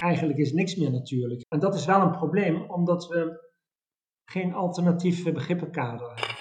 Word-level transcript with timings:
eigenlijk 0.00 0.38
is 0.38 0.52
niks 0.52 0.76
meer 0.76 0.90
natuurlijk. 0.90 1.44
En 1.48 1.58
dat 1.58 1.74
is 1.74 1.84
wel 1.84 2.00
een 2.00 2.10
probleem, 2.10 2.70
omdat 2.70 3.08
we 3.08 3.48
geen 4.24 4.54
alternatief 4.54 5.32
begrippenkader 5.32 6.06
hebben. 6.06 6.38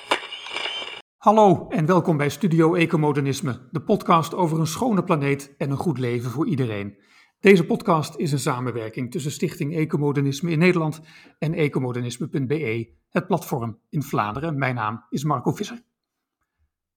Hallo 1.17 1.67
en 1.67 1.85
welkom 1.85 2.17
bij 2.17 2.29
Studio 2.29 2.75
Ecomodernisme, 2.75 3.67
de 3.71 3.81
podcast 3.81 4.33
over 4.33 4.59
een 4.59 4.67
schone 4.67 5.03
planeet 5.03 5.55
en 5.57 5.71
een 5.71 5.77
goed 5.77 5.97
leven 5.97 6.31
voor 6.31 6.47
iedereen. 6.47 6.97
Deze 7.39 7.65
podcast 7.65 8.15
is 8.15 8.31
een 8.31 8.39
samenwerking 8.39 9.11
tussen 9.11 9.31
Stichting 9.31 9.75
Ecomodernisme 9.75 10.51
in 10.51 10.59
Nederland 10.59 11.01
en 11.39 11.53
ecomodernisme.be, 11.53 12.93
het 13.09 13.27
platform 13.27 13.79
in 13.89 14.03
Vlaanderen. 14.03 14.57
Mijn 14.57 14.75
naam 14.75 15.05
is 15.09 15.23
Marco 15.23 15.51
Visser. 15.51 15.83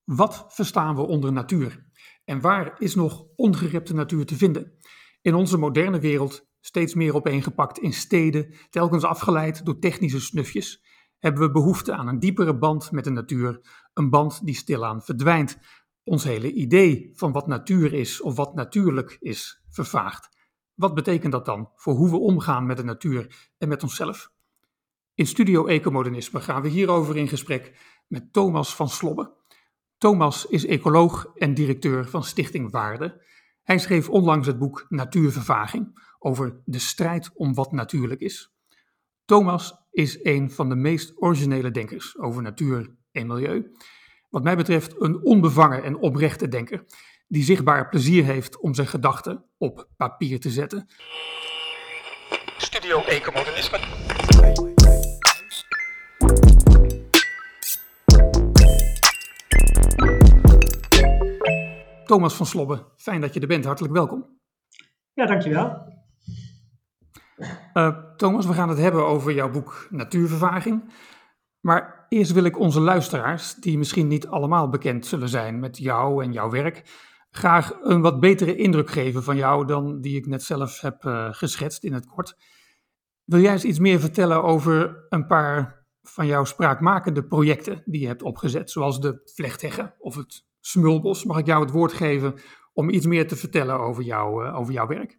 Wat 0.05 0.45
verstaan 0.49 0.95
we 0.95 1.03
onder 1.03 1.33
natuur? 1.33 1.87
En 2.25 2.41
waar 2.41 2.75
is 2.79 2.95
nog 2.95 3.27
ongerepte 3.37 3.95
natuur 3.95 4.27
te 4.27 4.37
vinden? 4.37 4.73
In 5.23 5.35
onze 5.35 5.59
moderne 5.59 6.01
wereld 6.01 6.51
steeds 6.65 6.95
meer 6.95 7.15
opeengepakt 7.15 7.79
in 7.79 7.93
steden, 7.93 8.55
telkens 8.71 9.05
afgeleid 9.05 9.65
door 9.65 9.79
technische 9.79 10.21
snufjes, 10.21 10.85
hebben 11.19 11.43
we 11.43 11.51
behoefte 11.51 11.93
aan 11.93 12.09
een 12.09 12.19
diepere 12.19 12.59
band 12.59 12.91
met 12.91 13.05
de 13.05 13.11
natuur, 13.11 13.61
een 13.95 14.11
band 14.11 14.45
die 14.45 14.55
stilaan 14.55 15.03
verdwijnt. 15.03 15.59
Ons 16.05 16.25
hele 16.25 16.53
idee 16.53 17.11
van 17.15 17.33
wat 17.33 17.47
natuur 17.47 17.93
is 17.93 18.21
of 18.21 18.37
wat 18.37 18.55
natuurlijk 18.55 19.17
is, 19.21 19.63
vervaagt. 19.69 20.29
Wat 20.75 20.95
betekent 20.95 21.33
dat 21.33 21.45
dan 21.45 21.71
voor 21.75 21.95
hoe 21.95 22.11
we 22.11 22.17
omgaan 22.17 22.67
met 22.67 22.77
de 22.77 22.85
natuur 22.85 23.51
en 23.59 23.69
met 23.69 23.83
onszelf? 23.83 24.33
In 25.15 25.27
Studio 25.27 25.67
Ecomodernisme 25.67 26.41
gaan 26.41 26.63
we 26.63 26.69
hierover 26.69 27.17
in 27.17 27.29
gesprek 27.29 27.81
met 28.09 28.33
Thomas 28.33 28.75
van 28.75 28.89
Slobbe. 28.89 29.35
Thomas 29.99 30.47
is 30.47 30.67
ecoloog 30.67 31.27
en 31.35 31.55
directeur 31.55 32.09
van 32.09 32.25
Stichting 32.25 32.71
Waarde. 32.71 33.25
Hij 33.63 33.79
schreef 33.79 34.09
onlangs 34.09 34.47
het 34.47 34.59
boek 34.59 34.87
Natuurvervaging 34.89 36.12
over 36.23 36.61
de 36.65 36.79
strijd 36.79 37.31
om 37.35 37.55
wat 37.55 37.73
natuurlijk 37.73 38.21
is. 38.21 38.55
Thomas 39.25 39.75
is 39.91 40.25
een 40.25 40.51
van 40.51 40.69
de 40.69 40.75
meest 40.75 41.23
originele 41.23 41.71
denkers 41.71 42.19
over 42.19 42.43
natuur 42.43 42.97
en 43.13 43.27
milieu. 43.27 43.73
Wat 44.31 44.43
mij 44.43 44.57
betreft 44.57 45.01
een 45.01 45.25
onbevangen 45.25 45.83
en 45.83 45.97
oprechte 45.97 46.49
denker, 46.49 46.85
die 47.27 47.43
zichtbaar 47.43 47.89
plezier 47.89 48.25
heeft 48.25 48.61
om 48.61 48.75
zijn 48.75 48.87
gedachten 48.87 49.45
op 49.59 49.89
papier 49.97 50.41
te 50.41 50.51
zetten. 50.51 50.87
Studio 52.57 53.05
Ecomodernisme. 53.05 53.79
Thomas 62.05 62.35
van 62.35 62.47
Slobbe, 62.47 62.93
fijn 62.97 63.21
dat 63.21 63.35
je 63.35 63.41
er 63.41 63.47
bent. 63.47 63.65
Hartelijk 63.65 63.95
welkom. 63.95 64.41
Ja, 65.13 65.27
dankjewel. 65.27 65.92
Uh, 67.75 67.99
Thomas, 68.17 68.47
we 68.47 68.53
gaan 68.53 68.69
het 68.69 68.79
hebben 68.79 69.07
over 69.07 69.33
jouw 69.33 69.51
boek 69.51 69.87
Natuurvervaging. 69.91 70.93
Maar 71.61 72.07
eerst 72.09 72.33
wil 72.33 72.45
ik 72.45 72.59
onze 72.59 72.81
luisteraars, 72.81 73.55
die 73.55 73.79
misschien 73.79 74.09
niet 74.09 74.27
allemaal 74.27 74.69
bekend 74.69 75.07
zullen 75.07 75.29
zijn 75.29 75.59
met 75.59 75.79
jou 75.79 76.25
en 76.25 76.33
jouw 76.33 76.51
werk, 76.51 76.83
graag 77.31 77.79
een 77.83 78.01
wat 78.01 78.21
betere 78.21 78.57
indruk 78.57 78.91
geven 78.91 79.23
van 79.23 79.37
jou 79.37 79.67
dan 79.67 80.01
die 80.01 80.17
ik 80.17 80.27
net 80.27 80.43
zelf 80.43 80.81
heb 80.81 81.05
uh, 81.05 81.29
geschetst 81.33 81.85
in 81.85 81.93
het 81.93 82.07
kort. 82.07 82.37
Wil 83.25 83.41
jij 83.41 83.53
eens 83.53 83.65
iets 83.65 83.79
meer 83.79 84.01
vertellen 84.01 84.43
over 84.43 85.07
een 85.09 85.27
paar 85.27 85.87
van 86.03 86.27
jouw 86.27 86.45
spraakmakende 86.45 87.25
projecten 87.25 87.83
die 87.85 88.01
je 88.01 88.07
hebt 88.07 88.23
opgezet, 88.23 88.71
zoals 88.71 89.01
de 89.01 89.21
vlechtheggen 89.35 89.95
of 89.99 90.15
het 90.15 90.45
smulbos? 90.61 91.25
Mag 91.25 91.39
ik 91.39 91.47
jou 91.47 91.63
het 91.63 91.73
woord 91.73 91.93
geven 91.93 92.35
om 92.73 92.91
iets 92.91 93.07
meer 93.07 93.29
te 93.29 93.37
vertellen 93.37 93.79
over, 93.79 94.03
jou, 94.03 94.47
uh, 94.47 94.59
over 94.59 94.73
jouw 94.73 94.87
werk? 94.87 95.19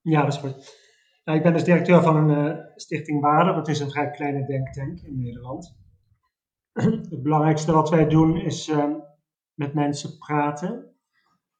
Ja, 0.00 0.22
dat 0.22 0.32
is 0.32 0.38
goed. 0.38 0.86
Nou, 1.28 1.40
ik 1.40 1.46
ben 1.46 1.54
dus 1.54 1.64
directeur 1.64 2.02
van 2.02 2.16
een 2.16 2.46
uh, 2.46 2.64
stichting 2.74 3.20
Waarde. 3.20 3.52
Dat 3.52 3.68
is 3.68 3.80
een 3.80 3.90
vrij 3.90 4.10
kleine 4.10 4.46
denktank 4.46 5.00
in 5.00 5.18
Nederland. 5.18 5.76
het 7.10 7.22
belangrijkste 7.22 7.72
wat 7.72 7.90
wij 7.90 8.08
doen 8.08 8.36
is 8.36 8.68
uh, 8.68 8.94
met 9.54 9.74
mensen 9.74 10.18
praten. 10.18 10.94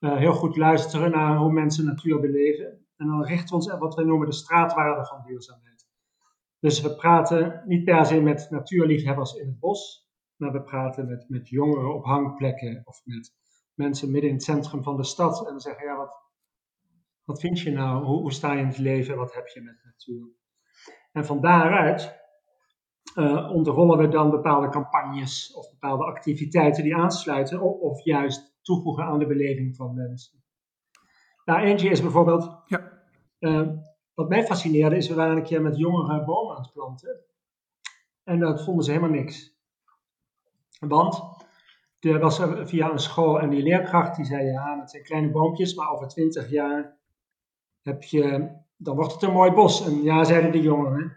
Uh, 0.01 0.17
heel 0.17 0.33
goed 0.33 0.57
luisteren 0.57 1.11
naar 1.11 1.37
hoe 1.37 1.53
mensen 1.53 1.85
natuur 1.85 2.21
beleven. 2.21 2.87
En 2.97 3.07
dan 3.07 3.25
richten 3.25 3.49
we 3.49 3.55
ons 3.55 3.73
op 3.73 3.81
wat 3.81 3.95
wij 3.95 4.05
noemen 4.05 4.27
de 4.27 4.35
straatwaarde 4.35 5.07
van 5.07 5.23
duurzaamheid. 5.27 5.87
Dus 6.59 6.81
we 6.81 6.97
praten 6.97 7.63
niet 7.67 7.85
per 7.85 8.07
se 8.07 8.21
met 8.21 8.51
natuurliefhebbers 8.51 9.35
in 9.35 9.47
het 9.47 9.59
bos, 9.59 10.09
maar 10.37 10.53
we 10.53 10.63
praten 10.63 11.09
met, 11.09 11.29
met 11.29 11.49
jongeren 11.49 11.95
op 11.95 12.05
hangplekken 12.05 12.83
of 12.85 13.01
met 13.05 13.35
mensen 13.75 14.11
midden 14.11 14.31
in 14.31 14.37
het 14.37 14.45
centrum 14.45 14.83
van 14.83 14.97
de 14.97 15.05
stad. 15.05 15.49
En 15.49 15.55
we 15.55 15.61
zeggen, 15.61 15.87
ja, 15.87 15.97
wat, 15.97 16.28
wat 17.29 17.41
vind 17.41 17.61
je 17.61 17.71
nou? 17.71 18.05
Hoe, 18.05 18.21
hoe 18.21 18.33
sta 18.33 18.53
je 18.53 18.61
in 18.61 18.67
het 18.67 18.79
leven? 18.79 19.17
Wat 19.17 19.35
heb 19.35 19.49
je 19.49 19.63
met 19.63 19.81
natuur? 19.85 20.29
En 21.13 21.25
van 21.27 21.41
daaruit 21.41 22.21
uh, 23.15 23.51
onderrollen 23.53 23.99
we 23.99 24.09
dan 24.09 24.31
bepaalde 24.31 24.69
campagnes 24.69 25.55
of 25.55 25.71
bepaalde 25.71 26.05
activiteiten 26.05 26.83
die 26.83 26.97
aansluiten 26.97 27.61
of, 27.61 27.81
of, 27.81 28.05
juist 28.05 28.59
toevoegen 28.63 29.05
aan 29.05 29.19
de 29.19 29.27
beleving 29.27 29.77
van 29.77 29.95
mensen. 29.95 30.43
Nou, 31.45 31.61
eentje 31.61 31.89
is 31.89 32.03
bijvoorbeeld, 32.03 32.63
ja. 32.67 33.03
uh, 33.39 33.69
wat 34.15 34.29
mij 34.29 34.45
fascineerde 34.45 34.97
is, 34.97 35.09
we 35.09 35.15
waren 35.15 35.37
een 35.37 35.43
keer 35.43 35.63
met 35.63 35.79
jongeren 35.79 36.25
bomen 36.25 36.57
aan 36.57 36.63
het 36.63 36.73
planten. 36.73 37.21
En 38.25 38.39
dat 38.39 38.65
vonden 38.65 38.85
ze 38.85 38.91
helemaal 38.91 39.17
niks. 39.17 39.57
Want 40.79 41.23
er 42.01 42.19
was 42.19 42.41
via 42.65 42.91
een 42.91 42.99
school 42.99 43.41
en 43.41 43.51
die 43.51 43.63
leerkracht 43.63 44.17
die 44.17 44.25
zei, 44.25 44.45
ja, 44.45 44.79
het 44.81 44.91
zijn 44.91 45.03
kleine 45.03 45.31
boompjes, 45.31 45.75
maar 45.75 45.91
over 45.91 46.09
twintig 46.09 46.51
jaar 46.51 46.98
heb 47.89 48.03
je, 48.03 48.51
dan 48.77 48.97
wordt 48.97 49.13
het 49.13 49.23
een 49.23 49.33
mooi 49.33 49.51
bos. 49.51 49.87
En 49.87 50.03
ja, 50.03 50.25
zeiden 50.25 50.53
de 50.53 50.61
jongeren, 50.61 51.17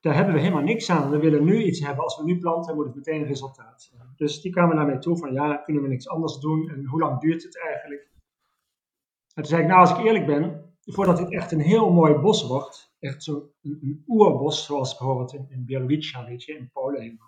daar 0.00 0.14
hebben 0.14 0.34
we 0.34 0.40
helemaal 0.40 0.62
niks 0.62 0.90
aan. 0.90 1.10
We 1.10 1.18
willen 1.18 1.44
nu 1.44 1.62
iets 1.62 1.80
hebben. 1.80 2.04
Als 2.04 2.16
we 2.16 2.24
nu 2.24 2.38
planten, 2.38 2.74
moet 2.74 2.86
het 2.86 2.94
meteen 2.94 3.20
een 3.20 3.26
resultaat 3.26 3.82
zijn. 3.82 4.12
Dus 4.16 4.40
die 4.40 4.52
kwamen 4.52 4.76
naar 4.76 4.86
mij 4.86 4.98
toe 4.98 5.16
van, 5.16 5.32
ja, 5.32 5.56
kunnen 5.56 5.82
we 5.82 5.88
niks 5.88 6.08
anders 6.08 6.38
doen? 6.38 6.70
En 6.70 6.84
hoe 6.84 7.00
lang 7.00 7.20
duurt 7.20 7.42
het 7.42 7.62
eigenlijk? 7.62 8.08
En 9.34 9.42
toen 9.42 9.44
zei 9.44 9.62
ik, 9.62 9.68
nou, 9.68 9.80
als 9.80 9.90
ik 9.90 10.04
eerlijk 10.04 10.26
ben, 10.26 10.76
voordat 10.80 11.16
dit 11.16 11.32
echt 11.32 11.52
een 11.52 11.60
heel 11.60 11.92
mooi 11.92 12.14
bos 12.14 12.46
wordt, 12.46 12.94
echt 13.00 13.22
zo'n 13.22 13.50
een, 13.62 14.04
oerbos, 14.06 14.64
zoals 14.64 14.96
bijvoorbeeld 14.96 15.32
in, 15.32 15.46
in 15.48 15.86
weet 15.86 16.42
je, 16.44 16.56
in 16.56 16.70
Polen, 16.72 17.18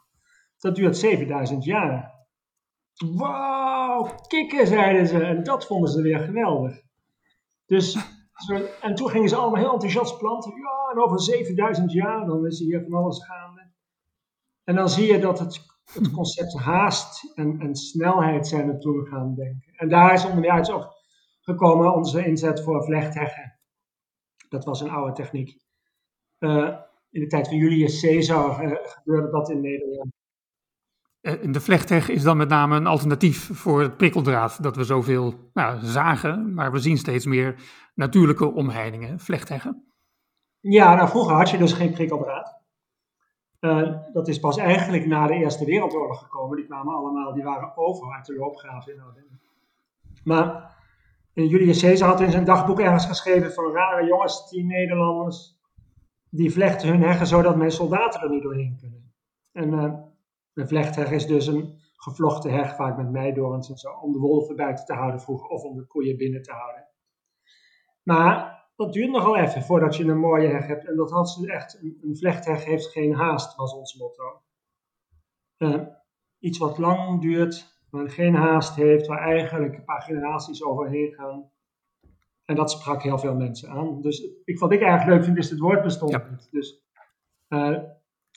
dat 0.58 0.74
duurt 0.74 0.96
7000 0.96 1.64
jaar. 1.64 2.14
Wauw, 3.14 4.14
kikken, 4.26 4.66
zeiden 4.66 5.06
ze. 5.06 5.22
En 5.22 5.42
dat 5.42 5.66
vonden 5.66 5.90
ze 5.90 6.02
weer 6.02 6.18
geweldig. 6.18 6.82
Dus 7.66 8.15
en 8.80 8.94
toen 8.94 9.08
gingen 9.08 9.28
ze 9.28 9.36
allemaal 9.36 9.60
heel 9.60 9.72
enthousiast 9.72 10.18
planten. 10.18 10.54
Ja, 10.54 10.90
en 10.92 11.02
over 11.02 11.20
7000 11.20 11.92
jaar, 11.92 12.26
dan 12.26 12.46
is 12.46 12.58
hier 12.58 12.82
van 12.82 12.94
alles 12.94 13.24
gaande. 13.24 13.70
En 14.64 14.74
dan 14.74 14.88
zie 14.88 15.12
je 15.12 15.18
dat 15.18 15.38
het, 15.38 15.60
het 15.92 16.10
concept 16.10 16.54
haast 16.54 17.32
en, 17.34 17.74
snelheid 17.76 18.46
zijn 18.46 18.68
er 18.68 19.06
gaan 19.06 19.34
denken. 19.34 19.72
En 19.76 19.88
daar 19.88 20.12
is 20.12 20.24
onder 20.24 20.40
meer 20.40 20.72
ook 20.72 20.94
gekomen 21.40 21.94
onze 21.94 22.26
inzet 22.26 22.62
voor 22.62 22.84
vlechtheggen. 22.84 23.58
Dat 24.48 24.64
was 24.64 24.80
een 24.80 24.90
oude 24.90 25.12
techniek. 25.12 25.64
Uh, 26.38 26.78
in 27.10 27.20
de 27.20 27.26
tijd 27.26 27.48
van 27.48 27.56
Julius 27.56 28.00
Caesar 28.00 28.64
uh, 28.64 28.76
gebeurde 28.82 29.30
dat 29.30 29.50
in 29.50 29.60
Nederland. 29.60 30.12
En 31.26 31.52
de 31.52 31.60
vlechtheg 31.60 32.08
is 32.08 32.22
dan 32.22 32.36
met 32.36 32.48
name 32.48 32.76
een 32.76 32.86
alternatief 32.86 33.50
voor 33.52 33.80
het 33.80 33.96
prikkeldraad 33.96 34.62
dat 34.62 34.76
we 34.76 34.84
zoveel 34.84 35.34
nou, 35.52 35.78
zagen, 35.84 36.54
maar 36.54 36.72
we 36.72 36.78
zien 36.78 36.98
steeds 36.98 37.26
meer 37.26 37.54
natuurlijke 37.94 38.52
omheiningen, 38.52 39.18
vlechtheggen. 39.18 39.92
Ja, 40.60 40.94
nou 40.94 41.08
vroeger 41.08 41.34
had 41.34 41.50
je 41.50 41.58
dus 41.58 41.72
geen 41.72 41.92
prikkeldraad. 41.92 42.60
Uh, 43.60 43.96
dat 44.12 44.28
is 44.28 44.40
pas 44.40 44.56
eigenlijk 44.56 45.06
na 45.06 45.26
de 45.26 45.34
Eerste 45.34 45.64
Wereldoorlog 45.64 46.18
gekomen. 46.18 46.56
Die 46.56 46.66
kwamen 46.66 46.94
allemaal, 46.94 47.34
die 47.34 47.42
waren 47.42 47.76
over 47.76 48.14
uit 48.14 48.26
de 48.26 48.36
loopgraven 48.36 48.92
in 48.92 49.00
Ardennen. 49.00 49.40
Maar 50.24 50.76
Julius 51.32 51.80
Caesar 51.80 52.08
had 52.08 52.20
in 52.20 52.30
zijn 52.30 52.44
dagboek 52.44 52.80
ergens 52.80 53.06
geschreven 53.06 53.52
van 53.52 53.72
rare 53.72 54.06
jongens, 54.06 54.50
die 54.50 54.64
Nederlanders, 54.64 55.60
die 56.30 56.52
vlechten 56.52 56.88
hun 56.88 57.02
heggen 57.02 57.26
zodat 57.26 57.56
mijn 57.56 57.70
soldaten 57.70 58.20
er 58.20 58.30
niet 58.30 58.42
doorheen 58.42 58.76
kunnen. 58.80 59.12
En 59.52 59.70
een 60.56 60.68
vlechtheg 60.68 61.10
is 61.10 61.26
dus 61.26 61.46
een 61.46 61.78
gevlochten 61.96 62.52
heg, 62.52 62.74
vaak 62.74 62.96
met 62.96 63.10
meidorens 63.10 63.70
en 63.70 63.76
zo, 63.76 63.90
om 63.90 64.12
de 64.12 64.18
wolven 64.18 64.56
buiten 64.56 64.84
te 64.84 64.92
houden 64.92 65.20
vroeger 65.20 65.48
of 65.48 65.62
om 65.62 65.76
de 65.76 65.86
koeien 65.86 66.16
binnen 66.16 66.42
te 66.42 66.52
houden. 66.52 66.88
Maar 68.02 68.64
dat 68.76 68.92
duurt 68.92 69.10
nogal 69.10 69.36
even 69.36 69.62
voordat 69.62 69.96
je 69.96 70.04
een 70.04 70.18
mooie 70.18 70.48
heg 70.48 70.66
hebt. 70.66 70.86
En 70.86 70.96
dat 70.96 71.10
had 71.10 71.30
ze 71.30 71.52
echt, 71.52 71.78
een, 71.82 71.98
een 72.02 72.16
vlechtheg 72.16 72.64
heeft 72.64 72.86
geen 72.86 73.14
haast, 73.14 73.56
was 73.56 73.74
ons 73.74 73.94
motto. 73.94 74.42
Uh, 75.58 75.86
iets 76.38 76.58
wat 76.58 76.78
lang 76.78 77.20
duurt, 77.20 77.80
maar 77.90 78.10
geen 78.10 78.34
haast 78.34 78.74
heeft, 78.74 79.06
waar 79.06 79.18
eigenlijk 79.18 79.76
een 79.76 79.84
paar 79.84 80.02
generaties 80.02 80.64
overheen 80.64 81.12
gaan. 81.12 81.50
En 82.44 82.54
dat 82.54 82.70
sprak 82.70 83.02
heel 83.02 83.18
veel 83.18 83.34
mensen 83.34 83.70
aan. 83.70 84.00
Dus 84.00 84.28
ik, 84.44 84.58
wat 84.58 84.72
ik 84.72 84.80
eigenlijk 84.80 85.10
leuk 85.10 85.24
vind, 85.24 85.36
is 85.36 85.50
het 85.50 85.58
woord 85.58 85.82
bestond 85.82 86.10
ja. 86.10 86.28
niet. 86.30 86.48
Dus 86.50 86.84
uh, 87.48 87.78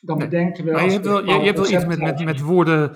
dan 0.02 0.18
bedenken 0.18 0.66
we. 0.66 0.72
Maar 0.72 0.86
je 0.86 0.92
hebt 0.92 1.06
wel, 1.06 1.26
je, 1.26 1.32
hebt 1.32 1.58
wel 1.58 1.72
iets 1.72 1.86
met, 1.86 2.00
met, 2.00 2.24
met 2.26 2.40
woorden. 2.40 2.96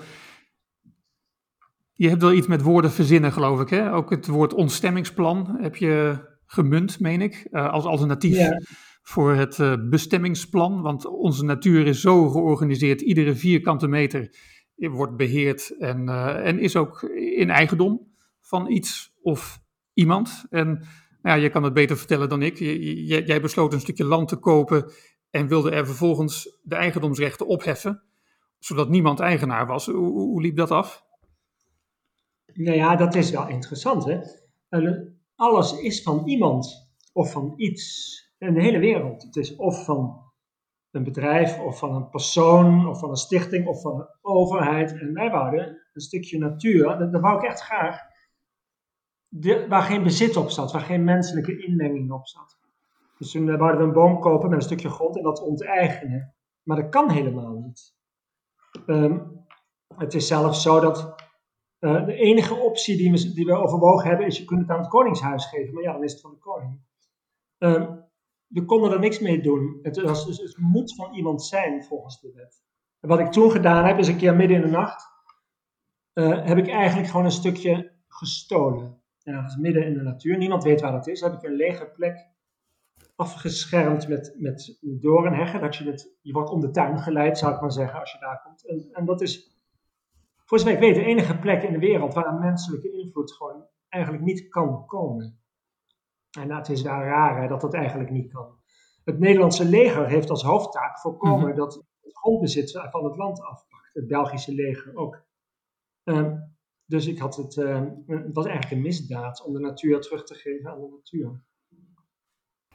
Je 1.92 2.08
hebt 2.08 2.22
wel 2.22 2.32
iets 2.32 2.46
met 2.46 2.62
woorden 2.62 2.90
verzinnen, 2.90 3.32
geloof 3.32 3.60
ik. 3.60 3.68
Hè? 3.68 3.92
Ook 3.92 4.10
het 4.10 4.26
woord 4.26 4.54
ontstemmingsplan 4.54 5.56
heb 5.60 5.76
je 5.76 6.18
gemunt, 6.46 7.00
meen 7.00 7.20
ik, 7.20 7.48
als 7.50 7.84
alternatief 7.84 8.48
voor 9.02 9.34
het 9.34 9.88
bestemmingsplan. 9.90 10.82
Want 10.82 11.06
onze 11.06 11.44
natuur 11.44 11.86
is 11.86 12.00
zo 12.00 12.28
georganiseerd, 12.28 13.00
iedere 13.00 13.34
vierkante 13.34 13.88
meter 13.88 14.34
wordt 14.74 15.16
beheerd 15.16 15.76
en, 15.78 16.08
en 16.44 16.58
is 16.58 16.76
ook 16.76 17.02
in 17.14 17.50
eigendom 17.50 18.12
van 18.40 18.70
iets 18.70 19.12
of 19.22 19.58
iemand. 19.92 20.44
En 20.50 20.66
nou 21.22 21.36
ja, 21.36 21.42
je 21.42 21.50
kan 21.50 21.62
het 21.62 21.72
beter 21.72 21.96
vertellen 21.96 22.28
dan 22.28 22.42
ik. 22.42 22.58
jij 23.26 23.40
besloot 23.40 23.72
een 23.72 23.80
stukje 23.80 24.04
land 24.04 24.28
te 24.28 24.36
kopen 24.36 24.92
en 25.34 25.48
wilde 25.48 25.70
er 25.70 25.86
vervolgens 25.86 26.58
de 26.62 26.74
eigendomsrechten 26.74 27.46
opheffen, 27.46 28.02
zodat 28.58 28.88
niemand 28.88 29.20
eigenaar 29.20 29.66
was. 29.66 29.86
Hoe, 29.86 30.10
hoe 30.10 30.42
liep 30.42 30.56
dat 30.56 30.70
af? 30.70 31.04
Nou 32.52 32.76
ja, 32.76 32.96
dat 32.96 33.14
is 33.14 33.30
wel 33.30 33.48
interessant. 33.48 34.04
Hè? 34.04 34.20
Alles 35.34 35.80
is 35.80 36.02
van 36.02 36.28
iemand 36.28 36.92
of 37.12 37.32
van 37.32 37.52
iets 37.56 38.14
in 38.38 38.54
de 38.54 38.62
hele 38.62 38.78
wereld. 38.78 39.22
Het 39.22 39.36
is 39.36 39.56
of 39.56 39.84
van 39.84 40.22
een 40.90 41.04
bedrijf, 41.04 41.58
of 41.58 41.78
van 41.78 41.94
een 41.94 42.08
persoon, 42.08 42.88
of 42.88 42.98
van 42.98 43.10
een 43.10 43.16
stichting, 43.16 43.66
of 43.66 43.80
van 43.80 44.00
een 44.00 44.08
overheid. 44.20 44.98
En 44.98 45.12
wij 45.12 45.30
wouden 45.30 45.88
een 45.92 46.00
stukje 46.00 46.38
natuur, 46.38 47.10
dat, 47.10 47.20
wou 47.20 47.36
ik 47.36 47.44
echt 47.44 47.60
graag, 47.60 47.98
de, 49.28 49.66
waar 49.68 49.82
geen 49.82 50.02
bezit 50.02 50.36
op 50.36 50.50
zat, 50.50 50.72
waar 50.72 50.80
geen 50.80 51.04
menselijke 51.04 51.64
inmenging 51.66 52.12
op 52.12 52.26
zat. 52.26 52.62
Dus 53.18 53.30
toen 53.30 53.48
eh, 53.48 53.58
wouden 53.58 53.80
we 53.80 53.86
een 53.86 53.92
boom 53.92 54.20
kopen 54.20 54.48
met 54.48 54.58
een 54.58 54.64
stukje 54.64 54.90
grond 54.90 55.16
en 55.16 55.22
dat 55.22 55.42
onteigenen. 55.42 56.34
Maar 56.62 56.76
dat 56.76 56.88
kan 56.88 57.10
helemaal 57.10 57.52
niet. 57.52 57.94
Ehm, 58.86 59.18
het 59.96 60.14
is 60.14 60.26
zelfs 60.26 60.62
zo 60.62 60.80
dat 60.80 61.14
uh, 61.80 62.06
de 62.06 62.14
enige 62.14 62.54
optie 62.54 62.96
die 62.96 63.10
we, 63.10 63.32
die 63.32 63.52
overwogen 63.52 64.08
hebben 64.08 64.26
is 64.26 64.38
je 64.38 64.44
kunt 64.44 64.60
het 64.60 64.70
aan 64.70 64.78
het 64.78 64.88
koningshuis 64.88 65.46
geven. 65.46 65.74
Maar 65.74 65.82
ja, 65.82 65.92
dan 65.92 66.02
is 66.02 66.12
het 66.12 66.20
van 66.20 66.30
de 66.30 66.38
koning. 66.38 66.80
Um, 67.58 68.04
we 68.46 68.64
konden 68.64 68.92
er 68.92 68.98
niks 68.98 69.18
mee 69.18 69.40
doen. 69.40 69.78
Het, 69.82 69.94
dus, 69.94 70.24
het 70.24 70.56
moet 70.58 70.94
van 70.94 71.14
iemand 71.14 71.42
zijn 71.42 71.84
volgens 71.84 72.20
de 72.20 72.32
wet. 72.34 72.62
En 73.00 73.08
wat 73.08 73.18
ik 73.18 73.32
toen 73.32 73.50
gedaan 73.50 73.84
heb, 73.84 73.98
is 73.98 74.08
een 74.08 74.16
keer 74.16 74.36
midden 74.36 74.56
in 74.56 74.62
de 74.62 74.68
nacht, 74.68 75.06
uh, 76.14 76.46
heb 76.46 76.58
ik 76.58 76.68
eigenlijk 76.68 77.08
gewoon 77.08 77.24
een 77.24 77.30
stukje 77.30 77.92
gestolen. 78.08 79.02
En 79.22 79.34
dat 79.34 79.44
is 79.50 79.56
midden 79.56 79.86
in 79.86 79.94
de 79.94 80.02
natuur. 80.02 80.36
Niemand 80.36 80.64
weet 80.64 80.80
waar 80.80 80.92
dat 80.92 81.06
is. 81.06 81.20
heb 81.20 81.32
ik 81.32 81.42
een 81.42 81.56
lege 81.56 81.86
plek 81.86 82.33
afgeschermd 83.14 84.08
met, 84.08 84.34
met 84.38 84.78
doornheggen. 84.80 85.60
Dat 85.60 85.76
je, 85.76 85.84
het, 85.84 86.16
je 86.22 86.32
wordt 86.32 86.50
om 86.50 86.60
de 86.60 86.70
tuin 86.70 86.98
geleid, 86.98 87.38
zou 87.38 87.54
ik 87.54 87.60
maar 87.60 87.72
zeggen, 87.72 88.00
als 88.00 88.12
je 88.12 88.18
daar 88.18 88.42
komt. 88.44 88.66
En, 88.66 88.88
en 88.92 89.04
dat 89.04 89.20
is, 89.20 89.58
voor 90.44 90.58
zover 90.58 90.74
ik 90.74 90.80
weet, 90.80 90.94
de 90.94 91.04
enige 91.04 91.38
plek 91.38 91.62
in 91.62 91.72
de 91.72 91.78
wereld 91.78 92.14
waar 92.14 92.26
een 92.26 92.40
menselijke 92.40 92.92
invloed 92.92 93.32
gewoon 93.32 93.66
eigenlijk 93.88 94.24
niet 94.24 94.48
kan 94.48 94.86
komen. 94.86 95.38
En 96.38 96.48
dat 96.48 96.68
is 96.68 96.82
wel 96.82 96.92
raar 96.92 97.42
hè, 97.42 97.48
dat 97.48 97.60
dat 97.60 97.74
eigenlijk 97.74 98.10
niet 98.10 98.32
kan. 98.32 98.58
Het 99.04 99.18
Nederlandse 99.18 99.64
leger 99.64 100.08
heeft 100.08 100.30
als 100.30 100.42
hoofdtaak 100.42 101.00
voorkomen 101.00 101.48
mm 101.48 101.54
dat 101.54 101.74
het 102.02 102.16
grondbezit 102.16 102.70
van 102.90 103.04
het 103.04 103.16
land 103.16 103.40
afpakt. 103.40 103.90
Het 103.92 104.06
Belgische 104.06 104.54
leger 104.54 104.96
ook. 104.96 105.22
Ehm, 106.04 106.36
dus 106.86 107.06
ik 107.06 107.18
had 107.18 107.36
het, 107.36 107.56
uh, 107.56 107.82
het 108.06 108.34
was 108.34 108.46
eigenlijk 108.46 108.76
een 108.76 108.82
misdaad 108.82 109.44
om 109.44 109.52
de 109.52 109.60
natuur 109.60 110.00
terug 110.00 110.24
te 110.24 110.34
geven 110.34 110.70
aan 110.70 110.80
de 110.80 110.88
natuur. 110.88 111.42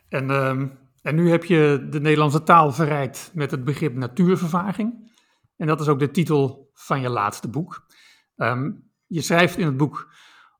En, 0.10 0.30
ehm, 0.30 0.68
en 1.02 1.16
nu 1.16 1.30
heb 1.30 1.44
je 1.44 1.88
de 1.90 2.00
Nederlandse 2.00 2.44
taal 2.44 2.72
verrijkt 2.72 3.32
met 3.34 3.52
het 3.52 3.64
begrip 3.64 3.96
natuurvervaging. 3.96 5.12
En 5.56 5.68
dat 5.68 5.82
is 5.82 5.88
ook 5.88 6.00
de 6.00 6.12
titel 6.12 6.70
van 6.74 7.02
je 7.02 7.10
laatste 7.10 7.50
boek. 7.50 7.86
Ehm, 8.36 8.72
je 9.08 9.22
schrijft 9.22 9.58
in 9.58 9.66
het 9.66 9.78
boek 9.78 10.14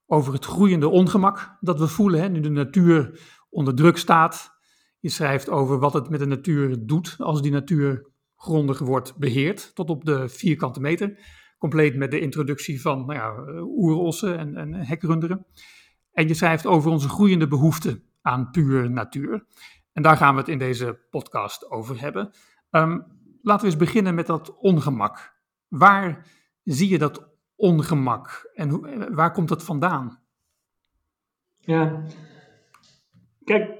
over 0.06 0.34
het 0.34 0.46
groeiende 0.46 0.90
ongemak 0.90 1.58
dat 1.60 1.80
we 1.80 1.88
voelen 1.88 2.22
hè, 2.22 2.30
nu 2.30 2.40
de 2.40 2.50
natuur 2.50 3.20
onder 3.50 3.76
druk 3.76 3.98
staat. 3.98 4.58
Je 5.00 5.10
schrijft 5.10 5.50
over 5.50 5.80
wat 5.80 5.94
het 5.94 6.10
met 6.10 6.20
de 6.20 6.26
natuur 6.26 6.86
doet 6.86 7.16
als 7.18 7.42
die 7.42 7.52
natuur 7.52 8.12
grondig 8.36 8.80
wordt 8.80 9.18
beheerd, 9.18 9.76
tot 9.76 9.90
op 9.90 10.06
de 10.06 10.30
vierkante 10.30 10.80
meter. 10.80 11.20
Compleet 11.58 11.96
met 11.96 12.12
de 12.12 12.20
introductie 12.20 12.82
van 12.82 13.06
nou 13.06 13.14
ja, 13.14 13.62
oerossen 13.62 14.38
en, 14.38 14.56
en 14.56 14.74
hekrunderen. 14.74 15.46
En 16.12 16.28
je 16.28 16.34
schrijft 16.34 16.66
over 16.66 16.92
onze 16.92 17.10
groeiende 17.10 17.48
behoefte 17.48 18.02
aan 18.30 18.52
puur 18.52 18.92
natuur. 18.92 19.46
En 19.94 20.02
daar 20.02 20.18
gaan 20.18 20.34
we 20.34 20.40
het 20.40 20.50
in 20.50 20.58
deze 20.58 21.00
podcast 21.10 21.72
over 21.72 22.02
hebben. 22.02 22.32
Um, 22.72 23.06
laten 23.42 23.66
we 23.66 23.72
eens 23.72 23.84
beginnen 23.84 24.16
met 24.16 24.28
dat 24.28 24.58
ongemak. 24.58 25.38
Waar 25.68 26.28
zie 26.64 26.90
je 26.90 26.98
dat 26.98 27.30
ongemak 27.56 28.52
en 28.54 28.70
hoe, 28.70 29.14
waar 29.14 29.32
komt 29.32 29.50
dat 29.50 29.64
vandaan? 29.64 30.20
Ja, 31.58 32.04
kijk, 33.44 33.78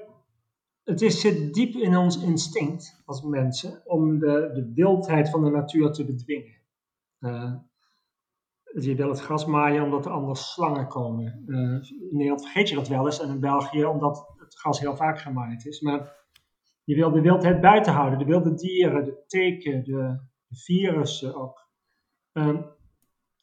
het 0.84 1.02
is, 1.02 1.20
zit 1.20 1.54
diep 1.54 1.74
in 1.74 1.96
ons 1.96 2.22
instinct 2.22 3.02
als 3.04 3.22
mensen 3.22 3.82
om 3.84 4.18
de, 4.18 4.50
de 4.54 4.72
wildheid 4.74 5.30
van 5.30 5.44
de 5.44 5.50
natuur 5.50 5.92
te 5.92 6.04
bedwingen. 6.04 6.58
Uh, 7.20 7.54
je 8.62 8.94
wil 8.94 9.08
het 9.08 9.20
gras 9.20 9.46
maaien 9.46 9.82
omdat 9.82 10.04
er 10.04 10.12
anders 10.12 10.52
slangen 10.52 10.88
komen. 10.88 11.44
Uh, 11.46 11.58
in 11.90 12.08
Nederland 12.10 12.42
vergeet 12.42 12.68
je 12.68 12.74
dat 12.74 12.88
wel 12.88 13.06
eens 13.06 13.20
en 13.20 13.28
in 13.28 13.40
België 13.40 13.84
omdat 13.84 14.39
het 14.50 14.60
gras 14.60 14.80
heel 14.80 14.96
vaak 14.96 15.20
gemaaid 15.20 15.66
is. 15.66 15.80
Maar 15.80 16.16
je 16.84 16.94
wil 16.94 17.10
de 17.10 17.20
wildheid 17.20 17.60
buiten 17.60 17.92
houden, 17.92 18.18
de 18.18 18.24
wilde 18.24 18.54
dieren, 18.54 19.04
de 19.04 19.24
teken, 19.26 19.84
de, 19.84 20.20
de 20.46 20.56
virussen 20.56 21.34
ook. 21.34 21.68
Uh, 22.32 22.62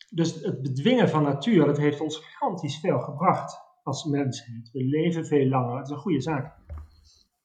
dus 0.10 0.34
het 0.34 0.62
bedwingen 0.62 1.10
van 1.10 1.24
natuur, 1.24 1.66
dat 1.66 1.78
heeft 1.78 2.02
ons 2.02 2.18
gigantisch 2.18 2.80
veel 2.80 3.00
gebracht 3.00 3.60
als 3.84 4.06
mensheid. 4.06 4.72
We 4.72 4.84
leven 4.84 5.26
veel 5.26 5.48
langer, 5.48 5.78
het 5.78 5.86
is 5.86 5.92
een 5.92 5.98
goede 5.98 6.22
zaak. 6.22 6.56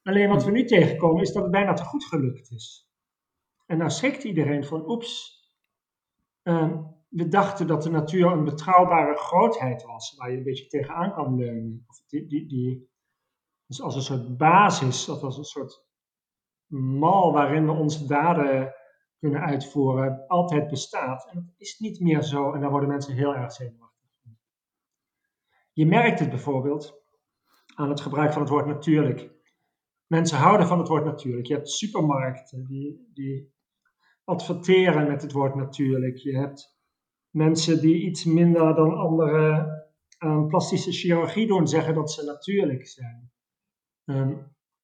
Alleen 0.02 0.28
wat 0.28 0.44
we 0.44 0.50
nu 0.50 0.64
tegenkomen 0.64 1.22
is 1.22 1.32
dat 1.32 1.42
het 1.42 1.52
bijna 1.52 1.72
te 1.72 1.84
goed 1.84 2.04
gelukt 2.04 2.50
is. 2.50 2.90
En 3.66 3.78
nou 3.78 3.90
schrikt 3.90 4.24
iedereen 4.24 4.64
van, 4.64 4.90
oeps, 4.90 5.40
uh, 6.42 6.76
we 7.08 7.28
dachten 7.28 7.66
dat 7.66 7.82
de 7.82 7.90
natuur 7.90 8.26
een 8.26 8.44
betrouwbare 8.44 9.16
grootheid 9.16 9.82
was, 9.82 10.14
waar 10.16 10.30
je 10.30 10.36
een 10.36 10.42
beetje 10.42 10.66
tegenaan 10.66 11.12
kan 11.12 11.36
leunen. 11.36 11.84
Of 11.86 12.02
die, 12.06 12.26
die, 12.26 12.46
die, 12.48 12.90
dus 13.72 13.82
als 13.82 13.94
een 13.94 14.02
soort 14.02 14.36
basis, 14.36 15.08
of 15.08 15.22
als 15.22 15.38
een 15.38 15.44
soort 15.44 15.84
mal 16.66 17.32
waarin 17.32 17.66
we 17.66 17.72
onze 17.72 18.06
daden 18.06 18.74
kunnen 19.18 19.40
uitvoeren, 19.40 20.26
altijd 20.26 20.68
bestaat. 20.68 21.28
En 21.30 21.34
dat 21.34 21.54
is 21.56 21.78
niet 21.78 22.00
meer 22.00 22.22
zo 22.22 22.52
en 22.52 22.60
daar 22.60 22.70
worden 22.70 22.88
mensen 22.88 23.14
heel 23.14 23.34
erg 23.34 23.52
zenuwachtig 23.52 24.10
van. 24.22 24.36
Je 25.72 25.86
merkt 25.86 26.18
het 26.18 26.28
bijvoorbeeld 26.30 27.02
aan 27.74 27.88
het 27.88 28.00
gebruik 28.00 28.32
van 28.32 28.42
het 28.42 28.50
woord 28.50 28.66
natuurlijk. 28.66 29.30
Mensen 30.06 30.38
houden 30.38 30.66
van 30.66 30.78
het 30.78 30.88
woord 30.88 31.04
natuurlijk. 31.04 31.46
Je 31.46 31.54
hebt 31.54 31.68
supermarkten 31.68 32.64
die, 32.66 33.10
die 33.14 33.54
adverteren 34.24 35.06
met 35.06 35.22
het 35.22 35.32
woord 35.32 35.54
natuurlijk. 35.54 36.16
Je 36.16 36.38
hebt 36.38 36.78
mensen 37.30 37.80
die 37.80 38.02
iets 38.02 38.24
minder 38.24 38.74
dan 38.74 38.94
anderen 38.94 39.80
aan 40.18 40.46
plastische 40.46 40.92
chirurgie 40.92 41.46
doen, 41.46 41.68
zeggen 41.68 41.94
dat 41.94 42.12
ze 42.12 42.24
natuurlijk 42.24 42.86
zijn. 42.86 43.31
Ehm, 44.12 44.34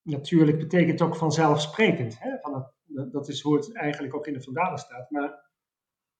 natuurlijk 0.02 0.58
betekent 0.58 1.02
ook 1.02 1.16
vanzelfsprekend. 1.16 2.18
Hè? 2.18 2.38
Van 2.40 2.54
het, 2.54 3.12
dat 3.12 3.28
is 3.28 3.40
hoe 3.40 3.56
het 3.56 3.74
eigenlijk 3.74 4.14
ook 4.14 4.26
in 4.26 4.32
de 4.32 4.42
vandalen 4.42 4.78
staat. 4.78 5.10
Maar 5.10 5.46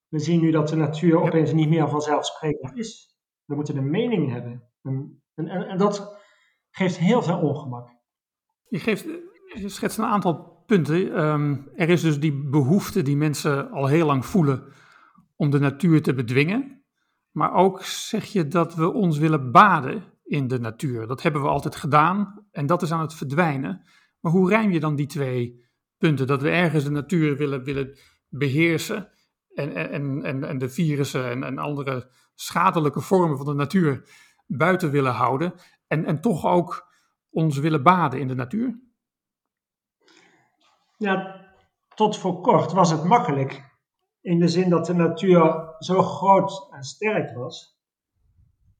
we 0.09 0.19
zien 0.19 0.41
nu 0.41 0.51
dat 0.51 0.69
de 0.69 0.77
natuur 0.77 1.21
opeens 1.21 1.53
niet 1.53 1.69
meer 1.69 1.89
vanzelfsprekend 1.89 2.77
is. 2.77 3.17
We 3.45 3.55
moeten 3.55 3.77
een 3.77 3.91
mening 3.91 4.31
hebben. 4.31 4.63
En, 4.83 5.23
en, 5.35 5.49
en 5.49 5.79
dat 5.79 6.17
geeft 6.71 6.99
heel 6.99 7.23
veel 7.23 7.39
ongemak. 7.39 7.97
Je, 8.69 8.79
geeft, 8.79 9.05
je 9.55 9.69
schetst 9.69 9.99
een 9.99 10.05
aantal 10.05 10.63
punten. 10.67 11.15
Ehm, 11.15 11.57
er 11.75 11.89
is 11.89 12.03
dus 12.03 12.21
die 12.21 12.49
behoefte 12.51 13.03
die 13.03 13.17
mensen 13.17 13.71
al 13.71 13.87
heel 13.87 14.07
lang 14.07 14.27
voelen 14.27 14.73
om 15.37 15.51
de 15.51 15.59
natuur 15.59 16.03
te 16.03 16.15
bedwingen. 16.15 16.83
Maar 17.31 17.55
ook 17.55 17.83
zeg 17.83 18.25
je 18.25 18.49
dat 18.49 18.75
we 18.75 18.93
ons 18.93 19.19
willen 19.19 19.53
baden 19.53 20.05
in 20.25 20.49
de 20.49 20.59
natuur. 20.59 21.07
Dat 21.07 21.23
hebben 21.23 21.43
we 21.43 21.49
altijd 21.49 21.77
gedaan 21.77 22.47
en 22.59 22.67
dat 22.67 22.83
is 22.83 22.93
aan 22.93 23.01
het 23.01 23.15
verdwijnen. 23.15 23.83
Maar 24.21 24.33
hoe 24.33 24.49
rijm 24.49 24.71
je 24.71 24.81
dan 24.81 24.97
die 24.97 25.07
twee 25.07 25.67
punten? 25.99 26.27
Dat 26.27 26.43
we 26.43 26.51
ergens 26.51 26.85
de 26.85 26.91
natuur 26.91 27.37
willen, 27.37 27.65
willen 27.65 27.99
beheersen 28.29 29.11
en, 29.55 29.75
en, 29.75 30.23
en, 30.23 30.45
en 30.45 30.59
de 30.59 30.69
virussen 30.69 31.31
en, 31.31 31.43
en 31.43 31.59
andere 31.59 32.11
schadelijke 32.35 33.01
vormen 33.01 33.37
van 33.37 33.47
de 33.47 33.55
natuur 33.55 34.09
buiten 34.47 34.91
willen 34.91 35.13
houden. 35.13 35.53
En, 35.87 36.05
en 36.05 36.21
toch 36.21 36.47
ook 36.47 36.93
ons 37.31 37.59
willen 37.59 37.83
baden 37.83 38.21
in 38.21 38.29
de 38.29 38.35
natuur? 38.35 38.81
Ja, 40.97 41.47
tot 41.95 42.19
voor 42.19 42.41
kort 42.41 42.73
was 42.73 42.91
het 42.91 43.05
makkelijk 43.05 43.77
in 44.21 44.39
de 44.39 44.49
zin 44.49 44.71
dat 44.71 44.87
de 44.87 44.95
natuur 44.95 45.75
zo 45.79 46.03
groot 46.03 46.69
en 46.71 46.83
sterk 46.83 47.37
was, 47.37 47.81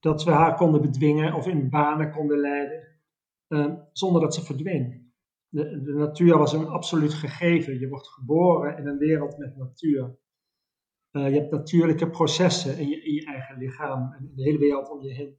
dat 0.01 0.25
we 0.25 0.31
haar 0.31 0.55
konden 0.55 0.81
bedwingen 0.81 1.35
of 1.35 1.47
in 1.47 1.71
banen 1.71 2.13
konden 2.13 2.39
leiden, 2.39 2.98
uh, 3.49 3.75
zonder 3.93 4.21
dat 4.21 4.35
ze 4.35 4.45
verdween. 4.45 5.13
De, 5.49 5.83
de, 5.83 5.93
natuur 5.93 6.39
was 6.39 6.53
een 6.53 6.67
absoluut 6.67 7.15
gegeven. 7.15 7.79
Je 7.79 7.89
wordt 7.89 8.09
geboren 8.09 8.79
in 8.79 8.87
een 8.87 8.99
wereld 8.99 9.39
met 9.39 9.57
natuur. 9.57 10.19
Uh, 11.13 11.29
je 11.29 11.39
hebt 11.39 11.51
natuurlijke 11.51 12.11
processen 12.11 12.79
in 12.79 12.89
je, 12.89 13.03
in 13.03 13.27
eigen 13.27 13.59
lichaam 13.59 14.13
en 14.13 14.25
in 14.25 14.35
de 14.35 14.43
hele 14.43 14.59
wereld 14.59 14.91
om 14.91 15.03
je 15.03 15.15
heen. 15.15 15.39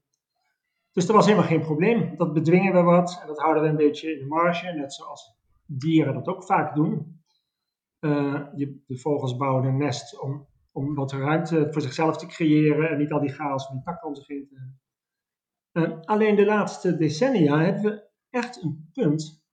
Dus 0.91 1.05
dat 1.05 1.15
was 1.15 1.25
helemaal 1.25 1.47
geen 1.47 1.61
probleem. 1.61 2.17
Dat 2.17 2.33
bedwingen 2.33 2.73
we 2.73 2.81
wat 2.81 3.19
en 3.21 3.27
dat 3.27 3.39
houden 3.39 3.63
we 3.63 3.69
een 3.69 3.75
beetje 3.75 4.13
in 4.13 4.19
de 4.19 4.25
marge, 4.25 4.71
net 4.71 4.93
zoals 4.93 5.37
dieren 5.65 6.13
dat 6.13 6.27
ook 6.27 6.43
vaak 6.43 6.75
doen. 6.75 7.21
Uh, 7.99 8.45
je, 8.55 8.83
de 8.87 8.97
vogels 8.97 9.37
bouwen 9.37 9.65
een 9.65 9.77
nest 9.77 10.21
om, 10.21 10.47
om 10.71 10.95
wat 10.95 11.11
ruimte 11.11 11.67
voor 11.71 11.81
zichzelf 11.81 12.17
te 12.17 12.25
creëren 12.25 12.89
en 12.89 12.97
niet 12.97 13.11
al 13.11 13.19
die 13.19 13.33
chaos 13.33 13.65
van 13.65 13.75
die 13.75 13.83
takken 13.83 14.07
om 14.07 14.15
zich 14.15 14.27
heen 14.27 14.47
te 14.47 14.55
hebben. 14.55 14.79
Uh, 15.73 15.99
alleen 16.01 16.35
de 16.35 16.45
laatste 16.45 16.97
decennia 16.97 17.59
hebben 17.59 17.83
we 17.83 18.07
echt 18.29 18.63
een 18.63 18.89
punt 18.93 19.43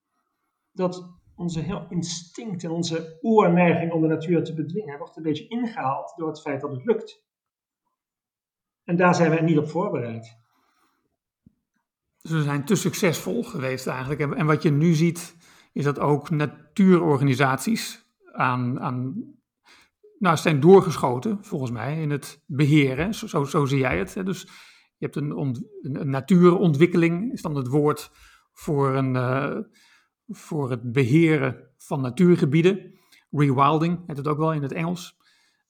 dat 0.72 1.14
onze 1.34 1.60
heel 1.60 1.86
instinct 1.88 2.64
en 2.64 2.70
onze 2.70 3.18
oerneiging 3.22 3.92
om 3.92 4.00
de 4.00 4.06
natuur 4.06 4.44
te 4.44 4.54
bedwingen 4.54 4.98
wordt 4.98 5.16
een 5.16 5.22
beetje 5.22 5.48
ingehaald 5.48 6.14
door 6.16 6.28
het 6.28 6.40
feit 6.40 6.60
dat 6.60 6.70
het 6.70 6.84
lukt. 6.84 7.24
En 8.84 8.96
daar 8.96 9.14
zijn 9.14 9.30
we 9.30 9.40
niet 9.40 9.58
op 9.58 9.68
voorbereid. 9.68 10.36
Dus 12.22 12.30
we 12.30 12.42
zijn 12.42 12.64
te 12.64 12.74
succesvol 12.74 13.42
geweest 13.42 13.86
eigenlijk. 13.86 14.20
En 14.20 14.46
wat 14.46 14.62
je 14.62 14.70
nu 14.70 14.94
ziet, 14.94 15.36
is 15.72 15.84
dat 15.84 15.98
ook 15.98 16.30
natuurorganisaties 16.30 18.06
aan, 18.32 18.80
aan 18.80 19.14
nou, 20.18 20.36
zijn 20.36 20.60
doorgeschoten, 20.60 21.44
volgens 21.44 21.70
mij, 21.70 22.00
in 22.00 22.10
het 22.10 22.42
beheren. 22.46 23.14
Zo, 23.14 23.26
zo, 23.26 23.44
zo 23.44 23.64
zie 23.64 23.78
jij 23.78 23.98
het. 23.98 24.12
Dus 24.24 24.48
je 24.98 25.04
hebt 25.04 25.16
een, 25.16 25.64
een, 25.82 26.10
natuurontwikkeling, 26.10 27.32
is 27.32 27.42
dan 27.42 27.56
het 27.56 27.66
woord 27.66 28.10
voor, 28.52 28.94
een, 28.94 29.14
uh, 29.14 29.58
voor 30.28 30.70
het 30.70 30.92
beheren 30.92 31.70
van 31.76 32.00
natuurgebieden. 32.00 32.94
Rewilding 33.30 34.06
heet 34.06 34.16
het 34.16 34.28
ook 34.28 34.38
wel 34.38 34.52
in 34.52 34.62
het 34.62 34.72
Engels. 34.72 35.16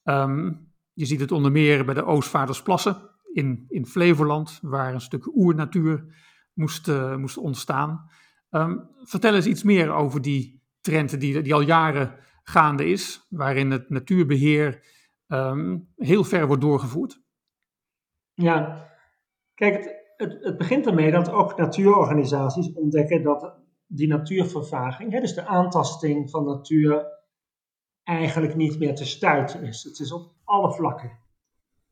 Um, 0.05 0.73
je 0.93 1.07
ziet 1.07 1.21
het 1.21 1.33
onder 1.33 1.53
meer 1.53 1.85
bij 1.85 1.95
de 1.95 2.05
Oostvaardersplassen 2.05 3.11
in, 3.33 3.65
in 3.69 3.87
Flevoland, 3.87 4.59
waar 4.63 4.95
een 4.95 5.01
stuk 5.01 5.37
oernatuur 5.37 6.05
moest, 6.53 6.89
uh, 6.89 7.17
moest 7.17 7.37
ontstaan. 7.37 8.11
Um, 8.51 8.89
vertel 9.03 9.35
eens 9.35 9.47
iets 9.47 9.63
meer 9.63 9.93
over 9.93 10.23
die 10.23 10.63
trend 10.81 11.21
die, 11.21 11.43
die 11.43 11.55
al 11.55 11.61
jaren 11.61 12.19
gaande 12.43 12.87
is, 12.87 13.27
waarin 13.29 13.71
het 13.71 13.91
natuurbeheer 13.91 14.81
um, 15.27 15.89
heel 15.97 16.25
ver 16.25 16.47
wordt 16.47 16.63
doorgevoerd. 16.63 17.23
Ja, 18.35 18.89
kijk, 19.57 20.05
het, 20.17 20.39
het, 20.41 20.57
begint 20.57 20.87
ermee 20.87 21.11
dat 21.11 21.31
ook 21.31 21.57
natuurorganisaties 21.57 22.73
ontdekken 22.73 23.23
dat 23.23 23.55
die 23.87 24.09
natuurvervaging, 24.09 25.13
hè, 25.13 25.21
dus 25.21 25.35
de 25.35 25.47
aantasting 25.47 26.31
van 26.31 26.45
natuur, 26.45 27.15
eigenlijk 28.05 28.55
niet 28.55 28.79
meer 28.79 28.95
te 28.95 29.05
stuiten 29.05 29.63
is. 29.63 29.83
Het 29.83 29.99
is 29.99 30.13
op 30.13 30.33
alle 30.45 30.73
vlakken. 30.73 31.19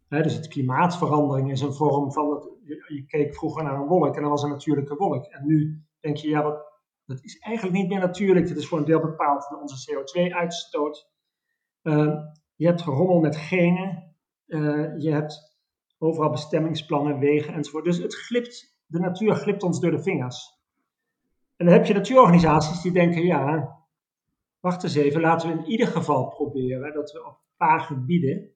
Hè, 0.08 0.22
dus 0.22 0.34
het 0.34 0.48
klimaatverandering 0.48 1.50
is 1.50 1.60
een 1.60 1.74
vorm 1.74 2.12
van, 2.12 2.30
het, 2.30 2.48
je, 2.88 3.04
keek 3.06 3.34
vroeger 3.34 3.64
naar 3.64 3.74
een 3.74 3.86
wolk 3.86 4.16
en 4.16 4.22
dat 4.22 4.30
was 4.30 4.42
een 4.42 4.50
natuurlijke 4.50 4.96
wolk. 4.96 5.24
En 5.24 5.46
nu 5.46 5.84
denk 6.00 6.16
je, 6.16 6.28
ja, 6.28 6.42
dat, 6.42 6.72
dat 7.04 7.22
is 7.22 7.38
eigenlijk 7.38 7.76
niet 7.76 7.88
meer 7.88 8.00
natuurlijk. 8.00 8.48
Dat 8.48 8.56
is 8.56 8.68
voor 8.68 8.78
een 8.78 8.84
deel 8.84 9.00
bepaald 9.00 9.48
door 9.48 9.60
onze 9.60 9.92
CO2-uitstoot. 9.92 11.10
Uh, 11.82 12.14
je 12.54 12.66
hebt 12.66 12.82
gerommel 12.82 13.20
met 13.20 13.36
genen. 13.36 14.14
Uh, 14.46 14.98
je 14.98 15.10
hebt 15.10 15.53
overal 16.04 16.30
bestemmingsplannen, 16.30 17.18
wegen 17.18 17.54
enzovoort. 17.54 17.84
Dus 17.84 17.98
het 17.98 18.14
glipt, 18.14 18.78
de 18.86 18.98
natuur 18.98 19.34
glipt 19.34 19.62
ons 19.62 19.80
door 19.80 19.90
de 19.90 20.02
vingers. 20.02 20.62
En 21.56 21.66
dan 21.66 21.74
heb 21.74 21.86
je 21.86 21.94
natuurorganisaties 21.94 22.80
die 22.80 22.92
denken, 22.92 23.24
ja, 23.24 23.76
wacht 24.60 24.82
eens 24.82 24.94
even, 24.94 25.20
laten 25.20 25.48
we 25.48 25.62
in 25.62 25.70
ieder 25.70 25.86
geval 25.86 26.28
proberen 26.28 26.94
dat 26.94 27.12
we 27.12 27.26
op 27.26 27.26
een 27.26 27.56
paar 27.56 27.80
gebieden 27.80 28.54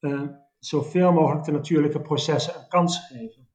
uh, 0.00 0.28
zoveel 0.58 1.12
mogelijk 1.12 1.44
de 1.44 1.52
natuurlijke 1.52 2.00
processen 2.00 2.54
een 2.54 2.68
kans 2.68 3.06
geven. 3.06 3.48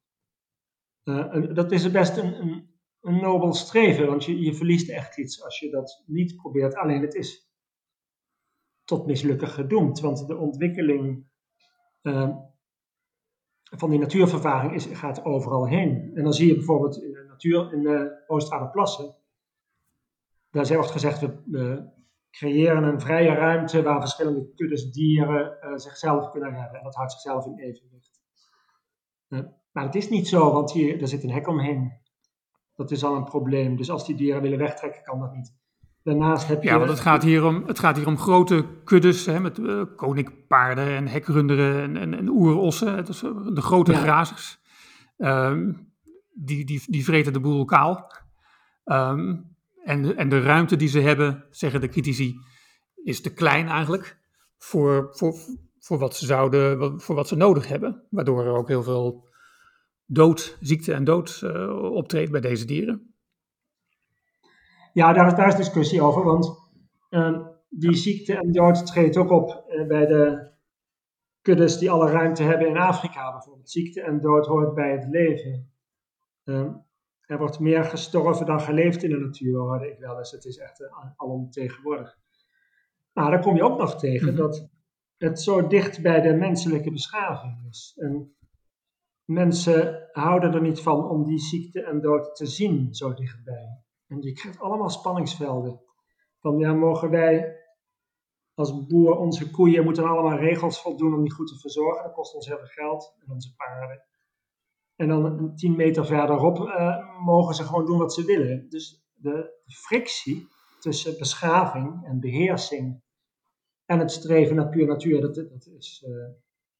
Uh, 1.04 1.54
dat 1.54 1.72
is 1.72 1.90
best 1.90 2.16
een, 2.16 2.40
een, 2.40 2.68
een, 3.00 3.20
nobel 3.20 3.52
streven, 3.52 4.06
want 4.06 4.24
je, 4.24 4.40
je 4.40 4.54
verliest 4.54 4.88
echt 4.88 5.18
iets 5.18 5.42
als 5.44 5.58
je 5.58 5.70
dat 5.70 6.02
niet 6.06 6.36
probeert. 6.36 6.74
Alleen 6.74 7.00
het 7.00 7.14
is 7.14 7.50
tot 8.84 9.06
mislukken 9.06 9.48
gedoemd, 9.48 10.00
want 10.00 10.26
de 10.26 10.36
ontwikkeling 10.36 11.26
uh, 12.02 12.36
van 13.70 13.90
die 13.90 13.98
natuurvervaging 13.98 14.74
is, 14.74 14.86
gaat 14.86 15.24
overal 15.24 15.66
heen. 15.66 16.10
En 16.14 16.22
dan 16.22 16.32
zie 16.32 16.46
je 16.46 16.54
bijvoorbeeld 16.54 17.02
in 17.02 17.12
de 17.12 17.24
natuur, 17.28 17.72
in 17.72 17.82
de 17.82 18.24
Oostvaarderplassen, 18.26 19.14
daar 20.50 20.74
wordt 20.74 20.90
gezegd, 20.90 21.20
we, 21.20 21.42
we, 21.44 21.94
creëren 22.30 22.82
een 22.82 23.00
vrije 23.00 23.34
ruimte 23.34 23.82
waar 23.82 24.00
verschillende 24.00 24.54
kuddes 24.54 24.92
dieren 24.92 25.58
uh, 25.62 25.76
zichzelf 25.76 26.30
kunnen 26.30 26.50
redden. 26.50 26.78
En 26.78 26.84
dat 26.84 26.94
houdt 26.94 27.12
zichzelf 27.12 27.46
in 27.46 27.58
evenwicht. 27.58 28.20
Uh, 29.28 29.40
maar 29.72 29.84
het 29.84 29.94
is 29.94 30.08
niet 30.08 30.28
zo, 30.28 30.52
want 30.52 30.72
hier, 30.72 31.00
er 31.00 31.08
zit 31.08 31.22
een 31.22 31.30
hek 31.30 31.48
omheen. 31.48 31.92
Dat 32.74 32.90
is 32.90 33.04
al 33.04 33.14
een 33.14 33.24
probleem. 33.24 33.76
Dus 33.76 33.90
als 33.90 34.06
die 34.06 34.16
dieren 34.16 34.42
willen 34.42 34.58
wegtrekken, 34.58 35.02
kan 35.02 35.20
dat 35.20 35.32
niet. 35.32 35.54
Daarnaast 36.06 36.46
heb 36.46 36.62
je... 36.62 36.68
Ja, 36.68 36.78
want 36.78 36.90
het 36.90 37.00
gaat 37.00 37.22
hier 37.22 37.44
om, 37.44 37.62
het 37.66 37.78
gaat 37.78 37.96
hier 37.96 38.06
om 38.06 38.18
grote 38.18 38.66
kuddes 38.84 39.26
hè, 39.26 39.40
met 39.40 39.58
uh, 39.58 39.82
koninkpaarden 39.96 40.86
en 40.86 41.06
hekrunderen 41.06 41.82
en, 41.82 41.96
en, 41.96 42.14
en 42.14 42.28
oerossen. 42.28 43.04
Dus 43.04 43.20
de 43.54 43.60
grote 43.60 43.92
ja. 43.92 43.98
grazers. 43.98 44.58
Um, 45.18 45.90
die, 46.32 46.64
die, 46.64 46.82
die 46.86 47.04
vreten 47.04 47.32
de 47.32 47.40
boel 47.40 47.64
kaal. 47.64 48.12
Um, 48.84 49.56
en, 49.84 50.16
en 50.16 50.28
de 50.28 50.40
ruimte 50.40 50.76
die 50.76 50.88
ze 50.88 51.00
hebben, 51.00 51.44
zeggen 51.50 51.80
de 51.80 51.88
critici, 51.88 52.40
is 53.04 53.20
te 53.20 53.32
klein 53.32 53.68
eigenlijk 53.68 54.18
voor, 54.58 55.08
voor, 55.10 55.34
voor, 55.78 55.98
wat, 55.98 56.16
ze 56.16 56.26
zouden, 56.26 57.00
voor 57.00 57.14
wat 57.14 57.28
ze 57.28 57.36
nodig 57.36 57.68
hebben. 57.68 58.02
Waardoor 58.10 58.44
er 58.44 58.56
ook 58.56 58.68
heel 58.68 58.82
veel 58.82 59.28
dood, 60.04 60.56
ziekte 60.60 60.92
en 60.92 61.04
dood 61.04 61.40
uh, 61.44 61.82
optreedt 61.92 62.30
bij 62.30 62.40
deze 62.40 62.64
dieren. 62.64 63.14
Ja, 64.96 65.12
daar 65.12 65.26
is, 65.26 65.34
daar 65.34 65.48
is 65.48 65.56
discussie 65.56 66.02
over, 66.02 66.24
want 66.24 66.70
uh, 67.10 67.46
die 67.68 67.94
ziekte 67.94 68.36
en 68.36 68.52
dood 68.52 68.86
treedt 68.86 69.16
ook 69.16 69.30
op 69.30 69.64
uh, 69.68 69.86
bij 69.86 70.06
de 70.06 70.50
kuddes 71.42 71.78
die 71.78 71.90
alle 71.90 72.10
ruimte 72.10 72.42
hebben 72.42 72.68
in 72.68 72.76
Afrika 72.76 73.32
bijvoorbeeld. 73.32 73.70
Ziekte 73.70 74.00
en 74.00 74.20
dood 74.20 74.46
hoort 74.46 74.74
bij 74.74 74.92
het 74.92 75.06
leven. 75.08 75.70
Uh, 76.44 76.74
er 77.20 77.38
wordt 77.38 77.58
meer 77.58 77.84
gestorven 77.84 78.46
dan 78.46 78.60
geleefd 78.60 79.02
in 79.02 79.10
de 79.10 79.18
natuur, 79.18 79.58
hoorde 79.58 79.90
ik 79.90 79.98
wel 79.98 80.18
eens. 80.18 80.30
Het 80.30 80.44
is 80.44 80.58
echt 80.58 80.80
uh, 80.80 80.88
alomtegenwoordig. 81.16 82.18
Maar 83.12 83.30
dan 83.30 83.40
kom 83.40 83.56
je 83.56 83.64
ook 83.64 83.78
nog 83.78 83.98
tegen 83.98 84.32
mm 84.32 84.38
-hmm. 84.38 84.46
dat 84.46 84.68
het 85.16 85.40
zo 85.40 85.66
dicht 85.66 86.02
bij 86.02 86.20
de 86.20 86.34
menselijke 86.34 86.90
beschaving 86.90 87.66
is. 87.68 87.92
En 87.96 88.36
mensen 89.24 90.08
houden 90.12 90.54
er 90.54 90.62
niet 90.62 90.80
van 90.80 91.08
om 91.08 91.24
die 91.24 91.38
ziekte 91.38 91.82
en 91.82 92.00
dood 92.00 92.36
te 92.36 92.46
zien 92.46 92.94
zo 92.94 93.14
dichtbij. 93.14 93.84
En 94.06 94.22
je 94.22 94.32
krijgt 94.32 94.60
allemaal 94.60 94.90
spanningsvelden. 94.90 95.80
Van 96.38 96.58
ja, 96.58 96.72
mogen 96.72 97.10
wij 97.10 97.64
als 98.54 98.86
boer 98.86 99.16
onze 99.16 99.50
koeien 99.50 99.84
moeten 99.84 100.04
allemaal 100.04 100.38
regels 100.38 100.80
voldoen 100.80 101.14
om 101.14 101.22
die 101.22 101.32
goed 101.32 101.48
te 101.48 101.58
verzorgen. 101.58 102.02
Dat 102.02 102.12
kost 102.12 102.34
ons 102.34 102.46
heel 102.46 102.56
veel 102.58 102.66
geld 102.66 103.14
en 103.20 103.32
onze 103.32 103.54
paarden. 103.54 104.04
En 104.96 105.08
dan 105.08 105.56
tien 105.56 105.76
meter 105.76 106.06
verderop 106.06 106.58
uh, 106.58 107.20
mogen 107.24 107.54
ze 107.54 107.64
gewoon 107.64 107.86
doen 107.86 107.98
wat 107.98 108.14
ze 108.14 108.24
willen. 108.24 108.68
Dus 108.68 109.06
de 109.14 109.62
frictie 109.66 110.48
tussen 110.80 111.18
beschaving 111.18 112.04
en 112.04 112.20
beheersing 112.20 113.02
en 113.84 113.98
het 113.98 114.10
streven 114.10 114.56
naar 114.56 114.68
puur 114.68 114.86
natuur, 114.86 115.20
dat, 115.20 115.34
dat 115.34 115.66
is 115.78 116.04
uh, 116.08 116.28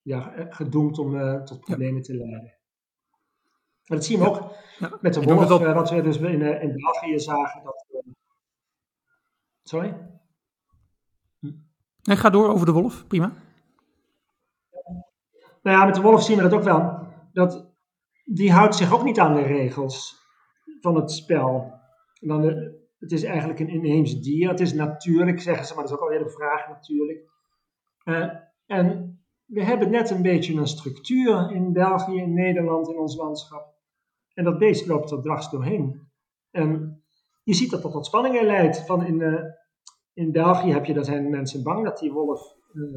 ja, 0.02 0.46
gedoemd 0.48 0.98
om 0.98 1.14
uh, 1.14 1.42
tot 1.42 1.60
problemen 1.60 2.02
te 2.02 2.16
leiden. 2.16 2.55
En 3.86 3.96
dat 3.96 4.04
zien 4.04 4.18
we 4.18 4.24
ja. 4.24 4.30
ook 4.30 4.52
ja. 4.78 4.98
met 5.00 5.14
de 5.14 5.22
wolf, 5.22 5.46
dat... 5.46 5.62
wat 5.62 5.90
we 5.90 6.02
dus 6.02 6.16
in, 6.16 6.42
in 6.42 6.76
België 6.76 7.18
zagen. 7.18 7.62
Dat, 7.64 7.84
sorry? 9.62 9.96
Nee, 12.02 12.16
ga 12.16 12.30
door 12.30 12.48
over 12.48 12.66
de 12.66 12.72
wolf, 12.72 13.06
prima. 13.06 13.32
Nou 15.62 15.78
ja, 15.78 15.84
met 15.84 15.94
de 15.94 16.00
wolf 16.00 16.22
zien 16.22 16.36
we 16.36 16.42
dat 16.42 16.52
ook 16.52 16.62
wel. 16.62 16.98
Dat 17.32 17.74
die 18.24 18.52
houdt 18.52 18.74
zich 18.74 18.94
ook 18.94 19.04
niet 19.04 19.20
aan 19.20 19.34
de 19.34 19.42
regels 19.42 20.24
van 20.80 20.94
het 20.94 21.10
spel. 21.10 21.72
Dan, 22.20 22.48
eh, 22.48 22.54
het 22.98 23.12
is 23.12 23.22
eigenlijk 23.22 23.60
een 23.60 23.68
inheems 23.68 24.20
dier. 24.20 24.48
Het 24.48 24.60
is 24.60 24.72
natuurlijk, 24.72 25.40
zeggen 25.40 25.66
ze, 25.66 25.74
maar 25.74 25.82
dat 25.82 25.92
is 25.92 25.98
ook 25.98 26.04
alweer 26.04 26.24
de 26.24 26.30
vraag 26.30 26.68
natuurlijk. 26.68 27.34
Uh, 28.04 28.30
en 28.66 29.18
we 29.44 29.62
hebben 29.62 29.90
net 29.90 30.10
een 30.10 30.22
beetje 30.22 30.54
een 30.54 30.66
structuur 30.66 31.50
in 31.50 31.72
België, 31.72 32.16
in 32.16 32.34
Nederland, 32.34 32.88
in 32.88 32.98
ons 32.98 33.16
landschap. 33.16 33.74
En 34.36 34.44
dat 34.44 34.58
beest 34.58 34.86
loopt 34.86 35.10
er 35.10 35.22
dwars 35.22 35.50
doorheen. 35.50 36.08
En 36.50 37.02
je 37.42 37.54
ziet 37.54 37.70
dat 37.70 37.82
dat 37.82 37.92
tot 37.92 38.06
spanningen 38.06 38.44
leidt. 38.44 38.86
Van 38.86 39.06
in, 39.06 39.20
uh, 39.20 39.42
in 40.12 40.32
België 40.32 40.72
heb 40.72 40.84
je, 40.84 40.94
daar 40.94 41.04
zijn 41.04 41.30
mensen 41.30 41.62
bang 41.62 41.84
dat 41.84 41.98
die 41.98 42.12
wolf 42.12 42.56
uh, 42.72 42.92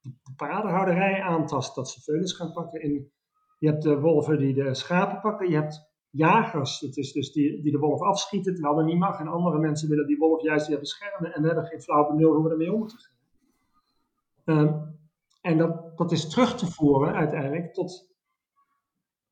de 0.00 0.32
paardenhouderij 0.36 1.22
aantast, 1.22 1.74
dat 1.74 1.90
ze 1.90 2.00
veulens 2.00 2.32
gaan 2.32 2.52
pakken. 2.52 2.82
In 2.82 3.12
je 3.58 3.70
hebt 3.70 3.82
de 3.82 4.00
wolven 4.00 4.38
die 4.38 4.54
de 4.54 4.74
schapen 4.74 5.20
pakken. 5.20 5.48
Je 5.48 5.54
hebt 5.54 5.92
jagers, 6.10 6.80
dat 6.80 6.96
is 6.96 7.12
dus 7.12 7.32
die, 7.32 7.62
die 7.62 7.72
de 7.72 7.78
wolf 7.78 8.00
afschieten 8.00 8.54
terwijl 8.54 8.76
dat 8.76 8.84
niet 8.84 8.98
mag. 8.98 9.20
En 9.20 9.28
andere 9.28 9.58
mensen 9.58 9.88
willen 9.88 10.06
die 10.06 10.18
wolf 10.18 10.42
juist 10.42 10.66
weer 10.66 10.78
beschermen. 10.78 11.34
En 11.34 11.44
hebben 11.44 11.64
geen 11.64 11.82
flauw 11.82 12.06
benul 12.10 12.34
hoe 12.34 12.44
we 12.44 12.50
ermee 12.50 12.72
om 12.72 12.78
moeten 12.78 12.98
gaan. 12.98 13.12
Um, 14.58 14.98
en 15.40 15.58
dat, 15.58 15.96
dat 15.98 16.12
is 16.12 16.28
terug 16.28 16.56
te 16.56 16.66
voeren 16.66 17.14
uiteindelijk 17.14 17.72
tot 17.72 18.13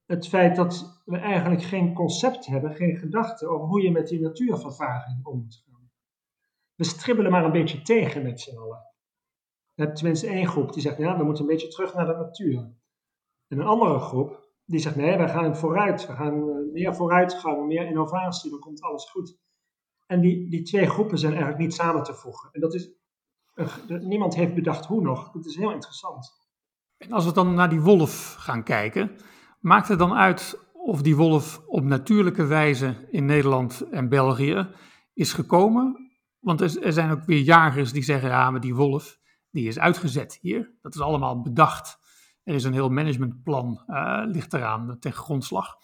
het 0.06 0.28
feit 0.28 0.56
dat 0.56 1.02
we 1.04 1.16
eigenlijk 1.16 1.62
geen 1.62 1.94
concept 1.94 2.47
hebben, 2.47 2.75
geen 2.75 2.97
gedachte 2.97 3.47
over 3.47 3.66
hoe 3.66 3.82
je 3.82 3.90
met 3.90 4.09
die 4.09 4.21
natuurvervaging 4.21 5.26
om 5.26 5.38
moet 5.38 5.62
gaan. 5.66 5.90
We 6.75 6.85
stribbelen 6.85 7.30
maar 7.30 7.44
een 7.44 7.52
beetje 7.52 7.82
tegen 7.82 8.23
met 8.23 8.40
z'n 8.40 8.56
allen. 8.56 8.87
Je 9.75 9.82
hebt 9.82 9.97
tenminste 9.97 10.26
één 10.26 10.47
groep 10.47 10.73
die 10.73 10.82
zegt, 10.82 10.99
ja, 10.99 11.18
we 11.18 11.25
moeten 11.25 11.44
een 11.44 11.50
beetje 11.50 11.68
terug 11.68 11.94
naar 11.94 12.06
de 12.06 12.12
natuur. 12.12 12.59
En 13.49 13.59
een 13.59 13.66
andere 13.66 13.99
groep 13.99 14.42
die 14.64 14.80
zegt, 14.80 14.97
nee, 14.97 15.16
we 15.16 15.28
gaan 15.28 15.56
vooruit. 15.56 16.06
We 16.06 16.12
gaan 16.12 16.49
eh, 16.49 16.73
meer 16.73 16.94
vooruitgang, 16.94 17.66
meer 17.66 17.87
innovatie, 17.87 18.50
dan 18.50 18.59
komt 18.59 18.82
alles 18.82 19.11
goed. 19.11 19.38
En 20.06 20.21
die, 20.21 20.50
die 20.50 20.62
twee 20.62 20.87
groepen 20.87 21.18
zijn 21.18 21.32
eigenlijk 21.32 21.62
niet 21.62 21.75
samen 21.75 22.02
te 22.02 22.14
voegen. 22.14 22.49
En 22.52 22.61
dat 22.61 22.75
is, 22.75 22.90
niemand 23.87 24.35
heeft 24.35 24.54
bedacht 24.54 24.87
hoe 24.87 25.00
nog. 25.00 25.30
Dat 25.30 25.47
is 25.47 25.56
heel 25.56 25.73
interessant. 25.73 26.32
En 26.97 27.12
als 27.12 27.25
we 27.25 27.32
dan 27.32 27.54
naar 27.54 27.68
die 27.68 27.80
wolf 27.80 28.35
gaan 28.38 28.62
kijken, 28.62 29.16
maakt 29.62 29.88
het 29.88 29.99
dan 29.99 30.14
uit 30.14 30.59
of 30.73 31.02
die 31.02 31.16
wolf 31.16 31.62
op 31.66 31.85
natuurlijke 31.85 32.47
wijze 32.47 33.09
in 33.11 33.25
Nederland 33.25 33.81
en 33.90 34.09
België 34.09 34.69
is 35.14 35.33
gekomen? 35.33 36.11
Want 36.38 36.61
er, 36.61 36.92
zijn 36.92 37.11
ook 37.11 37.25
weer 37.25 37.40
jagers 37.40 37.92
die 37.92 38.02
zeggen, 38.02 38.28
ja, 38.28 38.50
maar 38.50 38.61
die 38.61 38.75
wolf, 38.75 39.19
die 39.50 39.66
is 39.66 39.78
uitgezet 39.78 40.38
hier. 40.40 40.71
Dat 40.81 40.95
is 40.95 41.00
allemaal 41.00 41.40
bedacht. 41.40 41.99
Er 42.42 42.54
is 42.54 42.64
een 42.64 42.73
heel 42.73 42.88
managementplan, 42.88 43.85
uh, 43.87 44.23
ligt 44.25 44.52
eraan 44.52 44.97
ten 45.00 45.12
grondslag. 45.12 45.76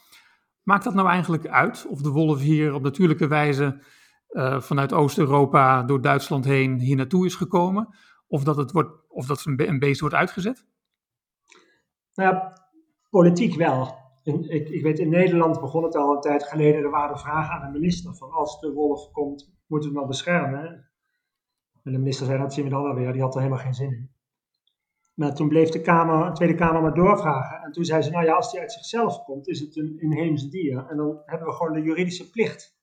Maakt 0.62 0.84
dat 0.84 0.94
nou 0.94 1.08
eigenlijk 1.08 1.46
uit 1.46 1.86
of 1.86 2.02
de 2.02 2.10
wolf 2.10 2.40
hier 2.40 2.74
op 2.74 2.82
natuurlijke 2.82 3.26
wijze 3.26 3.82
uh, 4.30 4.60
vanuit 4.60 4.92
Oost-Europa 4.92 5.82
door 5.82 6.00
Duitsland 6.00 6.44
heen 6.44 6.78
hier 6.78 6.96
naartoe 6.96 7.26
is 7.26 7.34
gekomen? 7.34 7.96
Of 8.26 8.44
dat, 8.44 8.56
het 8.56 8.72
wordt, 8.72 9.08
of 9.08 9.26
dat 9.26 9.44
een 9.44 9.78
beest 9.78 10.00
wordt 10.00 10.14
uitgezet? 10.14 10.66
Nou 12.14 12.34
ja, 12.34 12.52
politiek 13.10 13.54
wel. 13.54 13.96
Ik, 14.22 14.82
weet, 14.82 14.98
in 14.98 15.08
Nederland 15.08 15.60
begon 15.60 15.82
het 15.82 15.96
al 15.96 16.14
een 16.14 16.20
tijd 16.20 16.44
geleden. 16.44 16.82
Er 16.82 16.90
waren 16.90 17.18
vragen 17.18 17.54
aan 17.54 17.72
de 17.72 17.78
minister: 17.78 18.14
van 18.14 18.30
als 18.30 18.60
de 18.60 18.72
wolf 18.72 19.10
komt, 19.10 19.52
moeten 19.66 19.88
we 19.88 19.94
hem 19.94 19.94
wel 19.94 20.06
beschermen. 20.06 20.90
En 21.82 21.92
de 21.92 21.98
minister 21.98 22.26
zei 22.26 22.38
dat 22.38 22.52
zien 22.52 22.64
we 22.64 22.70
dan 22.70 22.86
alweer, 22.86 23.12
die 23.12 23.22
had 23.22 23.34
er 23.34 23.40
helemaal 23.40 23.62
geen 23.62 23.74
zin 23.74 23.92
in. 23.92 24.10
Maar 25.14 25.34
toen 25.34 25.48
bleef 25.48 25.68
de, 25.68 25.80
Kamer, 25.80 26.26
de 26.26 26.32
Tweede 26.32 26.54
Kamer 26.54 26.82
maar 26.82 26.94
doorvragen. 26.94 27.62
En 27.62 27.72
toen 27.72 27.84
zei 27.84 28.02
ze: 28.02 28.10
Nou 28.10 28.24
ja, 28.24 28.34
als 28.34 28.50
die 28.50 28.60
uit 28.60 28.72
zichzelf 28.72 29.24
komt, 29.24 29.48
is 29.48 29.60
het 29.60 29.76
een 29.76 30.00
inheems 30.00 30.48
dier. 30.48 30.86
En 30.86 30.96
dan 30.96 31.22
hebben 31.24 31.48
we 31.48 31.54
gewoon 31.54 31.72
de 31.72 31.82
juridische 31.82 32.30
plicht. 32.30 32.76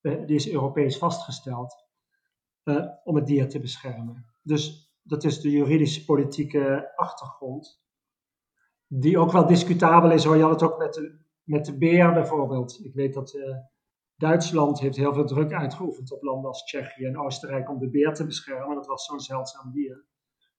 Die 0.00 0.34
is 0.34 0.52
Europees 0.52 0.98
vastgesteld. 0.98 1.88
Uh, 2.64 2.86
om 3.04 3.14
het 3.14 3.26
dier 3.26 3.48
te 3.48 3.60
beschermen. 3.60 4.24
Dus 4.42 4.94
dat 5.02 5.24
is 5.24 5.40
de 5.40 5.50
juridische 5.50 6.04
politieke 6.04 6.92
achtergrond 6.96 7.82
die 8.92 9.18
ook 9.18 9.32
wel 9.32 9.46
discutabel 9.46 10.10
is. 10.10 10.24
Hoor. 10.24 10.36
Je 10.36 10.42
had 10.42 10.60
het 10.60 10.70
ook 10.70 10.78
met 10.78 10.94
de, 10.94 11.18
met 11.44 11.64
de 11.64 11.78
beer 11.78 12.12
bijvoorbeeld. 12.12 12.80
Ik 12.84 12.94
weet 12.94 13.14
dat 13.14 13.34
uh, 13.34 13.56
Duitsland 14.16 14.80
heeft 14.80 14.96
heel 14.96 15.14
veel 15.14 15.26
druk 15.26 15.52
uitgeoefend 15.52 16.12
op 16.12 16.22
landen 16.22 16.48
als 16.48 16.64
Tsjechië 16.64 17.04
en 17.04 17.18
Oostenrijk 17.18 17.70
om 17.70 17.78
de 17.78 17.90
beer 17.90 18.14
te 18.14 18.26
beschermen. 18.26 18.74
Dat 18.74 18.86
was 18.86 19.04
zo'n 19.04 19.20
zeldzaam 19.20 19.72
dier. 19.72 20.04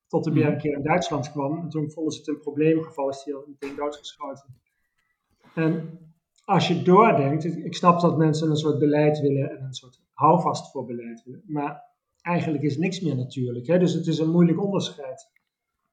Tot 0.07 0.23
de 0.23 0.31
beer 0.31 0.43
mhm. 0.43 0.53
een 0.53 0.59
keer 0.59 0.73
in 0.73 0.83
Duitsland 0.83 1.31
kwam. 1.31 1.59
En 1.59 1.69
toen 1.69 1.91
vonden 1.91 2.13
ze 2.13 2.19
het 2.19 2.27
een 2.27 2.39
probleemgeval, 2.39 3.09
is 3.09 3.23
die 3.23 3.35
al 3.35 3.45
meteen 3.47 3.75
doodgeschoten. 3.75 4.55
En 5.55 5.99
als 6.45 6.67
je 6.67 6.81
doordenkt, 6.81 7.45
ik 7.45 7.75
snap 7.75 8.01
dat 8.01 8.17
mensen 8.17 8.49
een 8.49 8.55
soort 8.55 8.79
beleid 8.79 9.19
willen 9.19 9.49
en 9.49 9.63
een 9.63 9.73
soort 9.73 10.01
houvast 10.13 10.71
voor 10.71 10.85
beleid 10.85 11.23
willen. 11.23 11.43
Maar 11.45 11.83
eigenlijk 12.21 12.63
is 12.63 12.77
niks 12.77 13.01
meer 13.01 13.15
natuurlijk. 13.15 13.67
Hè? 13.67 13.79
Dus 13.79 13.93
het 13.93 14.07
is 14.07 14.19
een 14.19 14.31
moeilijk 14.31 14.63
onderscheid. 14.63 15.31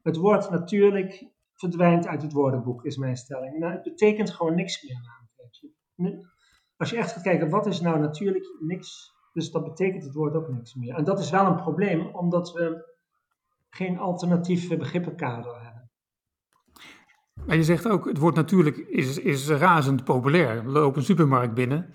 Het 0.02 0.16
woord 0.16 0.50
natuurlijk 0.50 1.26
verdwijnt 1.58 2.06
uit 2.06 2.22
het 2.22 2.32
woordenboek, 2.32 2.84
is 2.84 2.96
mijn 2.96 3.16
stelling. 3.16 3.58
Nou, 3.58 3.72
het 3.72 3.82
betekent 3.82 4.30
gewoon 4.30 4.54
niks 4.54 4.82
meer. 4.82 6.22
Als 6.76 6.90
je 6.90 6.96
echt 6.96 7.12
gaat 7.12 7.22
kijken, 7.22 7.50
wat 7.50 7.66
is 7.66 7.80
nou 7.80 7.98
natuurlijk 7.98 8.56
niks? 8.60 9.16
Dus 9.32 9.50
dat 9.50 9.64
betekent 9.64 10.04
het 10.04 10.14
woord 10.14 10.34
ook 10.34 10.48
niks 10.48 10.74
meer. 10.74 10.94
En 10.94 11.04
dat 11.04 11.18
is 11.18 11.30
wel 11.30 11.46
een 11.46 11.56
probleem, 11.62 12.06
omdat 12.06 12.52
we 12.52 12.96
geen 13.70 13.98
alternatieve 13.98 14.76
begrippenkader 14.76 15.62
hebben. 15.62 15.90
Maar 17.46 17.56
je 17.56 17.64
zegt 17.64 17.88
ook, 17.88 18.04
het 18.04 18.18
woord 18.18 18.34
natuurlijk 18.34 18.76
is, 18.76 19.18
is 19.18 19.48
razend 19.48 20.04
populair. 20.04 20.64
We 20.64 20.70
lopen 20.70 20.98
een 20.98 21.04
supermarkt 21.04 21.54
binnen 21.54 21.94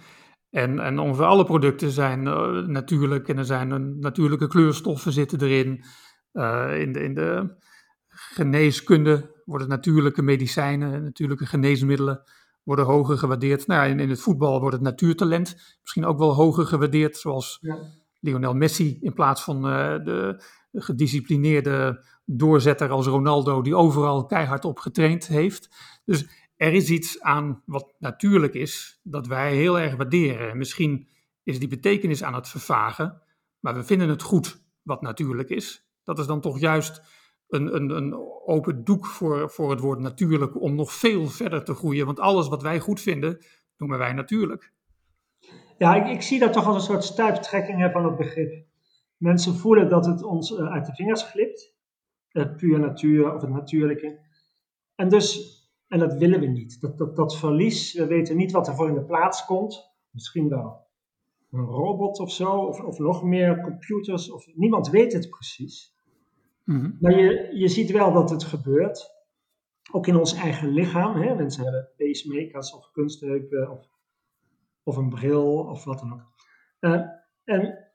en, 0.50 0.80
en 0.80 1.00
ongeveer 1.00 1.26
alle 1.26 1.46
producten 1.46 1.92
zijn 1.92 2.26
uh, 2.26 2.68
natuurlijk 2.68 3.30
en 3.30 3.38
er 3.38 3.46
zijn 3.46 4.00
natuurlijke 4.00 4.48
kleurstoffen 4.48 5.12
zitten 5.12 5.42
erin. 5.42 5.84
Uh, 6.34 6.80
in, 6.80 6.92
de, 6.94 7.00
in 7.04 7.14
de 7.14 7.56
geneeskunde 8.08 9.33
worden 9.46 9.68
natuurlijke 9.68 10.22
medicijnen, 10.22 11.04
natuurlijke 11.04 11.46
geneesmiddelen 11.46 12.24
worden 12.64 12.86
hoger 12.86 13.18
gewaardeerd. 13.18 13.68
Nou 13.68 13.90
in, 13.90 14.00
in 14.00 14.10
het 14.10 14.22
voetbal 14.22 14.60
wordt 14.60 14.76
het 14.76 14.84
natuurtalent 14.84 15.78
misschien 15.82 16.06
ook 16.06 16.18
wel 16.18 16.34
hoger 16.34 16.66
gewaardeerd, 16.66 17.18
zoals 17.18 17.58
ja. 17.62 17.78
Lionel 18.20 18.54
Messi 18.54 18.98
in 19.02 19.14
plaats 19.14 19.44
van 19.44 19.56
uh, 19.56 19.72
de 20.04 20.44
gedisciplineerde 20.72 22.06
doorzetter 22.26 22.90
als 22.90 23.08
Ronaldo, 23.08 23.62
die 23.62 23.76
overal 23.76 24.26
keihard 24.26 24.66
op 24.66 24.80
getraind 24.80 25.28
heeft. 25.28 25.70
Dus 26.06 26.26
er 26.56 26.74
is 26.74 26.90
iets 26.90 27.22
aan 27.22 27.62
wat 27.66 27.94
natuurlijk 28.00 28.54
is, 28.54 29.00
dat 29.04 29.28
wij 29.28 29.56
heel 29.56 29.80
erg 29.80 29.96
waarderen. 29.96 30.58
Misschien 30.58 31.08
is 31.44 31.60
die 31.60 31.68
betekenis 31.68 32.24
aan 32.24 32.34
het 32.34 32.48
vervagen, 32.48 33.22
maar 33.60 33.76
we 33.76 33.84
vinden 33.84 34.10
het 34.10 34.22
goed 34.22 34.62
wat 34.82 35.02
natuurlijk 35.02 35.50
is. 35.50 35.88
Dat 36.04 36.20
is 36.20 36.26
dan 36.26 36.42
toch 36.42 36.60
juist 36.60 37.02
een, 37.54 37.76
een, 37.76 37.90
een 37.90 38.14
open 38.46 38.84
doek 38.84 39.06
voor, 39.06 39.50
voor 39.50 39.70
het 39.70 39.80
woord 39.80 40.00
natuurlijk 40.00 40.62
om 40.62 40.76
nog 40.76 40.94
veel 40.94 41.28
verder 41.28 41.64
te 41.64 41.74
groeien. 41.74 42.06
Want 42.06 42.20
alles 42.20 42.48
wat 42.48 42.62
wij 42.62 42.80
goed 42.80 43.02
vinden, 43.02 43.40
noemen 43.78 43.98
wij 43.98 44.14
natuurlijk. 44.14 44.74
Ja, 45.78 45.96
ik, 45.96 46.08
ik 46.08 46.22
zie 46.22 46.40
dat 46.40 46.54
toch 46.54 46.66
als 46.66 46.76
een 46.76 46.82
soort 46.82 47.04
stuiptrekking 47.04 47.92
van 47.92 48.06
het 48.06 48.18
begrip. 48.18 48.66
Mensen 49.18 49.56
voelen 49.56 49.90
dat 49.90 50.06
het 50.06 50.24
ons 50.24 50.52
uh, 50.52 50.72
uit 50.72 50.86
de 50.86 50.94
vingers 50.96 51.24
glipt. 51.24 51.76
Het 52.30 52.58
puur 52.58 52.80
natuur 52.80 53.34
of 53.34 53.42
het 53.42 53.50
natuurlijke. 53.50 54.20
En 54.96 55.10
dus, 55.10 55.58
en 55.88 56.00
dat 56.00 56.14
willen 56.14 56.40
we 56.40 56.46
niet. 56.46 56.82
Dat, 56.82 56.98
dat, 56.98 57.16
dat 57.16 57.38
verlies, 57.38 57.94
we 57.94 58.06
weten 58.06 58.38
niet 58.38 58.52
wat 58.52 58.68
er 58.68 58.76
voor 58.76 58.88
in 58.88 58.94
de 58.94 59.06
plaats 59.06 59.46
komt. 59.46 59.92
Misschien 60.12 60.50
wel 60.50 60.82
een 61.52 61.66
robot 61.66 62.20
of 62.20 62.32
zo, 62.32 62.52
of, 62.58 62.80
of 62.80 63.00
nog 63.00 63.24
meer 63.24 63.62
computers. 63.62 64.32
Of, 64.32 64.48
niemand 64.54 64.90
weet 64.90 65.14
het 65.14 65.30
precies. 65.30 65.93
Mhm. 66.64 66.92
Maar 67.00 67.20
je, 67.20 67.50
je 67.54 67.68
ziet 67.68 67.92
wel 67.92 68.14
dat 68.14 68.30
het 68.30 68.44
gebeurt. 68.44 69.12
Ook 69.92 70.08
in 70.08 70.16
ons 70.16 70.34
eigen 70.34 70.70
lichaam. 70.70 71.22
Hè? 71.22 71.36
Mensen 71.36 71.64
hebben 71.64 71.90
pacemakers 71.98 72.74
of 72.74 72.92
kunstheupen 72.92 73.72
of, 73.72 73.88
of 74.84 74.98
een 74.98 75.10
bril 75.10 75.58
of 75.58 75.84
wat 75.84 76.00
dan 76.00 76.14
ook. 76.14 76.32
Uh, 76.80 77.02
en 77.44 77.92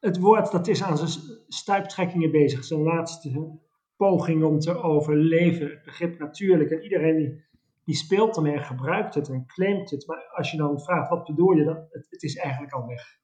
het 0.00 0.18
woord 0.18 0.52
dat 0.52 0.68
is 0.68 0.82
aan 0.82 0.98
zijn 0.98 1.38
stuiptrekkingen 1.48 2.30
bezig. 2.30 2.64
Zijn 2.64 2.82
laatste 2.82 3.58
poging 3.96 4.44
om 4.44 4.58
te 4.58 4.82
overleven. 4.82 5.70
Het 5.70 5.84
begrip 5.84 6.18
natuurlijk. 6.18 6.70
En 6.70 6.82
iedereen 6.82 7.16
die, 7.16 7.44
die 7.84 7.94
speelt 7.94 8.36
ermee 8.36 8.52
en 8.52 8.64
gebruikt 8.64 9.14
het 9.14 9.28
en 9.28 9.46
claimt 9.46 9.90
het. 9.90 10.06
Maar 10.06 10.30
als 10.34 10.50
je 10.50 10.56
dan 10.56 10.80
vraagt 10.80 11.10
wat 11.10 11.24
bedoel 11.24 11.52
je, 11.52 11.64
dan, 11.64 11.86
het, 11.90 12.06
het 12.10 12.22
is 12.22 12.36
eigenlijk 12.36 12.72
al 12.72 12.86
weg. 12.86 13.19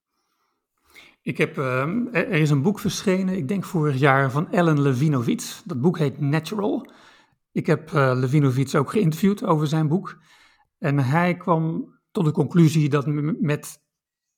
Ik 1.26 1.38
heb, 1.38 1.58
ehm, 1.58 2.06
er 2.12 2.28
is 2.28 2.50
een 2.50 2.62
boek 2.62 2.78
verschenen, 2.78 3.36
ik 3.36 3.48
denk 3.48 3.64
vorig 3.64 3.98
jaar, 3.98 4.30
van 4.30 4.52
Ellen 4.52 4.80
Levinovitz. 4.80 5.62
Dat 5.64 5.80
boek 5.80 5.98
heet 5.98 6.20
Natural. 6.20 6.90
Ik 7.52 7.66
heb 7.66 7.90
uh, 7.90 8.12
Levinovitz 8.14 8.74
ook 8.74 8.90
geïnterviewd 8.90 9.44
over 9.44 9.66
zijn 9.66 9.88
boek. 9.88 10.18
En 10.78 10.98
hij 10.98 11.36
kwam 11.36 11.94
tot 12.10 12.24
de 12.24 12.32
conclusie 12.32 12.88
dat 12.88 13.06
met 13.40 13.78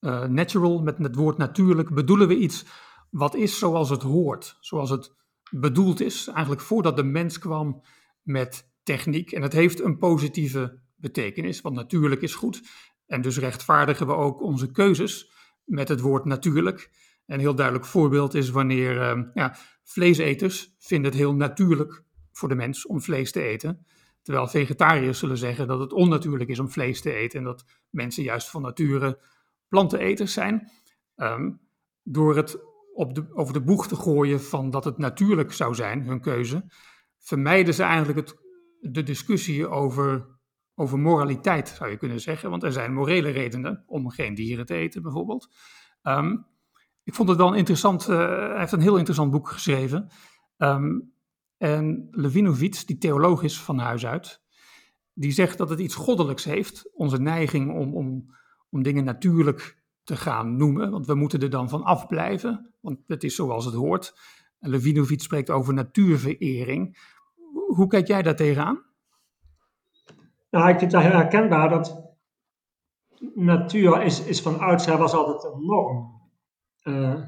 uh, 0.00 0.24
natural, 0.24 0.82
met 0.82 0.98
het 0.98 1.14
woord 1.14 1.36
natuurlijk, 1.36 1.94
bedoelen 1.94 2.28
we 2.28 2.36
iets 2.36 2.64
wat 3.10 3.34
is 3.34 3.58
zoals 3.58 3.90
het 3.90 4.02
hoort, 4.02 4.56
zoals 4.60 4.90
het 4.90 5.14
bedoeld 5.50 6.00
is. 6.00 6.28
Eigenlijk 6.28 6.60
voordat 6.60 6.96
de 6.96 7.04
mens 7.04 7.38
kwam 7.38 7.82
met 8.22 8.70
techniek. 8.82 9.32
En 9.32 9.42
het 9.42 9.52
heeft 9.52 9.80
een 9.80 9.98
positieve 9.98 10.80
betekenis, 10.96 11.60
want 11.60 11.74
natuurlijk 11.74 12.22
is 12.22 12.34
goed. 12.34 12.62
En 13.06 13.20
dus 13.20 13.38
rechtvaardigen 13.38 14.06
we 14.06 14.14
ook 14.14 14.42
onze 14.42 14.70
keuzes 14.70 15.36
met 15.68 15.88
het 15.88 16.00
woord 16.00 16.24
natuurlijk. 16.24 16.90
Een 17.26 17.40
heel 17.40 17.54
duidelijk 17.54 17.86
voorbeeld 17.86 18.34
is 18.34 18.50
wanneer 18.50 19.16
uh, 19.16 19.24
ja, 19.34 19.56
vleeseters 19.84 20.74
vinden 20.78 21.10
het 21.10 21.20
heel 21.20 21.34
natuurlijk 21.34 22.02
voor 22.32 22.48
de 22.48 22.54
mens 22.54 22.86
om 22.86 23.00
vlees 23.00 23.32
te 23.32 23.42
eten. 23.42 23.86
Terwijl 24.22 24.48
vegetariërs 24.48 25.18
zullen 25.18 25.38
zeggen 25.38 25.66
dat 25.66 25.80
het 25.80 25.92
onnatuurlijk 25.92 26.50
is 26.50 26.58
om 26.58 26.70
vlees 26.70 27.00
te 27.00 27.12
eten 27.12 27.38
en 27.38 27.44
dat 27.44 27.64
mensen 27.90 28.22
juist 28.22 28.50
van 28.50 28.62
nature 28.62 29.20
planteneters 29.68 30.32
zijn. 30.32 30.70
Um, 31.16 31.60
door 32.02 32.36
het 32.36 32.58
op 32.94 33.14
de, 33.14 33.26
over 33.34 33.52
de 33.52 33.62
boeg 33.62 33.88
te 33.88 33.96
gooien 33.96 34.40
van 34.40 34.70
dat 34.70 34.84
het 34.84 34.98
natuurlijk 34.98 35.52
zou 35.52 35.74
zijn, 35.74 36.02
hun 36.02 36.20
keuze, 36.20 36.64
vermijden 37.18 37.74
ze 37.74 37.82
eigenlijk 37.82 38.18
het, 38.18 38.36
de 38.80 39.02
discussie 39.02 39.68
over, 39.68 40.37
over 40.78 40.98
moraliteit, 40.98 41.68
zou 41.68 41.90
je 41.90 41.96
kunnen 41.96 42.20
zeggen. 42.20 42.50
Want 42.50 42.62
er 42.62 42.72
zijn 42.72 42.92
morele 42.92 43.30
redenen 43.30 43.84
om 43.86 44.10
geen 44.10 44.34
dieren 44.34 44.66
te 44.66 44.74
eten, 44.74 45.02
bijvoorbeeld. 45.02 45.48
Ehm, 46.02 46.36
ik 47.02 47.14
vond 47.14 47.28
het 47.28 47.38
wel 47.38 47.54
interessant, 47.54 48.08
uh, 48.08 48.16
hij 48.16 48.58
heeft 48.58 48.72
een 48.72 48.80
heel 48.80 48.96
interessant 48.96 49.30
boek 49.30 49.48
geschreven. 49.48 50.08
Um, 50.56 51.12
en 51.56 52.08
Levinovitz, 52.10 52.84
die 52.84 52.98
theoloog 52.98 53.42
is 53.42 53.60
van 53.60 53.78
huis 53.78 54.06
uit, 54.06 54.42
die 55.12 55.32
zegt 55.32 55.58
dat 55.58 55.70
het 55.70 55.78
iets 55.78 55.94
goddelijks 55.94 56.44
heeft, 56.44 56.90
onze 56.94 57.20
neiging 57.20 57.78
om, 57.78 57.94
om, 57.94 58.34
om 58.70 58.82
dingen 58.82 59.04
natuurlijk 59.04 59.82
te 60.02 60.16
gaan 60.16 60.56
noemen, 60.56 60.90
want 60.90 61.06
we 61.06 61.14
moeten 61.14 61.40
er 61.40 61.50
dan 61.50 61.68
van 61.68 61.82
afblijven, 61.82 62.74
want 62.80 62.98
het 63.06 63.24
is 63.24 63.34
zoals 63.34 63.64
het 63.64 63.74
hoort. 63.74 64.18
Levinovic 64.58 65.20
spreekt 65.20 65.50
over 65.50 65.74
natuurverering. 65.74 66.98
Hoe 67.66 67.86
kijk 67.86 68.06
jij 68.06 68.22
daar 68.22 68.36
tegenaan? 68.36 68.87
Nou, 70.50 70.68
ik 70.68 70.78
vind 70.78 70.92
het 70.92 71.02
herkenbaar 71.02 71.68
dat 71.68 72.16
natuur 73.34 74.02
is, 74.02 74.24
is 74.24 74.42
van 74.42 74.58
oudsher 74.58 74.98
was 74.98 75.12
altijd 75.12 75.54
een 75.54 75.66
norm. 75.66 76.20
Uh, 76.82 77.22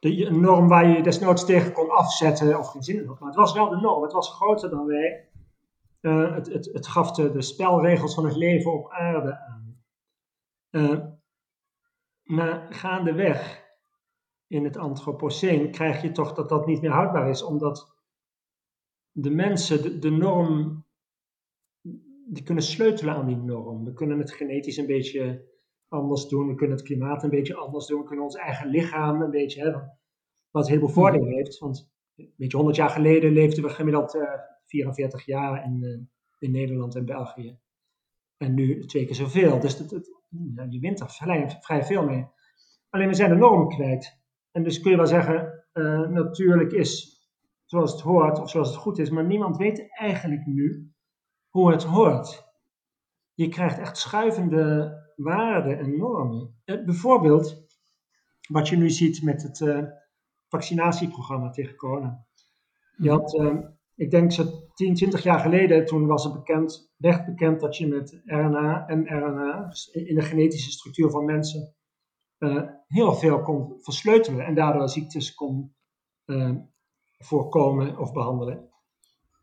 de, 0.00 0.26
een 0.26 0.40
norm 0.40 0.68
waar 0.68 0.88
je 0.88 1.02
desnoods 1.02 1.44
tegen 1.44 1.72
kon 1.72 1.90
afzetten 1.90 2.58
of 2.58 2.70
geen 2.70 2.82
zin 2.82 3.00
in 3.00 3.06
had. 3.06 3.18
Maar 3.18 3.28
het 3.28 3.38
was 3.38 3.52
wel 3.52 3.68
de 3.68 3.76
norm. 3.76 4.02
Het 4.02 4.12
was 4.12 4.34
groter 4.34 4.70
dan 4.70 4.86
wij. 4.86 5.28
Uh, 6.00 6.34
het, 6.34 6.52
het, 6.52 6.70
het 6.72 6.86
gaf 6.86 7.10
de, 7.12 7.30
de 7.30 7.42
spelregels 7.42 8.14
van 8.14 8.24
het 8.24 8.36
leven 8.36 8.72
op 8.72 8.90
aarde 8.90 9.38
aan. 9.38 9.56
Maar 12.28 12.66
gaandeweg 12.70 13.66
in 14.46 14.64
het 14.64 14.76
antropoceen 14.76 15.70
krijg 15.70 16.02
je 16.02 16.12
toch 16.12 16.32
dat 16.34 16.48
dat 16.48 16.66
niet 16.66 16.80
meer 16.80 16.90
houdbaar 16.90 17.28
is, 17.28 17.42
omdat 17.42 17.96
de 19.10 19.30
mensen 19.30 19.82
de, 19.82 19.98
de 19.98 20.10
norm, 20.10 20.77
die 22.30 22.42
kunnen 22.42 22.64
sleutelen 22.64 23.14
aan 23.14 23.26
die 23.26 23.36
norm. 23.36 23.84
We 23.84 23.92
kunnen 23.92 24.18
het 24.18 24.32
genetisch 24.32 24.76
een 24.76 24.86
beetje 24.86 25.46
anders 25.88 26.28
doen, 26.28 26.48
we 26.48 26.54
kunnen 26.54 26.76
het 26.76 26.86
klimaat 26.86 27.22
een 27.22 27.30
beetje 27.30 27.54
anders 27.54 27.86
doen, 27.86 28.00
we 28.00 28.06
kunnen 28.06 28.24
ons 28.24 28.36
eigen 28.36 28.68
lichaam 28.68 29.22
een 29.22 29.30
beetje 29.30 29.62
hebben, 29.62 29.98
wat 30.50 30.68
heel 30.68 30.78
veel 30.78 30.88
voordelen 30.88 31.34
heeft. 31.34 31.58
Want 31.58 31.90
een 32.16 32.32
beetje 32.36 32.56
100 32.56 32.76
jaar 32.76 32.90
geleden 32.90 33.32
leefden 33.32 33.62
we 33.62 33.68
gemiddeld 33.68 34.14
uh, 34.14 34.22
44 34.66 35.26
jaar 35.26 35.64
in, 35.64 35.82
uh, 35.82 35.98
in 36.38 36.50
Nederland 36.50 36.94
en 36.94 37.04
België. 37.04 37.58
En 38.36 38.54
nu 38.54 38.86
twee 38.86 39.04
keer 39.04 39.14
zoveel. 39.14 39.60
Dus 39.60 39.76
dat, 39.76 39.90
je 40.70 40.80
wint 40.80 41.00
er 41.00 41.10
vrij, 41.10 41.56
vrij 41.60 41.84
veel 41.84 42.04
mee. 42.04 42.26
Alleen 42.90 43.08
we 43.08 43.14
zijn 43.14 43.30
de 43.30 43.36
norm 43.36 43.68
kwijt. 43.68 44.20
En 44.50 44.62
dus 44.62 44.80
kun 44.80 44.90
je 44.90 44.96
wel 44.96 45.06
zeggen, 45.06 45.64
uh, 45.72 46.08
natuurlijk 46.08 46.72
is 46.72 47.22
zoals 47.64 47.92
het 47.92 48.00
hoort 48.00 48.40
of 48.40 48.50
zoals 48.50 48.68
het 48.68 48.76
goed 48.76 48.98
is, 48.98 49.10
maar 49.10 49.24
niemand 49.24 49.56
weet 49.56 49.86
eigenlijk 49.98 50.46
nu 50.46 50.92
hoe 51.50 51.70
het 51.70 51.82
hoort. 51.82 52.46
Je 53.34 53.48
krijgt 53.48 53.78
echt 53.78 53.96
schuivende 53.96 54.96
waarden 55.16 55.78
en 55.78 55.96
normen. 55.96 56.60
Uh, 56.64 56.84
bijvoorbeeld, 56.84 57.66
wat 58.48 58.68
je 58.68 58.76
nu 58.76 58.90
ziet 58.90 59.22
met 59.22 59.42
het 59.42 59.60
uh, 59.60 59.84
vaccinatieprogramma 60.48 61.50
tegen 61.50 61.76
corona. 61.76 62.26
Je 62.96 63.10
had, 63.10 63.40
ik 63.94 64.10
denk 64.10 64.32
zo 64.32 64.44
10, 64.74 64.94
20 64.94 65.22
jaar 65.22 65.38
geleden, 65.38 65.86
toen 65.86 66.06
was 66.06 66.24
het 66.24 66.32
bekend, 66.32 66.92
werd 66.96 67.26
bekend 67.26 67.60
dat 67.60 67.76
je 67.76 67.86
met 67.86 68.20
RNA 68.24 68.86
en 68.86 69.06
RNA, 69.06 69.66
dus 69.68 69.86
in 69.86 70.14
de 70.14 70.22
genetische 70.22 70.70
structuur 70.70 71.10
van 71.10 71.24
mensen, 71.24 71.74
uh, 72.38 72.62
heel 72.86 73.14
veel 73.14 73.42
kon 73.42 73.78
versleutelen 73.80 74.46
en 74.46 74.54
daardoor 74.54 74.88
ziektes 74.88 75.34
kon 75.34 75.76
voorkomen 77.18 77.98
of 77.98 78.12
behandelen. 78.12 78.70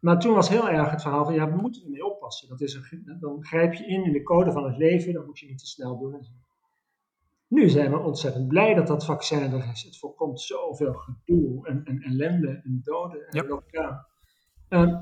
Maar 0.05 0.19
toen 0.19 0.33
was 0.33 0.49
heel 0.49 0.69
erg 0.69 0.91
het 0.91 1.01
verhaal 1.01 1.25
van, 1.25 1.33
ja, 1.33 1.49
we 1.49 1.61
moeten 1.61 1.83
ermee 1.83 2.05
oppassen. 2.05 2.49
Dat 2.49 2.61
is 2.61 2.73
een, 2.73 3.17
dan 3.19 3.43
grijp 3.43 3.73
je 3.73 3.85
in 3.85 4.03
in 4.03 4.11
de 4.11 4.23
code 4.23 4.51
van 4.51 4.63
het 4.63 4.77
leven, 4.77 5.13
dat 5.13 5.25
moet 5.25 5.39
je 5.39 5.47
niet 5.47 5.57
te 5.57 5.65
snel 5.65 5.97
doen. 5.97 6.27
Nu 7.47 7.69
zijn 7.69 7.91
we 7.91 7.97
ontzettend 7.97 8.47
blij 8.47 8.73
dat 8.73 8.87
dat 8.87 9.05
vaccin 9.05 9.51
er 9.51 9.69
is. 9.71 9.83
Het 9.83 9.97
voorkomt 9.97 10.41
zoveel 10.41 10.93
gedoe 10.93 11.67
en, 11.67 11.83
en 11.85 12.01
ellende 12.01 12.61
en 12.63 12.79
doden 12.83 13.27
en 13.27 13.45
yep. 13.45 13.63
Uh, 14.69 14.97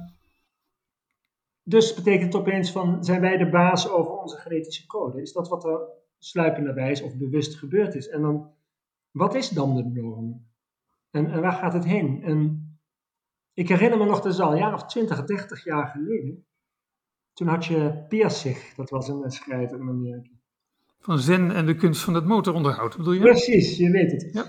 dus 1.64 1.94
betekent 1.94 2.34
het 2.34 2.42
opeens 2.42 2.72
van, 2.72 3.04
zijn 3.04 3.22
wij 3.22 3.38
de 3.38 3.50
baas 3.50 3.90
over 3.90 4.12
onze 4.12 4.38
genetische 4.38 4.88
code? 4.88 5.22
Is 5.22 5.34
dat 5.34 5.50
wat 5.50 5.66
er 5.66 5.80
sluipenderwijs 6.18 7.02
of 7.02 7.18
bewust 7.18 7.56
gebeurd 7.56 7.96
is? 7.96 8.10
En 8.10 8.22
dan, 8.22 8.52
wat 9.12 9.36
is 9.36 9.50
dan 9.50 9.76
de 9.76 9.84
norm? 9.84 10.48
En, 11.12 11.32
en 11.32 11.42
waar 11.42 11.54
gaat 11.54 11.74
het 11.74 11.86
heen? 11.86 12.24
En 12.24 12.63
ik 13.54 13.70
herinner 13.70 13.98
me 13.98 14.06
nog, 14.06 14.22
dat 14.22 14.34
is 14.34 14.40
al 14.40 14.52
een 14.52 14.58
jaar 14.58 14.74
of 14.74 14.86
20, 14.86 15.24
30 15.24 15.64
jaar 15.64 15.88
geleden. 15.88 16.46
Toen 17.34 17.48
had 17.48 17.66
je 17.66 18.06
Pirsig, 18.08 18.74
dat 18.76 18.90
was 18.90 19.08
een 19.08 19.32
schrijver 19.32 19.80
in 19.80 19.90
Amerika. 19.90 20.30
Van 21.00 21.20
Zen 21.20 21.52
en 21.52 21.66
de 21.66 21.76
kunst 21.76 22.02
van 22.04 22.14
het 22.14 22.26
motoronderhoud, 22.26 22.98
bedoel 22.98 23.14
je? 23.14 23.20
Precies, 23.20 23.78
je 23.78 23.92
weet 23.92 24.12
het. 24.12 24.30
Ja. 24.34 24.46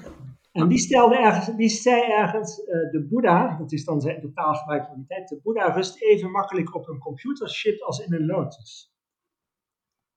En 0.52 0.68
die, 0.68 0.78
stelde 0.78 1.18
ergens, 1.18 1.56
die 1.56 1.68
zei 1.68 2.02
ergens, 2.02 2.58
uh, 2.58 2.66
de 2.66 3.06
Boeddha, 3.10 3.56
dat 3.58 3.72
is 3.72 3.84
dan 3.84 4.00
zijn 4.00 4.20
de 4.20 4.32
taalgebruik 4.32 4.86
van 4.86 4.96
die 4.96 5.06
tijd, 5.06 5.28
de 5.28 5.40
Boeddha 5.42 5.72
rust 5.72 6.02
even 6.02 6.30
makkelijk 6.30 6.74
op 6.74 6.88
een 6.88 6.98
computerchip 6.98 7.80
als 7.80 7.98
in 7.98 8.14
een 8.14 8.26
lotus. 8.26 8.94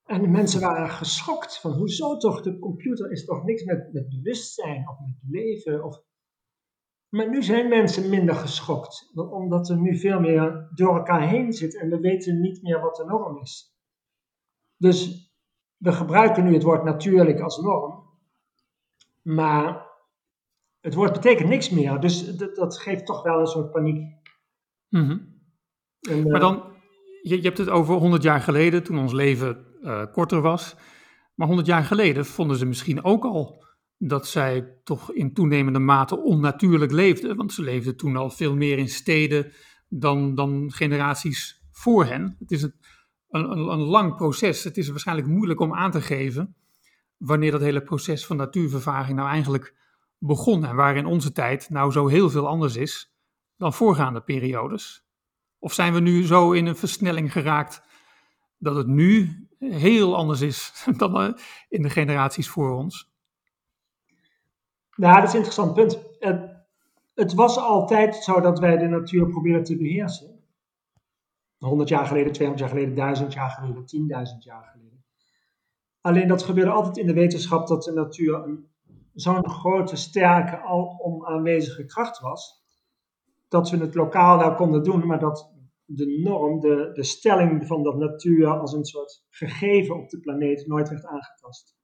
En 0.04 0.22
de 0.22 0.28
mensen 0.28 0.60
waren 0.60 0.88
geschokt 0.88 1.60
van, 1.60 1.72
hoezo 1.72 2.16
toch, 2.16 2.42
de 2.42 2.58
computer 2.58 3.10
is 3.10 3.24
toch 3.24 3.44
niks 3.44 3.64
met, 3.64 3.92
met 3.92 4.08
bewustzijn 4.08 4.88
of 4.88 4.98
met 5.00 5.16
leven. 5.30 5.84
Of... 5.84 6.02
Maar 7.08 7.28
nu 7.28 7.42
zijn 7.42 7.68
mensen 7.68 8.10
minder 8.10 8.34
geschokt, 8.34 9.10
omdat 9.14 9.68
er 9.68 9.76
nu 9.76 9.98
veel 9.98 10.20
meer 10.20 10.68
door 10.74 10.96
elkaar 10.96 11.28
heen 11.28 11.52
zit 11.52 11.80
en 11.80 11.88
we 11.88 12.00
weten 12.00 12.40
niet 12.40 12.62
meer 12.62 12.80
wat 12.80 12.96
de 12.96 13.04
norm 13.04 13.40
is. 13.40 13.76
Dus 14.76 15.30
we 15.76 15.92
gebruiken 15.92 16.44
nu 16.44 16.52
het 16.52 16.62
woord 16.62 16.84
natuurlijk 16.84 17.40
als 17.40 17.58
norm, 17.60 18.04
maar 19.22 19.86
het 20.80 20.94
woord 20.94 21.12
betekent 21.12 21.48
niks 21.48 21.70
meer. 21.70 22.00
Dus 22.00 22.36
dat, 22.36 22.54
dat 22.54 22.78
geeft 22.78 23.06
toch 23.06 23.22
wel 23.22 23.40
een 23.40 23.46
soort 23.46 23.70
paniek. 23.70 24.16
Mm 24.88 25.06
-hmm. 25.06 25.42
en, 26.00 26.18
uh, 26.18 26.24
maar 26.24 26.40
dan, 26.40 26.62
je, 27.22 27.36
je, 27.36 27.42
hebt 27.42 27.58
het 27.58 27.68
over 27.68 27.94
100 27.94 28.22
jaar 28.22 28.40
geleden, 28.40 28.82
toen 28.82 28.98
ons 28.98 29.12
leven 29.12 29.66
uh, 29.82 30.04
korter 30.12 30.40
was. 30.40 30.76
Maar 31.34 31.46
100 31.46 31.66
jaar 31.66 31.84
geleden 31.84 32.26
vonden 32.26 32.56
ze 32.56 32.66
misschien 32.66 33.04
ook 33.04 33.24
al 33.24 33.64
dat 33.98 34.28
zij 34.28 34.74
toch 34.84 35.12
in 35.12 35.32
toenemende 35.32 35.78
mate 35.78 36.18
onnatuurlijk 36.18 36.92
leefden. 36.92 37.36
Want 37.36 37.52
ze 37.52 37.62
leefden 37.62 37.96
toen 37.96 38.16
al 38.16 38.30
veel 38.30 38.56
meer 38.56 38.78
in 38.78 38.88
steden 38.88 39.52
dan, 39.88 40.34
dan 40.34 40.72
generaties 40.72 41.62
voor 41.70 42.04
hen. 42.04 42.36
Het 42.38 42.50
is 42.50 42.62
een, 42.62 42.74
een, 43.28 43.50
een 43.50 43.78
lang 43.78 44.16
proces. 44.16 44.64
Het 44.64 44.76
is 44.76 44.88
waarschijnlijk 44.88 45.28
moeilijk 45.28 45.60
om 45.60 45.74
aan 45.74 45.90
te 45.90 46.00
geven 46.00 46.56
wanneer 47.16 47.50
dat 47.50 47.60
hele 47.60 47.82
proces 47.82 48.26
van 48.26 48.36
natuurvervaging 48.36 49.16
nou 49.16 49.28
eigenlijk 49.28 49.74
begon 50.18 50.64
en 50.64 50.76
waar 50.76 50.96
in 50.96 51.06
onze 51.06 51.32
tijd 51.32 51.70
nou 51.70 51.92
zo 51.92 52.06
heel 52.06 52.30
veel 52.30 52.48
anders 52.48 52.76
is 52.76 53.14
dan 53.56 53.72
voorgaande 53.72 54.20
periodes? 54.20 55.06
Of 55.58 55.72
zijn 55.72 55.92
we 55.92 56.00
nu 56.00 56.26
zo 56.26 56.52
in 56.52 56.66
een 56.66 56.76
versnelling 56.76 57.32
geraakt 57.32 57.82
dat 58.58 58.76
het 58.76 58.86
nu 58.86 59.46
heel 59.58 60.16
anders 60.16 60.40
is 60.40 60.72
dan 60.96 61.20
eh, 61.20 61.32
in 61.68 61.82
de 61.82 61.90
generaties 61.90 62.48
voor 62.48 62.70
ons? 62.70 63.07
Nou, 64.98 65.14
dat 65.14 65.24
is 65.24 65.30
een 65.30 65.36
interessant 65.36 65.74
punt. 65.74 65.98
Het, 66.18 66.50
het 67.14 67.34
was 67.34 67.58
altijd 67.58 68.16
zo 68.16 68.40
dat 68.40 68.58
wij 68.58 68.76
de 68.76 68.86
natuur 68.86 69.28
probeerden 69.28 69.64
te 69.64 69.76
beheersen. 69.76 70.42
100 71.58 71.88
jaar 71.88 72.06
geleden, 72.06 72.32
200 72.32 72.68
jaar 72.68 72.78
geleden, 72.78 72.94
1000 72.94 73.32
jaar 73.32 73.50
geleden, 73.50 73.84
10.000 74.32 74.38
jaar 74.38 74.64
geleden. 74.64 75.04
Alleen 76.00 76.28
dat 76.28 76.42
gebeurde 76.42 76.70
altijd 76.70 76.96
in 76.96 77.06
de 77.06 77.12
wetenschap 77.12 77.66
dat 77.66 77.84
de 77.84 77.92
natuur 77.92 78.58
zo'n 79.14 79.48
grote, 79.48 79.96
sterke, 79.96 80.56
alom 80.56 81.26
aanwezige 81.26 81.84
kracht 81.84 82.20
was, 82.20 82.62
dat 83.48 83.70
we 83.70 83.76
het 83.76 83.94
lokaal 83.94 84.38
wel 84.38 84.54
konden 84.54 84.82
doen, 84.82 85.06
maar 85.06 85.18
dat 85.18 85.52
de 85.84 86.20
norm, 86.22 86.60
de, 86.60 86.90
de 86.92 87.04
stelling 87.04 87.66
van 87.66 87.82
dat 87.82 87.96
natuur 87.96 88.46
als 88.46 88.72
een 88.72 88.84
soort 88.84 89.24
gegeven 89.30 89.96
op 89.96 90.08
de 90.08 90.20
planeet 90.20 90.66
nooit 90.66 90.88
werd 90.88 91.06
aangetast. 91.06 91.76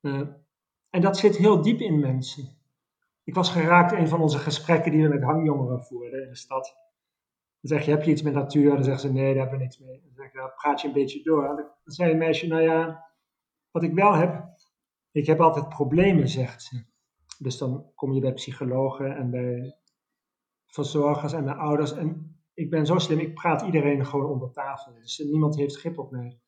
Uh, 0.00 0.28
en 0.90 1.00
dat 1.00 1.18
zit 1.18 1.36
heel 1.36 1.62
diep 1.62 1.80
in 1.80 2.00
mensen. 2.00 2.56
Ik 3.24 3.34
was 3.34 3.50
geraakt 3.50 3.92
in 3.92 3.98
een 3.98 4.08
van 4.08 4.20
onze 4.20 4.38
gesprekken 4.38 4.92
die 4.92 5.02
we 5.02 5.08
met 5.08 5.22
hangjongeren 5.22 5.84
voerden 5.84 6.22
in 6.22 6.28
de 6.28 6.36
stad. 6.36 6.76
Dan 7.60 7.78
zeg 7.78 7.84
je, 7.84 7.90
heb 7.90 8.02
je 8.02 8.10
iets 8.10 8.22
met 8.22 8.34
natuur? 8.34 8.74
Dan 8.74 8.84
zeggen 8.84 9.00
ze, 9.00 9.12
nee, 9.12 9.34
daar 9.34 9.42
hebben 9.42 9.58
we 9.58 9.64
niks 9.64 9.78
mee. 9.78 10.00
Dan 10.02 10.14
zeg 10.14 10.26
ik, 10.26 10.34
nou, 10.34 10.50
praat 10.54 10.80
je 10.80 10.86
een 10.86 10.94
beetje 10.94 11.22
door. 11.22 11.56
Dan 11.56 11.94
zei 11.94 12.12
een 12.12 12.18
meisje, 12.18 12.46
nou 12.46 12.62
ja, 12.62 13.06
wat 13.70 13.82
ik 13.82 13.92
wel 13.92 14.12
heb, 14.12 14.48
ik 15.10 15.26
heb 15.26 15.40
altijd 15.40 15.68
problemen, 15.68 16.28
zegt 16.28 16.62
ze. 16.62 16.84
Dus 17.38 17.58
dan 17.58 17.92
kom 17.94 18.12
je 18.12 18.20
bij 18.20 18.32
psychologen 18.32 19.16
en 19.16 19.30
bij 19.30 19.76
verzorgers 20.66 21.32
en 21.32 21.44
bij 21.44 21.54
ouders. 21.54 21.92
En 21.92 22.36
ik 22.54 22.70
ben 22.70 22.86
zo 22.86 22.98
slim, 22.98 23.18
ik 23.18 23.34
praat 23.34 23.62
iedereen 23.62 24.06
gewoon 24.06 24.30
onder 24.30 24.50
tafel. 24.50 24.94
Dus 24.94 25.18
niemand 25.18 25.56
heeft 25.56 25.78
grip 25.78 25.98
op 25.98 26.10
mij. 26.10 26.40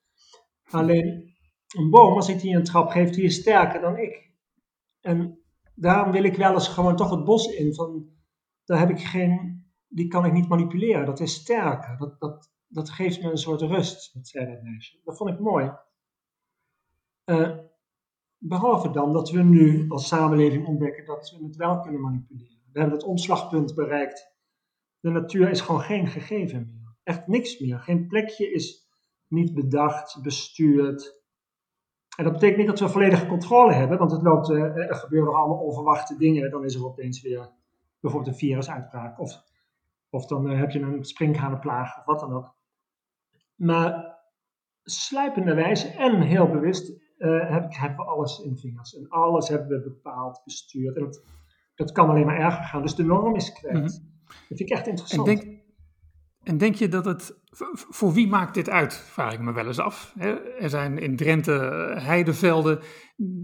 Alleen 0.70 1.35
een 1.76 1.90
boom, 1.90 2.14
als 2.14 2.29
ik 2.29 2.40
die 2.40 2.57
een 2.57 2.64
trap 2.64 2.88
geef, 2.88 3.11
die 3.11 3.24
is 3.24 3.35
sterker 3.35 3.81
dan 3.81 3.96
ik. 3.96 4.30
En 5.00 5.38
daarom 5.74 6.12
wil 6.12 6.24
ik 6.24 6.36
wel 6.36 6.52
eens 6.52 6.68
gewoon 6.68 6.96
toch 6.96 7.10
het 7.10 7.24
bos 7.24 7.46
in. 7.46 7.74
Van, 7.74 8.08
daar 8.64 8.78
heb 8.78 8.90
ik 8.90 9.00
geen, 9.00 9.64
die 9.88 10.08
kan 10.08 10.24
ik 10.24 10.32
niet 10.32 10.48
manipuleren. 10.48 11.06
Dat 11.06 11.20
is 11.20 11.34
sterker. 11.34 11.96
Dat, 11.98 12.20
dat, 12.20 12.50
dat 12.66 12.90
geeft 12.90 13.22
me 13.22 13.30
een 13.30 13.38
soort 13.38 13.60
rust, 13.60 14.14
dat 14.14 14.28
zei 14.28 14.46
dat 14.46 14.62
meisje. 14.62 15.00
Dat 15.04 15.16
vond 15.16 15.30
ik 15.30 15.38
mooi. 15.38 15.72
Uh, 17.24 17.58
Behalve 18.42 18.90
dan 18.90 19.12
dat 19.12 19.30
we 19.30 19.42
nu 19.42 19.88
als 19.88 20.08
samenleving 20.08 20.66
ontdekken 20.66 21.04
dat 21.04 21.36
we 21.38 21.44
het 21.44 21.56
wel 21.56 21.80
kunnen 21.80 22.00
manipuleren. 22.00 22.62
We 22.72 22.80
hebben 22.80 22.98
het 22.98 23.06
omslagpunt 23.06 23.74
bereikt. 23.74 24.34
De 25.00 25.10
natuur 25.10 25.50
is 25.50 25.60
gewoon 25.60 25.80
geen 25.80 26.06
gegeven 26.06 26.66
meer. 26.66 26.96
Echt 27.02 27.26
niks 27.26 27.58
meer. 27.58 27.78
Geen 27.78 28.06
plekje 28.06 28.52
is 28.52 28.88
niet 29.28 29.54
bedacht, 29.54 30.22
bestuurd. 30.22 31.19
En 32.20 32.26
dat 32.26 32.35
betekent 32.35 32.59
niet 32.59 32.66
dat 32.66 32.80
we 32.80 32.88
volledige 32.88 33.26
controle 33.26 33.72
hebben, 33.72 33.98
want 33.98 34.11
het 34.11 34.22
loopt, 34.22 34.50
eh, 34.50 34.76
er 34.76 34.94
gebeuren 34.94 35.35
allemaal 35.35 35.59
onverwachte 35.59 36.16
dingen. 36.16 36.50
Dan 36.50 36.64
is 36.64 36.74
er 36.74 36.87
opeens 36.87 37.22
weer 37.22 37.48
bijvoorbeeld 38.00 38.33
een 38.33 38.38
virusuitbraak. 38.38 39.20
Of, 39.20 39.42
of 40.11 40.26
dan 40.26 40.50
eh, 40.50 40.59
heb 40.59 40.70
je 40.70 40.80
een 40.80 41.04
sprinkhanenplaag 41.04 41.98
of 41.98 42.04
wat 42.04 42.20
dan 42.20 42.33
ook. 42.33 42.54
Maar 43.54 44.18
sluipende 44.83 45.54
wijze 45.54 45.88
en 45.88 46.20
heel 46.20 46.48
bewust 46.48 46.90
uh, 47.18 47.50
heb, 47.50 47.74
hebben 47.74 47.98
we 47.98 48.04
alles 48.04 48.38
in 48.38 48.59
vingers. 48.59 48.96
En 48.96 49.09
alles 49.09 49.48
hebben 49.48 49.68
we 49.68 49.83
bepaald, 49.83 50.40
bestuurd. 50.44 50.96
En 50.96 51.02
dat, 51.02 51.22
dat 51.74 51.92
kan 51.92 52.09
alleen 52.09 52.26
maar 52.26 52.38
erger 52.38 52.64
gaan. 52.64 52.83
Dus 52.83 52.94
de 52.94 53.04
norm 53.04 53.35
is 53.35 53.52
kwijt. 53.52 53.74
Mhm. 53.74 53.85
Dat 53.85 54.46
vind 54.46 54.61
ik 54.61 54.70
echt 54.70 54.87
interessant. 54.87 55.28
En 55.28 55.35
denk, 55.35 55.62
en 56.42 56.59
denk 56.59 56.74
je 56.74 56.88
dat 56.88 57.04
het. 57.04 57.39
Voor 57.90 58.12
wie 58.12 58.28
maakt 58.28 58.54
dit 58.54 58.68
uit? 58.68 58.94
Vraag 58.94 59.32
ik 59.32 59.40
me 59.40 59.52
wel 59.52 59.66
eens 59.66 59.78
af. 59.78 60.14
Er 60.58 60.70
zijn 60.70 60.98
in 60.98 61.16
Drenthe 61.16 61.58
eh, 61.58 62.04
heidevelden. 62.04 62.80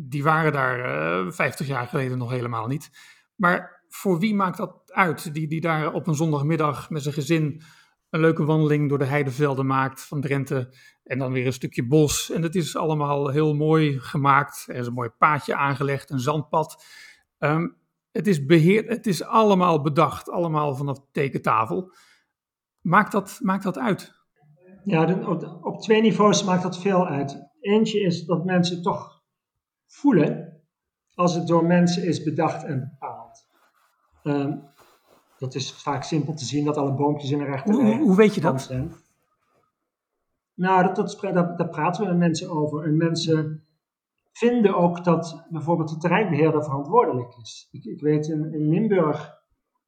Die 0.09 0.23
waren 0.23 0.53
daar 0.53 0.79
uh, 0.79 1.27
eh, 1.27 1.33
50 1.33 1.67
jaar 1.67 1.87
geleden 1.87 2.19
nog 2.19 2.31
helemaal 2.31 2.67
niet. 2.67 2.91
Maar 3.35 3.85
voor 3.89 4.19
wie 4.19 4.35
maakt 4.35 4.57
dat 4.57 4.93
uit? 4.93 5.35
Die, 5.35 5.49
die 5.49 5.61
daar 5.61 5.93
op 5.93 6.07
een 6.07 6.15
zondagmiddag 6.15 6.91
met 6.91 7.03
zijn 7.03 7.15
gezin 7.15 7.63
een 8.11 8.21
leuke 8.21 8.45
wandeling 8.45 8.89
door 8.89 8.99
de 8.99 9.05
heidevelden 9.05 9.67
maakt 9.67 10.01
van 10.07 10.21
Drenthe. 10.21 10.75
En 11.05 11.19
dan 11.19 11.33
weer 11.33 11.47
een 11.47 11.53
stukje 11.53 11.87
bos. 11.87 12.31
En 12.31 12.43
het 12.43 12.55
is 12.55 12.77
allemaal 12.77 13.29
heel 13.29 13.55
mooi 13.55 14.01
gemaakt. 14.01 14.65
Er 14.69 14.75
is 14.75 14.87
een 14.87 14.93
mooi 14.93 15.09
paadje 15.09 15.55
aangelegd, 15.55 16.11
een 16.11 16.21
zandpad. 16.21 16.85
Um, 17.39 17.77
het 18.13 18.27
is 18.27 18.45
beheerd, 18.47 18.89
het 18.89 19.07
is 19.07 19.23
allemaal 19.23 19.81
bedacht, 19.81 20.31
allemaal 20.31 20.75
vanaf 20.75 20.99
tekentafel. 21.13 21.93
Maakt 22.87 23.13
dat, 23.13 23.39
maakt 23.43 23.63
dat 23.63 23.79
uit? 23.79 24.15
Ja, 24.85 25.29
op, 25.29 25.59
op, 25.63 25.81
twee 25.81 26.01
niveaus 26.01 26.45
maakt 26.45 26.63
dat 26.63 26.79
veel 26.79 27.07
uit. 27.07 27.49
Eentje 27.61 28.01
is 28.01 28.25
dat 28.25 28.45
mensen 28.45 28.83
toch 28.83 29.23
voelen 29.87 30.61
als 31.15 31.35
het 31.35 31.47
door 31.47 31.65
mensen 31.65 32.05
is 32.05 32.23
bedacht 32.23 32.65
en 32.65 32.81
bepaald. 32.81 33.47
Um, 34.23 34.63
dat 35.39 35.55
is 35.55 35.73
vaak 35.73 36.03
simpel 36.03 36.35
te 36.35 36.45
zien 36.45 36.65
dat 36.65 36.77
alle 36.77 36.95
boompjes 36.95 37.31
in 37.31 37.39
de 37.39 37.45
rechte 37.45 37.73
hoe, 37.73 37.97
hoe 37.97 38.17
weet 38.17 38.35
je 38.35 38.41
dat? 38.41 38.63
Zijn. 38.63 38.93
Nou, 40.55 40.83
dat, 40.83 40.97
dat, 40.97 41.19
daar, 41.21 41.57
daar 41.57 41.69
praten 41.69 42.03
we 42.03 42.09
met 42.09 42.19
mensen 42.19 42.51
over. 42.51 42.85
En 42.85 42.97
mensen 42.97 43.65
vinden 44.33 44.77
ook 44.77 45.05
dat 45.05 45.47
bijvoorbeeld 45.51 45.89
de 45.89 45.97
terreinbeheerder 45.97 46.65
verantwoordelijk 46.65 47.37
is. 47.41 47.69
Ik, 47.71 47.85
ik 47.85 48.01
weet 48.01 48.27
in, 48.29 48.53
in 48.53 48.69
Limburg, 48.69 49.45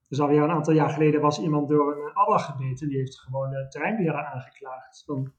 dus 0.09 0.21
alweer 0.21 0.42
een 0.42 0.51
aantal 0.51 0.75
jaar 0.75 0.90
geleden, 0.90 1.21
was 1.21 1.40
iemand 1.40 1.68
door 1.68 2.07
een 2.07 2.14
adder 2.14 2.38
gebeten. 2.38 2.88
Die 2.88 2.99
heeft 2.99 3.18
gewoon 3.18 3.51
de 3.51 3.66
terreinbeheerder 3.68 4.25
aangeklaagd. 4.25 5.03
Van, 5.07 5.33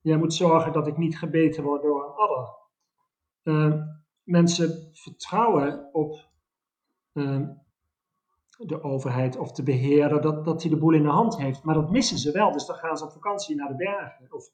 jij 0.00 0.16
moet 0.16 0.34
zorgen 0.34 0.72
dat 0.72 0.86
ik 0.86 0.96
niet 0.96 1.18
gebeten 1.18 1.62
word 1.62 1.82
door 1.82 2.04
een 2.04 2.14
adder. 2.14 2.60
Uh, 3.42 3.82
mensen 4.22 4.90
vertrouwen 4.92 5.88
op 5.92 6.30
uh, 7.12 7.48
de 8.56 8.82
overheid 8.82 9.36
of 9.36 9.52
de 9.52 9.62
beheerder 9.62 10.20
dat, 10.20 10.44
dat 10.44 10.62
hij 10.62 10.70
de 10.70 10.78
boel 10.78 10.92
in 10.92 11.02
de 11.02 11.08
hand 11.08 11.36
heeft. 11.36 11.62
Maar 11.62 11.74
dat 11.74 11.90
missen 11.90 12.18
ze 12.18 12.32
wel. 12.32 12.52
Dus 12.52 12.66
dan 12.66 12.76
gaan 12.76 12.96
ze 12.96 13.04
op 13.04 13.12
vakantie 13.12 13.56
naar 13.56 13.68
de 13.68 13.76
bergen 13.76 14.32
of, 14.32 14.44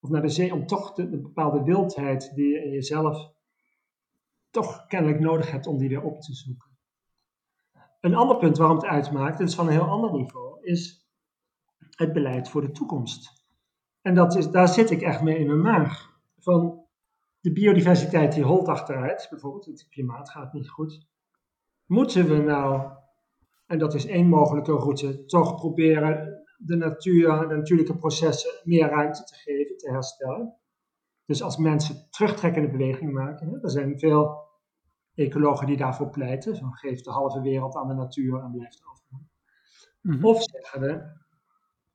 of 0.00 0.10
naar 0.10 0.22
de 0.22 0.28
zee 0.28 0.54
om 0.54 0.66
toch 0.66 0.92
de, 0.92 1.08
de 1.08 1.20
bepaalde 1.20 1.62
wildheid 1.62 2.34
die 2.34 2.48
je 2.48 2.64
in 2.64 2.70
jezelf 2.70 3.32
toch 4.50 4.86
kennelijk 4.86 5.20
nodig 5.20 5.50
hebt 5.50 5.66
om 5.66 5.78
die 5.78 5.88
weer 5.88 6.02
op 6.02 6.20
te 6.20 6.34
zoeken. 6.34 6.67
Een 8.00 8.14
ander 8.14 8.36
punt 8.36 8.58
waarom 8.58 8.76
het 8.76 8.86
uitmaakt, 8.86 9.38
dat 9.38 9.48
is 9.48 9.54
van 9.54 9.66
een 9.66 9.72
heel 9.72 9.88
ander 9.88 10.12
niveau, 10.12 10.62
is 10.62 11.08
het 11.90 12.12
beleid 12.12 12.48
voor 12.48 12.60
de 12.60 12.70
toekomst. 12.70 13.46
En 14.02 14.14
dat 14.14 14.36
is, 14.36 14.50
daar 14.50 14.68
zit 14.68 14.90
ik 14.90 15.02
echt 15.02 15.22
mee 15.22 15.38
in 15.38 15.46
mijn 15.46 15.60
maag. 15.60 16.16
Van 16.38 16.86
de 17.40 17.52
biodiversiteit 17.52 18.32
die 18.32 18.44
holt 18.44 18.68
achteruit, 18.68 19.26
bijvoorbeeld 19.30 19.64
het 19.64 19.88
klimaat 19.88 20.30
gaat 20.30 20.52
niet 20.52 20.68
goed. 20.68 21.06
Moeten 21.86 22.28
we 22.28 22.36
nou, 22.36 22.90
en 23.66 23.78
dat 23.78 23.94
is 23.94 24.06
één 24.06 24.28
mogelijke 24.28 24.72
route, 24.72 25.24
toch 25.24 25.54
proberen 25.54 26.42
de 26.58 26.76
natuur, 26.76 27.48
de 27.48 27.54
natuurlijke 27.54 27.96
processen 27.96 28.60
meer 28.64 28.88
ruimte 28.88 29.24
te 29.24 29.34
geven, 29.34 29.76
te 29.76 29.90
herstellen? 29.90 30.54
Dus 31.24 31.42
als 31.42 31.56
mensen 31.56 32.06
terugtrekkende 32.10 32.70
beweging 32.70 33.12
maken, 33.12 33.48
hè, 33.48 33.62
er 33.62 33.70
zijn 33.70 33.98
veel 33.98 34.47
ecologen 35.18 35.66
die 35.66 35.76
daarvoor 35.76 36.10
pleiten, 36.10 36.56
van 36.56 36.72
geef 36.74 37.00
de 37.00 37.10
halve 37.10 37.40
wereld 37.40 37.76
aan 37.76 37.88
de 37.88 37.94
natuur 37.94 38.42
en 38.42 38.52
blijft 38.52 38.82
over. 38.84 39.26
Mm 40.00 40.24
Of 40.24 40.42
zeggen 40.42 40.80
we, 40.80 41.16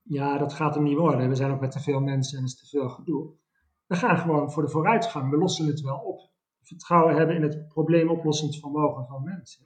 ja, 0.01 0.38
dat 0.38 0.53
gaat 0.53 0.75
hem 0.75 0.83
niet 0.83 0.97
worden, 0.97 1.29
we 1.29 1.36
zijn 1.36 1.51
ook 1.51 1.59
met 1.59 1.71
te 1.71 1.79
veel 1.79 1.99
mensen 1.99 2.38
en 2.38 2.43
is 2.43 2.55
te 2.55 2.67
veel 2.67 2.89
gedoe. 2.89 3.31
We 3.86 3.95
gaan 3.95 4.17
gewoon 4.17 4.51
voor 4.51 4.63
de 4.63 4.69
vooruitgang, 4.69 5.29
we 5.29 5.38
lossen 5.38 5.67
het 5.67 5.81
wel 5.81 5.97
op. 5.97 6.31
Vertrouwen 6.62 7.15
hebben 7.15 7.36
in 7.36 7.41
het 7.41 7.67
probleemoplossend 7.67 8.59
vermogen 8.59 9.05
van 9.05 9.23
mensen. 9.23 9.65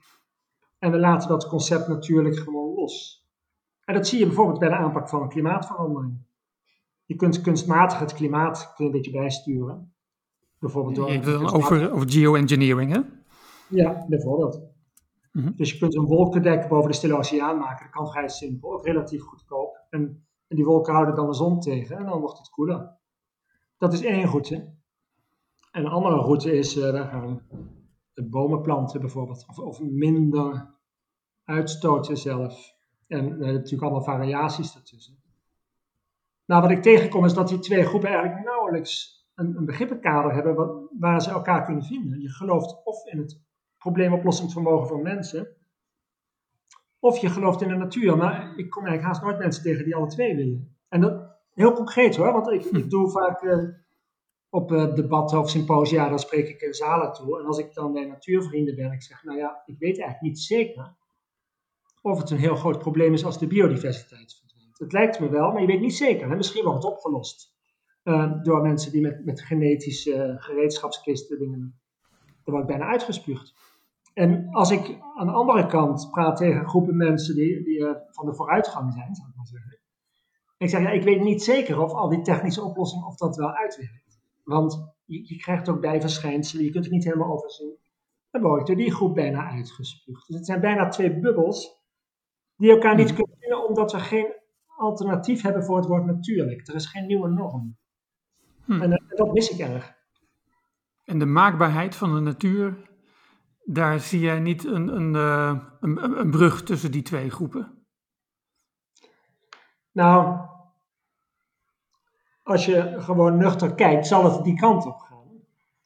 En 0.78 0.90
we 0.90 0.98
laten 0.98 1.28
dat 1.28 1.48
concept 1.48 1.88
natuurlijk 1.88 2.36
gewoon 2.36 2.74
los. 2.74 3.26
En 3.84 3.94
dat 3.94 4.06
zie 4.06 4.18
je 4.18 4.26
bijvoorbeeld 4.26 4.58
bij 4.58 4.68
de 4.68 4.76
aanpak 4.76 5.08
van 5.08 5.28
klimaatverandering. 5.28 6.26
Je 7.04 7.16
kunt 7.16 7.40
kunstmatig 7.40 7.98
het 7.98 8.14
klimaat 8.14 8.74
een 8.76 8.90
beetje 8.90 9.10
bijsturen. 9.10 9.92
Bijvoorbeeld 10.58 10.96
door. 11.24 11.52
Over, 11.54 11.92
over 11.92 12.10
geoengineering, 12.10 12.92
hè? 12.92 13.00
Ja, 13.68 14.04
bijvoorbeeld. 14.08 14.62
Mhm. 15.32 15.52
Dus 15.56 15.72
je 15.72 15.78
kunt 15.78 15.94
een 15.94 16.04
wolkendek 16.04 16.68
boven 16.68 16.90
de 16.90 16.96
Stille 16.96 17.16
Oceaan 17.16 17.58
maken. 17.58 17.84
Dat 17.84 17.94
kan 17.94 18.08
vrij 18.08 18.28
simpel, 18.28 18.72
ook 18.72 18.84
relatief 18.84 19.22
goedkoop. 19.22 19.86
En, 19.90 20.26
en 20.46 20.56
die 20.56 20.64
wolken 20.64 20.92
houden 20.92 21.14
dan 21.14 21.26
de 21.26 21.34
zon 21.34 21.60
tegen 21.60 21.96
en 21.96 22.04
dan 22.04 22.20
wordt 22.20 22.38
het 22.38 22.50
koeler. 22.50 22.96
Dat 23.78 23.92
is 23.92 24.02
één 24.02 24.26
route. 24.26 24.76
En 25.72 25.84
een 25.84 25.90
andere 25.90 26.16
route 26.16 26.52
is, 26.56 26.76
uh, 26.76 27.08
gaan 27.08 27.42
bomen 28.14 28.62
planten 28.62 29.00
bijvoorbeeld. 29.00 29.46
Of, 29.48 29.58
of 29.58 29.80
minder 29.80 30.74
uitstoten 31.44 32.16
zelf. 32.16 32.76
En 33.06 33.24
uh, 33.24 33.38
natuurlijk 33.38 33.82
allemaal 33.82 34.02
variaties 34.02 34.72
daartussen. 34.72 35.22
Nou, 36.44 36.62
wat 36.62 36.70
ik 36.70 36.82
tegenkom 36.82 37.24
is 37.24 37.34
dat 37.34 37.48
die 37.48 37.58
twee 37.58 37.84
groepen 37.84 38.08
eigenlijk 38.08 38.44
nauwelijks 38.44 39.18
een, 39.34 39.56
een 39.56 39.64
begrippenkader 39.64 40.34
hebben 40.34 40.54
wat, 40.54 40.90
waar 40.98 41.22
ze 41.22 41.30
elkaar 41.30 41.64
kunnen 41.64 41.84
vinden. 41.84 42.20
Je 42.20 42.28
gelooft 42.28 42.84
of 42.84 43.06
in 43.06 43.18
het 43.18 43.40
probleemoplossend 43.78 44.52
vermogen 44.52 44.88
van 44.88 45.02
mensen, 45.02 45.48
of 46.98 47.18
je 47.18 47.28
gelooft 47.28 47.60
in 47.60 47.68
de 47.68 47.74
natuur. 47.74 48.16
Maar 48.16 48.52
ik 48.56 48.70
kom 48.70 48.84
eigenlijk 48.84 49.02
haast 49.02 49.22
nooit 49.22 49.38
mensen 49.38 49.62
tegen 49.62 49.84
die 49.84 49.96
alle 49.96 50.06
twee 50.06 50.36
willen. 50.36 50.76
En 50.88 51.00
dat 51.00 51.36
heel 51.54 51.72
concreet 51.72 52.16
hoor, 52.16 52.32
want 52.32 52.50
ik, 52.50 52.90
doe 52.90 53.10
vaak 53.10 53.42
uh, 53.42 53.68
op 54.50 54.72
uh, 54.72 54.94
debatten 54.94 55.38
of 55.38 55.50
symposia, 55.50 56.08
dan 56.08 56.18
spreek 56.18 56.48
ik 56.48 56.60
in 56.60 56.74
zalen 56.74 57.12
toe. 57.12 57.38
En 57.38 57.46
als 57.46 57.58
ik 57.58 57.74
dan 57.74 57.92
bij 57.92 58.04
natuurvrienden 58.04 58.76
ben, 58.76 58.92
ik 58.92 59.02
zeg, 59.02 59.24
nou 59.24 59.38
ja, 59.38 59.62
ik 59.66 59.78
weet 59.78 59.98
eigenlijk 59.98 60.22
niet 60.22 60.38
zeker 60.38 60.96
of 62.02 62.18
het 62.18 62.30
een 62.30 62.38
heel 62.38 62.56
groot 62.56 62.78
probleem 62.78 63.12
is 63.12 63.24
als 63.24 63.38
de 63.38 63.46
biodiversiteit 63.46 64.34
verdwijnt. 64.34 64.78
Het 64.78 64.92
lijkt 64.92 65.20
me 65.20 65.28
wel, 65.28 65.52
maar 65.52 65.60
je 65.60 65.66
weet 65.66 65.80
niet 65.80 65.94
zeker. 65.94 66.28
Hè? 66.28 66.36
Misschien 66.36 66.64
wordt 66.64 66.82
het 66.82 66.92
opgelost 66.92 67.56
uh, 68.04 68.42
door 68.42 68.62
mensen 68.62 68.92
die 68.92 69.00
met, 69.00 69.24
met 69.24 69.40
genetische 69.40 70.36
gereedschapskisten 70.38 71.38
dingen, 71.38 71.80
wordt 72.44 72.66
bijna 72.66 72.86
uitgespuugd. 72.86 73.54
En 74.18 74.48
als 74.50 74.70
ik 74.70 74.98
aan 75.14 75.26
de 75.26 75.32
andere 75.32 75.66
kant 75.66 76.10
praat 76.10 76.36
tegen 76.36 76.68
groepen 76.68 76.96
mensen 76.96 77.34
die, 77.34 77.64
die 77.64 77.78
uh, 77.78 77.90
van 78.10 78.26
de 78.26 78.34
vooruitgang 78.34 78.92
zijn, 78.92 79.14
zou 79.14 79.28
ik 79.28 79.36
maar 79.36 79.46
zeggen. 79.46 79.78
ik 80.58 80.68
zeg, 80.68 80.80
ja, 80.80 80.90
ik 80.90 81.02
weet 81.02 81.20
niet 81.20 81.42
zeker 81.42 81.80
of 81.80 81.92
al 81.92 82.08
die 82.08 82.20
technische 82.20 82.62
oplossingen, 82.62 83.06
of 83.06 83.16
dat 83.16 83.36
wel 83.36 83.52
uitwerkt. 83.52 84.20
Want 84.44 84.94
je, 85.04 85.28
je 85.28 85.36
krijgt 85.36 85.68
ook 85.68 85.80
bijverschijnselen, 85.80 86.64
je 86.64 86.70
kunt 86.70 86.84
het 86.84 86.92
niet 86.92 87.04
helemaal 87.04 87.32
overzien. 87.32 87.76
Dan 88.30 88.42
word 88.42 88.60
ik 88.60 88.66
door 88.66 88.76
die 88.76 88.92
groep 88.92 89.14
bijna 89.14 89.50
uitgespuugd. 89.50 90.26
Dus 90.26 90.36
het 90.36 90.46
zijn 90.46 90.60
bijna 90.60 90.88
twee 90.88 91.18
bubbels 91.18 91.82
die 92.56 92.70
elkaar 92.70 92.96
niet 92.96 93.14
kunnen 93.14 93.36
vinden, 93.38 93.68
omdat 93.68 93.92
we 93.92 93.98
geen 93.98 94.34
alternatief 94.76 95.42
hebben 95.42 95.64
voor 95.64 95.76
het 95.76 95.86
woord 95.86 96.06
natuurlijk. 96.06 96.68
Er 96.68 96.74
is 96.74 96.86
geen 96.86 97.06
nieuwe 97.06 97.28
norm. 97.28 97.76
Hm. 98.64 98.82
En, 98.82 98.92
en 98.92 99.04
dat 99.08 99.32
mis 99.32 99.50
ik 99.50 99.58
erg. 99.58 99.96
En 101.04 101.18
de 101.18 101.26
maakbaarheid 101.26 101.96
van 101.96 102.14
de 102.14 102.20
natuur 102.20 102.87
daar 103.70 104.00
zie 104.00 104.20
jij 104.20 104.40
niet 104.40 104.64
een, 104.64 104.88
een, 104.88 105.14
uh, 105.14 105.60
een, 105.80 106.20
een, 106.20 106.30
brug 106.30 106.62
tussen 106.62 106.90
die 106.90 107.02
twee 107.02 107.30
groepen? 107.30 107.86
Nou, 109.92 110.38
als 112.42 112.66
je 112.66 112.94
gewoon 112.98 113.36
nuchter 113.36 113.74
kijkt, 113.74 114.06
zal 114.06 114.32
het 114.32 114.44
die 114.44 114.56
kant 114.56 114.86
op 114.86 114.98
gaan. 114.98 115.26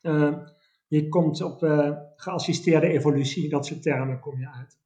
Uh, 0.03 0.39
je 0.87 1.09
komt 1.09 1.43
op 1.43 1.63
uh, 1.63 1.91
geassisteerde 2.17 2.87
evolutie, 2.87 3.49
dat 3.49 3.67
soort 3.67 3.83
termen 3.83 4.21
kom 4.21 4.39
je 4.39 4.49
uit. 4.49 4.79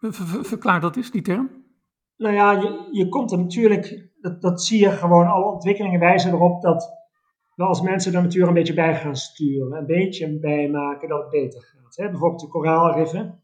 Ver, 0.00 0.44
verklaar 0.44 0.80
dat 0.80 0.96
eens, 0.96 1.10
die 1.10 1.22
term. 1.22 1.50
Nou 2.16 2.34
ja, 2.34 2.52
je, 2.52 2.88
je 2.90 3.08
komt 3.08 3.32
er 3.32 3.38
natuurlijk, 3.38 4.10
dat, 4.20 4.40
dat 4.42 4.62
zie 4.62 4.80
je 4.80 4.90
gewoon, 4.90 5.26
alle 5.26 5.52
ontwikkelingen 5.52 6.00
wijzen 6.00 6.32
erop 6.32 6.62
dat 6.62 7.01
wel 7.54 7.66
als 7.66 7.80
mensen 7.80 8.12
de 8.12 8.20
natuur 8.20 8.48
een 8.48 8.54
beetje 8.54 8.74
bij 8.74 8.96
gaan 8.96 9.16
sturen, 9.16 9.78
een 9.78 9.86
beetje 9.86 10.38
bijmaken 10.38 11.08
dat 11.08 11.20
het 11.20 11.30
beter 11.30 11.62
gaat. 11.62 11.96
Hè? 11.96 12.10
Bijvoorbeeld 12.10 12.40
de 12.40 12.48
koraalriffen. 12.48 13.40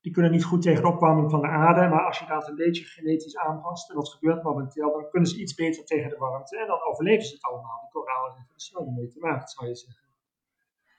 die 0.00 0.12
kunnen 0.12 0.30
niet 0.30 0.44
goed 0.44 0.62
tegen 0.62 0.82
de 0.82 0.88
opwarming 0.88 1.30
van 1.30 1.40
de 1.40 1.46
aarde, 1.46 1.88
maar 1.88 2.06
als 2.06 2.18
je 2.18 2.26
dat 2.26 2.48
een 2.48 2.54
beetje 2.54 2.84
genetisch 2.84 3.36
aanpast, 3.36 3.90
en 3.90 3.94
dat 3.94 4.08
gebeurt 4.08 4.42
momenteel, 4.42 4.92
dan 4.92 5.08
kunnen 5.10 5.28
ze 5.28 5.40
iets 5.40 5.54
beter 5.54 5.84
tegen 5.84 6.10
de 6.10 6.16
warmte 6.16 6.58
en 6.58 6.66
dan 6.66 6.82
overleven 6.90 7.24
ze 7.24 7.34
het 7.34 7.42
allemaal. 7.42 7.78
Die 7.80 7.90
koralen 7.90 8.36
hebben 8.36 8.54
er 8.54 8.60
snel 8.60 8.90
mee 8.90 9.08
te 9.08 9.18
maken, 9.18 9.48
zou 9.48 9.68
je 9.68 9.74
zeggen. 9.74 10.04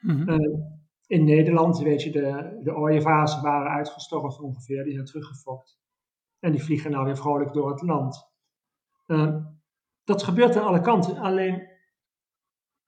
Mhm. 0.02 0.30
Eh, 0.30 0.60
in 1.08 1.24
Nederland, 1.24 1.80
weet 1.80 2.04
je, 2.04 2.12
de, 2.12 2.60
de 2.64 2.76
ooievaars 2.76 3.42
waren 3.42 3.72
uitgestorven 3.72 4.44
ongeveer, 4.44 4.84
die 4.84 4.94
zijn 4.94 5.06
teruggefokt. 5.06 5.80
En 6.40 6.52
die 6.52 6.64
vliegen 6.64 6.92
nou 6.92 7.06
weer 7.06 7.18
vrolijk 7.18 7.54
door 7.54 7.70
het 7.70 7.82
land. 7.82 8.30
Eh, 9.06 9.36
dat 10.04 10.24
gebeurt 10.24 10.56
aan 10.56 10.66
alle 10.66 10.82
kanten, 10.82 11.18
alleen 11.18 11.68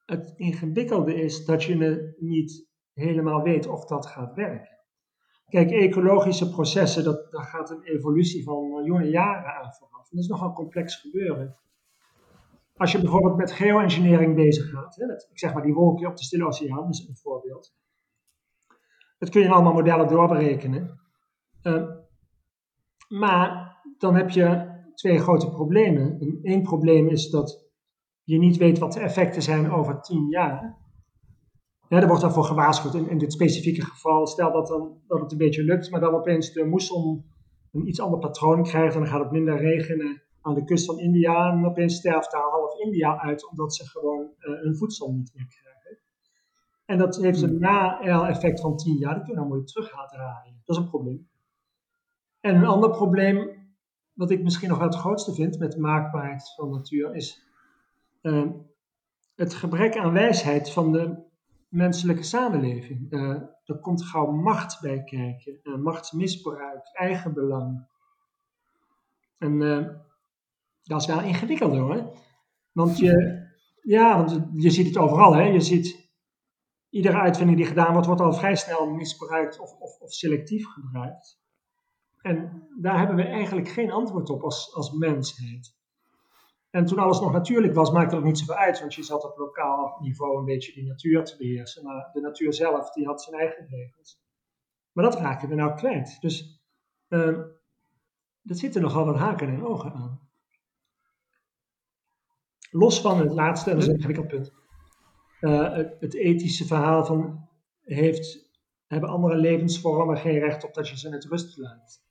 het 0.07 0.33
ingewikkelde 0.35 1.15
is 1.15 1.45
dat 1.45 1.63
je 1.63 2.15
niet 2.19 2.67
helemaal 2.93 3.41
weet 3.41 3.67
of 3.67 3.85
dat 3.85 4.05
gaat 4.05 4.33
werken. 4.33 4.77
Kijk, 5.47 5.71
ecologische 5.71 6.49
processen, 6.49 7.03
dat, 7.03 7.31
daar 7.31 7.43
gaat 7.43 7.69
een 7.69 7.83
evolutie 7.83 8.43
van 8.43 8.69
miljoenen 8.69 9.09
jaren 9.09 9.53
aan 9.53 9.73
vooraf. 9.73 10.09
Dat 10.09 10.19
is 10.19 10.27
nogal 10.27 10.53
complex 10.53 10.95
gebeuren. 10.95 11.55
Als 12.75 12.91
je 12.91 13.01
bijvoorbeeld 13.01 13.35
met 13.35 13.51
geoengineering 13.51 14.35
bezig 14.35 14.69
gaat, 14.69 14.95
hè, 14.95 15.13
ik 15.13 15.39
zeg 15.39 15.53
maar 15.53 15.63
die 15.63 15.73
wolkje 15.73 16.07
op 16.07 16.17
de 16.17 16.23
Stille 16.23 16.45
Oceaan, 16.45 16.89
is 16.89 17.07
een 17.07 17.17
voorbeeld. 17.17 17.75
Dat 19.17 19.29
kun 19.29 19.41
je 19.41 19.49
allemaal 19.49 19.73
modellen 19.73 20.07
doorberekenen. 20.07 20.99
Uh, 21.63 21.89
maar 23.07 23.77
dan 23.97 24.15
heb 24.15 24.29
je 24.29 24.75
twee 24.95 25.19
grote 25.19 25.49
problemen. 25.49 26.39
Eén 26.41 26.63
probleem 26.63 27.07
is 27.07 27.29
dat 27.29 27.66
je 28.27 28.37
niet 28.37 28.57
weet 28.57 28.77
wat 28.77 28.93
de 28.93 28.99
effecten 28.99 29.41
zijn 29.41 29.71
over 29.71 30.01
tien 30.01 30.29
jaar. 30.29 30.77
Ja, 31.89 32.01
er 32.01 32.07
wordt 32.07 32.21
daarvoor 32.21 32.43
gewaarschuwd 32.43 32.93
in, 32.93 33.09
in 33.09 33.17
dit 33.17 33.33
specifieke 33.33 33.85
geval. 33.85 34.27
Stel 34.27 34.51
dat, 34.51 34.67
dan, 34.67 35.01
dat 35.07 35.19
het 35.19 35.31
een 35.31 35.37
beetje 35.37 35.63
lukt, 35.63 35.91
maar 35.91 35.99
dan 35.99 36.13
opeens 36.13 36.53
de 36.53 36.65
moesson 36.65 37.25
een 37.71 37.87
iets 37.87 37.99
ander 37.99 38.19
patroon 38.19 38.63
krijgt 38.63 38.93
en 38.93 38.99
dan 38.99 39.09
gaat 39.09 39.23
het 39.23 39.31
minder 39.31 39.57
regenen 39.57 40.23
aan 40.41 40.53
de 40.53 40.63
kust 40.63 40.85
van 40.85 40.99
India. 40.99 41.51
En 41.51 41.65
opeens 41.65 41.95
sterft 41.95 42.31
daar 42.31 42.41
half 42.41 42.79
India 42.79 43.19
uit 43.19 43.49
omdat 43.49 43.75
ze 43.75 43.85
gewoon 43.85 44.21
uh, 44.39 44.61
hun 44.61 44.77
voedsel 44.77 45.11
niet 45.11 45.31
meer 45.33 45.47
krijgen. 45.47 45.99
En 46.85 46.97
dat 46.97 47.17
heeft 47.17 47.41
een 47.41 47.59
na-effect 47.59 48.61
van 48.61 48.77
10 48.77 48.97
jaar, 48.97 49.13
dat 49.13 49.23
kun 49.23 49.33
je 49.33 49.39
dan 49.39 49.47
mooi 49.47 49.63
terug 49.63 49.95
laten 49.95 50.17
draaien. 50.17 50.61
Dat 50.65 50.77
is 50.77 50.83
een 50.83 50.89
probleem. 50.89 51.29
En 52.39 52.55
een 52.55 52.65
ander 52.65 52.89
probleem, 52.89 53.49
wat 54.13 54.31
ik 54.31 54.43
misschien 54.43 54.69
nog 54.69 54.77
wel 54.77 54.87
het 54.87 54.97
grootste 54.97 55.33
vind 55.33 55.59
met 55.59 55.77
maakbaarheid 55.77 56.53
van 56.55 56.69
natuur, 56.69 57.15
is 57.15 57.46
uh, 58.27 58.51
het 59.35 59.53
gebrek 59.53 59.97
aan 59.97 60.13
wijsheid 60.13 60.71
van 60.71 60.91
de 60.91 61.25
menselijke 61.69 62.23
samenleving. 62.23 63.11
Uh, 63.11 63.41
er 63.65 63.79
komt 63.79 64.03
gauw 64.03 64.31
macht 64.31 64.81
bij 64.81 65.03
kijken, 65.03 65.59
uh, 65.63 65.75
machtsmisbruik, 65.75 66.89
eigenbelang. 66.93 67.87
En 69.37 69.59
dat 70.83 71.01
is 71.01 71.07
wel 71.07 71.21
ingewikkeld 71.21 71.73
hoor. 71.73 72.17
Want 72.71 72.97
je, 72.97 73.45
ja, 73.81 74.17
want 74.17 74.47
je 74.53 74.69
ziet 74.69 74.87
het 74.87 74.97
overal. 74.97 75.35
Hè? 75.35 75.43
Je 75.43 75.61
ziet 75.61 76.09
iedere 76.89 77.17
uitvinding 77.17 77.57
die 77.57 77.67
gedaan 77.67 77.91
wordt, 77.91 78.07
wordt 78.07 78.21
al 78.21 78.33
vrij 78.33 78.55
snel 78.55 78.89
misbruikt 78.89 79.59
of, 79.59 79.79
of, 79.79 79.99
of 79.99 80.13
selectief 80.13 80.67
gebruikt. 80.67 81.39
En 82.21 82.67
daar 82.81 82.97
hebben 82.97 83.15
we 83.15 83.23
eigenlijk 83.23 83.67
geen 83.67 83.91
antwoord 83.91 84.29
op 84.29 84.41
als, 84.41 84.73
als 84.73 84.91
mensheid. 84.91 85.76
En 86.69 86.85
toen 86.85 86.99
alles 86.99 87.19
nog 87.19 87.31
natuurlijk 87.31 87.73
was, 87.73 87.91
maakte 87.91 88.15
dat 88.15 88.23
niet 88.23 88.37
zoveel 88.37 88.55
uit, 88.55 88.79
want 88.79 88.93
je 88.93 89.03
zat 89.03 89.23
op 89.23 89.37
lokaal 89.37 89.97
niveau 89.99 90.37
een 90.37 90.45
beetje 90.45 90.73
die 90.73 90.87
natuur 90.87 91.25
te 91.25 91.37
beheersen. 91.37 91.83
Maar 91.83 92.09
de 92.13 92.21
natuur 92.21 92.53
zelf, 92.53 92.91
die 92.91 93.05
had 93.05 93.21
zijn 93.21 93.39
eigen 93.39 93.67
regels. 93.67 94.21
Maar 94.91 95.03
dat 95.03 95.15
raakten 95.15 95.49
we 95.49 95.55
nou 95.55 95.75
kwijt. 95.75 96.21
Dus 96.21 96.61
uh, 97.09 97.37
er 98.43 98.55
zitten 98.55 98.81
nogal 98.81 99.05
wat 99.05 99.15
haken 99.15 99.47
en 99.47 99.65
ogen 99.65 99.93
aan. 99.93 100.29
Los 102.71 103.01
van 103.01 103.19
het 103.19 103.31
laatste, 103.31 103.69
en 103.69 103.75
dat 103.75 103.85
is 103.85 103.89
een 103.89 103.95
ingewikkeld 103.95 104.27
punt. 104.27 104.53
Het, 105.39 105.95
het, 105.99 106.15
ethische 106.15 106.65
verhaal 106.65 107.05
van 107.05 107.49
heeft, 107.81 108.51
hebben 108.87 109.09
andere 109.09 109.35
levensvormen 109.35 110.17
geen 110.17 110.39
recht 110.39 110.63
op 110.63 110.73
dat 110.73 110.89
je 110.89 110.97
ze 110.97 111.09
met 111.09 111.25
rust 111.25 111.57
laat. 111.57 112.06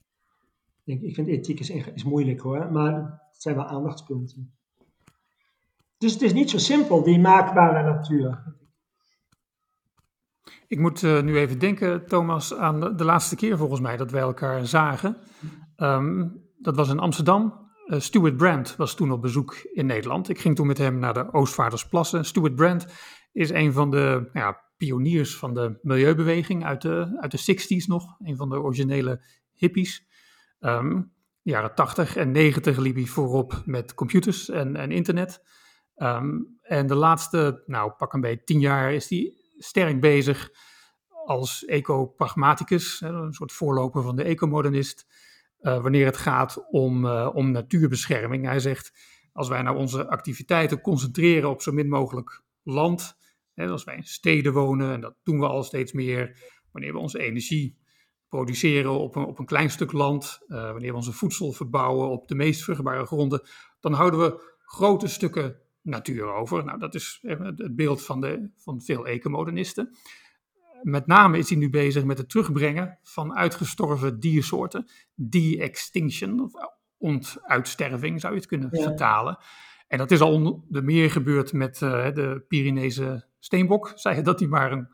Ik, 0.87 1.15
vind 1.15 1.29
ethiek 1.29 1.61
is, 1.61 1.71
is 1.71 2.05
moeilijk 2.05 2.41
hoor, 2.41 2.73
maar 2.73 2.93
het 3.33 3.43
zijn 3.43 3.57
wel 3.57 3.65
aandachtspunten. 3.65 4.55
Dus 5.99 6.13
het 6.13 6.23
is 6.23 6.33
niet 6.33 6.51
zo 6.51 6.59
simpel, 6.59 7.03
die 7.03 7.19
maakbare 7.19 7.83
natuur. 7.83 8.55
Ik 10.69 10.79
moet 10.79 11.03
uh, 11.03 11.23
nu 11.23 11.39
even 11.39 11.59
denken, 11.59 12.07
Thomas, 12.07 12.55
aan 12.55 12.81
de, 12.97 13.05
laatste 13.05 13.37
keer 13.37 13.57
volgens 13.57 13.81
mij 13.81 13.97
dat 13.97 14.11
wij 14.11 14.21
elkaar 14.21 14.67
zagen. 14.67 15.17
Um, 15.77 16.45
dat 16.59 16.77
was 16.77 16.89
in 16.89 16.99
Amsterdam. 16.99 17.71
Uh, 17.87 18.01
Stuart 18.01 18.37
Brand 18.37 18.77
was 18.77 18.95
toen 18.95 19.13
op 19.13 19.23
bezoek 19.23 19.55
in 19.55 19.87
Nederland. 19.87 20.29
Ik 20.29 20.39
ging 20.39 20.57
toen 20.57 20.67
met 20.67 20.79
hem 20.79 20.99
naar 20.99 21.15
de 21.15 21.33
Oostvaardersplassen. 21.33 22.25
Stuart 22.25 22.55
Brand 22.55 22.87
is 23.33 23.51
een 23.51 23.73
van 23.73 23.91
de 23.91 24.31
ja, 24.33 24.63
pioniers 24.77 25.37
van 25.37 25.55
de 25.55 25.79
milieubeweging 25.83 26.65
uit 26.65 26.83
de, 26.83 27.19
uit 27.21 27.31
de 27.31 27.55
60s 27.55 27.87
nog. 27.87 28.17
Een 28.19 28.37
van 28.37 28.49
de 28.49 28.61
originele 28.61 29.25
hippies. 29.53 30.07
Um, 30.61 31.13
jaren 31.43 31.75
80 31.75 32.17
en 32.17 32.31
90 32.31 32.77
liep 32.77 32.95
hij 32.95 33.05
voorop 33.05 33.63
met 33.65 33.95
computers 33.95 34.49
en, 34.49 34.77
en 34.77 34.91
internet. 34.91 35.43
Um, 35.97 36.59
en 36.63 36.87
de 36.87 36.95
laatste, 36.95 37.63
nou 37.67 37.93
pak 37.93 38.13
een 38.13 38.21
beetje 38.21 38.45
tien 38.45 38.61
jaar, 38.61 38.93
is 38.93 39.09
hij 39.09 39.35
sterk 39.57 40.01
bezig 40.01 40.51
als 41.25 41.65
eco-pragmaticus, 41.65 43.01
een 43.01 43.33
soort 43.33 43.53
voorloper 43.53 44.03
van 44.03 44.17
de 44.17 44.23
ecomodernist, 44.23 45.07
uh, 45.61 45.83
wanneer 45.83 46.07
het 46.07 46.17
gaat 46.17 46.67
om, 46.71 47.05
uh, 47.05 47.31
om 47.33 47.51
natuurbescherming. 47.51 48.45
Hij 48.45 48.61
zegt, 48.61 48.93
als 49.33 49.49
wij 49.49 49.63
nou 49.63 49.77
onze 49.77 50.09
activiteiten 50.09 50.81
concentreren 50.81 51.51
op 51.51 51.63
zo 51.63 51.73
min 51.73 51.89
mogelijk 51.89 52.43
land, 52.63 53.17
hè, 53.55 53.69
als 53.69 53.85
wij 53.85 53.97
in 53.97 54.05
steden 54.05 54.53
wonen, 54.53 54.93
en 54.93 55.01
dat 55.01 55.15
doen 55.23 55.39
we 55.39 55.47
al 55.47 55.63
steeds 55.63 55.93
meer, 55.93 56.39
wanneer 56.73 56.93
we 56.93 56.99
onze 56.99 57.19
energie 57.19 57.79
produceren 58.37 58.91
op 58.91 59.17
een, 59.17 59.25
op 59.25 59.39
een 59.39 59.47
klein 59.47 59.71
stuk 59.71 59.93
land, 59.93 60.41
uh, 60.49 60.71
wanneer 60.71 60.91
we 60.91 60.97
onze 60.97 61.13
voedsel 61.13 61.53
verbouwen 61.53 62.09
op 62.09 62.29
de 62.29 62.35
meest 62.35 62.63
vruchtbare 62.63 63.07
gronden, 63.07 63.43
dan 63.81 63.93
houden 63.93 64.21
we 64.21 64.55
grote 64.65 65.09
stukken 65.09 65.57
natuur 65.83 66.33
over. 66.33 66.65
Nou, 66.65 66.79
dat 66.79 66.95
is 66.95 67.19
het 67.23 67.77
beeld 67.77 68.05
van, 68.05 68.21
de, 68.21 68.51
van 68.57 68.83
veel 68.83 69.07
ecomodernisten. 69.07 69.97
Met 70.83 71.07
name 71.07 71.39
is 71.39 71.49
hij 71.49 71.59
nu 71.59 71.71
bezig 71.71 72.05
met 72.05 72.19
het 72.19 72.29
terugbrengen 72.29 72.99
van 73.03 73.37
uitgestorven 73.37 74.21
diersoorten. 74.21 74.91
De-extinction, 75.15 76.41
of 76.41 76.53
ontuitsterving 76.99 78.21
zou 78.21 78.33
je 78.33 78.39
het 78.39 78.49
kunnen 78.49 78.69
ja. 78.73 78.83
vertalen. 78.83 79.39
En 79.89 79.99
dat 79.99 80.11
is 80.11 80.21
al 80.21 80.65
de 80.69 80.83
meer 80.83 81.11
gebeurd 81.11 81.53
met 81.53 81.81
uh, 81.81 82.13
de 82.13 82.45
Pyreneese 82.49 83.29
steenbok. 83.39 83.93
Zei 83.95 84.23
dat 84.23 84.39
hij 84.39 84.49
maar 84.49 84.73
een 84.73 84.89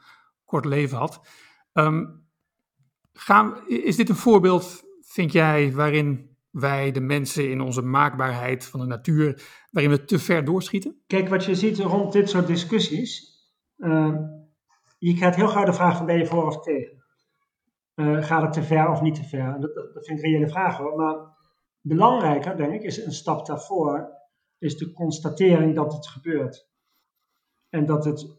kort 0.45 0.65
leven 0.65 0.99
had. 0.99 1.21
Um, 1.73 2.22
gaan, 3.13 3.69
is 3.69 3.97
dit 3.97 4.09
een 4.09 4.15
voorbeeld, 4.15 4.83
vind 5.01 5.33
jij, 5.33 5.73
waarin 5.73 6.37
wij, 6.51 6.91
de 6.91 7.01
mensen, 7.01 7.51
in 7.51 7.61
onze 7.61 7.83
maakbaarheid 7.83 8.65
van 8.65 8.81
de 8.81 8.87
natuur, 8.87 9.43
waarin 9.71 9.91
we 9.91 10.05
te 10.05 10.19
ver 10.19 10.45
doorschieten? 10.45 11.03
Kijk, 11.07 11.29
wat 11.29 11.45
je 11.45 11.55
ziet 11.55 11.79
rond 11.79 12.13
dit 12.13 12.29
soort 12.29 12.47
discussies, 12.47 13.41
uh, 13.77 14.17
je 14.99 15.15
krijgt 15.15 15.37
heel 15.37 15.49
gauw 15.49 15.65
de 15.65 15.73
vraag 15.73 15.97
van 15.97 16.07
ben 16.07 16.19
je 16.19 16.27
voor 16.27 16.47
of 16.47 16.61
tegen? 16.61 17.05
Uh, 17.95 18.23
gaat 18.25 18.43
het 18.43 18.53
te 18.53 18.63
ver 18.63 18.89
of 18.89 19.01
niet 19.01 19.15
te 19.15 19.25
ver? 19.25 19.61
Dat, 19.61 19.75
dat, 19.75 20.07
vind 20.07 20.19
ik 20.19 20.25
reële 20.25 20.49
vraag 20.49 20.77
hoor, 20.77 20.97
maar 20.97 21.17
belangrijker, 21.81 22.57
denk 22.57 22.73
ik, 22.73 22.83
is 22.83 23.05
een 23.05 23.13
stap 23.13 23.47
daarvoor, 23.47 24.11
is 24.59 24.77
de 24.77 24.93
constatering 24.93 25.75
dat 25.75 25.93
het 25.93 26.07
gebeurt. 26.07 26.71
En 27.69 27.87
dat 27.87 28.05
het, 28.05 28.37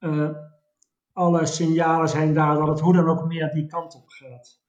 uh, 0.00 0.30
alle 1.18 1.46
signalen 1.46 2.08
zijn 2.08 2.34
daar 2.34 2.54
dat 2.54 2.68
het 2.68 2.80
hoe 2.80 2.92
dan 2.92 3.08
ook 3.08 3.26
meer 3.26 3.50
die 3.50 3.66
kant 3.66 3.94
op 3.94 4.08
gaat. 4.08 4.60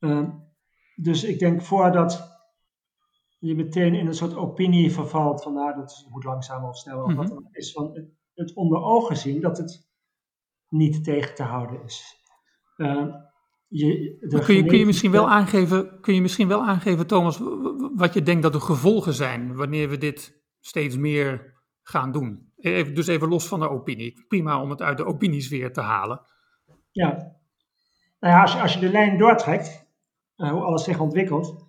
Uh, 0.00 0.28
dus 0.96 1.24
ik 1.24 1.38
denk 1.38 1.62
voordat 1.62 2.40
je 3.38 3.54
meteen 3.54 3.94
in 3.94 4.06
een 4.06 4.14
soort 4.14 4.34
opinie 4.34 4.92
vervalt 4.92 5.42
van 5.42 5.52
nou, 5.52 5.76
dat 5.76 6.06
moet 6.10 6.24
langzamer 6.24 6.68
of 6.68 6.76
sneller, 6.76 7.04
of 7.04 7.14
wat 7.14 7.28
dan 7.28 7.48
is 7.50 7.72
van 7.72 7.90
het, 7.94 8.08
het 8.34 8.54
onder 8.54 8.82
ogen 8.82 9.16
zien 9.16 9.40
dat 9.40 9.58
het 9.58 9.88
niet 10.68 11.04
tegen 11.04 11.34
te 11.34 11.42
houden 11.42 11.82
is. 11.84 12.24
Uh, 12.76 13.14
je, 13.68 14.16
kun, 14.44 14.54
je, 14.54 14.64
kun, 14.64 14.78
je 14.78 14.86
misschien 14.86 15.10
wel 15.10 15.28
aangeven, 15.28 16.00
kun 16.00 16.14
je 16.14 16.20
misschien 16.20 16.48
wel 16.48 16.62
aangeven, 16.62 17.06
Thomas, 17.06 17.40
wat 17.94 18.14
je 18.14 18.22
denkt 18.22 18.42
dat 18.42 18.52
de 18.52 18.60
gevolgen 18.60 19.14
zijn 19.14 19.54
wanneer 19.54 19.88
we 19.88 19.98
dit 19.98 20.42
steeds 20.60 20.96
meer 20.96 21.55
gaan 21.88 22.12
doen? 22.12 22.52
Even, 22.56 22.94
dus 22.94 23.06
even 23.06 23.28
los 23.28 23.48
van 23.48 23.60
de 23.60 23.70
opinie. 23.70 24.24
Prima 24.28 24.62
om 24.62 24.70
het 24.70 24.82
uit 24.82 24.96
de 24.96 25.04
opiniesfeer 25.04 25.72
te 25.72 25.80
halen. 25.80 26.20
Ja, 26.90 27.36
nou 28.20 28.34
ja 28.34 28.40
als, 28.42 28.52
je, 28.52 28.60
als 28.60 28.74
je 28.74 28.80
de 28.80 28.88
lijn 28.88 29.18
doortrekt, 29.18 29.86
uh, 30.36 30.50
hoe 30.50 30.60
alles 30.60 30.84
zich 30.84 31.00
ontwikkelt. 31.00 31.64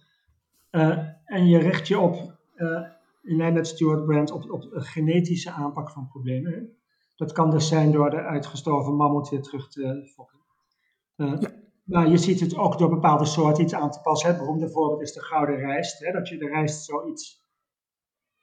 Uh, 0.72 0.98
en 1.26 1.48
je 1.48 1.58
richt 1.58 1.88
je 1.88 2.00
op, 2.00 2.38
uh, 2.56 2.82
in 3.22 3.38
lijn 3.38 3.54
met 3.54 3.68
Stuart 3.68 4.06
Brand, 4.06 4.32
op, 4.32 4.52
op 4.52 4.68
een 4.72 4.82
genetische 4.82 5.52
aanpak 5.52 5.92
van 5.92 6.08
problemen. 6.08 6.78
Dat 7.16 7.32
kan 7.32 7.50
dus 7.50 7.68
zijn 7.68 7.92
door 7.92 8.10
de 8.10 8.22
uitgestorven 8.22 8.96
mammoet 8.96 9.30
weer 9.30 9.42
terug 9.42 9.70
te 9.70 10.12
fokken. 10.16 10.40
Ja. 11.16 11.40
Maar 11.84 12.08
je 12.08 12.18
ziet 12.18 12.40
het 12.40 12.58
ook 12.58 12.78
door 12.78 12.90
bepaalde 12.90 13.26
soorten 13.26 13.64
iets 13.64 13.74
aan 13.74 13.92
te 13.92 14.02
passen. 14.02 14.30
Het 14.30 14.38
beroemde 14.38 14.70
voorbeeld 14.70 15.02
is 15.02 15.14
de 15.14 15.24
gouden 15.24 15.56
rijst. 15.56 16.00
Hè, 16.00 16.12
dat 16.12 16.28
je 16.28 16.38
de 16.38 16.48
rijst 16.48 16.86
zoiets 16.86 17.47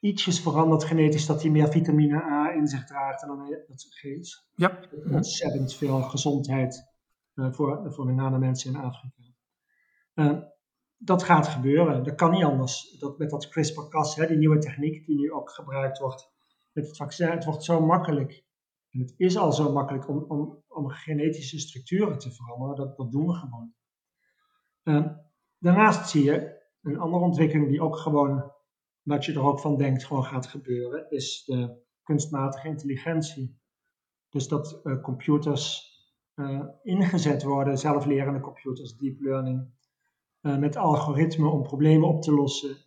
ietsjes 0.05 0.41
verandert 0.41 0.83
genetisch, 0.83 1.25
dat 1.25 1.41
hij 1.41 1.51
meer 1.51 1.67
vitamine 1.67 2.23
A 2.23 2.53
in 2.53 2.67
zich 2.67 2.85
draagt 2.85 3.21
en 3.21 3.27
dan 3.27 3.49
dat 3.67 3.85
geeft. 3.89 4.47
Ja. 4.55 4.79
Ontzettend 5.11 5.73
veel 5.73 6.01
gezondheid 6.01 6.93
uh, 7.35 7.53
voor, 7.53 7.93
voor 7.93 8.05
met 8.05 8.15
name 8.15 8.37
mensen 8.37 8.73
in 8.73 8.79
Afrika. 8.79 9.23
Uh, 10.13 10.37
dat 10.97 11.23
gaat 11.23 11.47
gebeuren, 11.47 12.03
dat 12.03 12.15
kan 12.15 12.31
niet 12.31 12.43
anders. 12.43 12.97
Dat, 12.99 13.17
met 13.17 13.29
dat 13.29 13.47
CRISPR-Cas, 13.47 14.15
die 14.15 14.37
nieuwe 14.37 14.57
techniek 14.57 15.05
die 15.05 15.17
nu 15.17 15.31
ook 15.31 15.49
gebruikt 15.49 15.99
wordt 15.99 16.33
met 16.71 16.87
het 16.87 16.97
vaccin, 16.97 17.29
het 17.29 17.45
wordt 17.45 17.63
zo 17.63 17.81
makkelijk. 17.81 18.45
En 18.89 18.99
het 18.99 19.13
is 19.17 19.37
al 19.37 19.51
zo 19.51 19.71
makkelijk 19.71 20.09
om, 20.09 20.25
om, 20.27 20.63
om 20.67 20.89
genetische 20.89 21.59
structuren 21.59 22.17
te 22.17 22.31
veranderen, 22.31 22.75
dat, 22.75 22.97
dat 22.97 23.11
doen 23.11 23.27
we 23.27 23.33
gewoon. 23.33 23.73
Uh, 24.83 25.07
daarnaast 25.57 26.09
zie 26.09 26.23
je 26.23 26.63
een 26.81 26.99
andere 26.99 27.23
ontwikkeling 27.23 27.69
die 27.69 27.81
ook 27.81 27.97
gewoon 27.97 28.54
wat 29.05 29.25
je 29.25 29.33
er 29.33 29.43
ook 29.43 29.59
van 29.59 29.77
denkt 29.77 30.05
gewoon 30.05 30.25
gaat 30.25 30.47
gebeuren, 30.47 31.09
is 31.09 31.43
de 31.45 31.83
kunstmatige 32.03 32.67
intelligentie. 32.67 33.59
Dus 34.29 34.47
dat 34.47 34.79
uh, 34.83 35.01
computers 35.01 35.93
uh, 36.35 36.63
ingezet 36.83 37.43
worden, 37.43 37.77
zelflerende 37.77 38.39
computers, 38.39 38.97
deep 38.97 39.19
learning, 39.19 39.69
uh, 40.41 40.57
met 40.57 40.75
algoritmen 40.75 41.51
om 41.51 41.63
problemen 41.63 42.07
op 42.07 42.21
te 42.21 42.33
lossen 42.33 42.77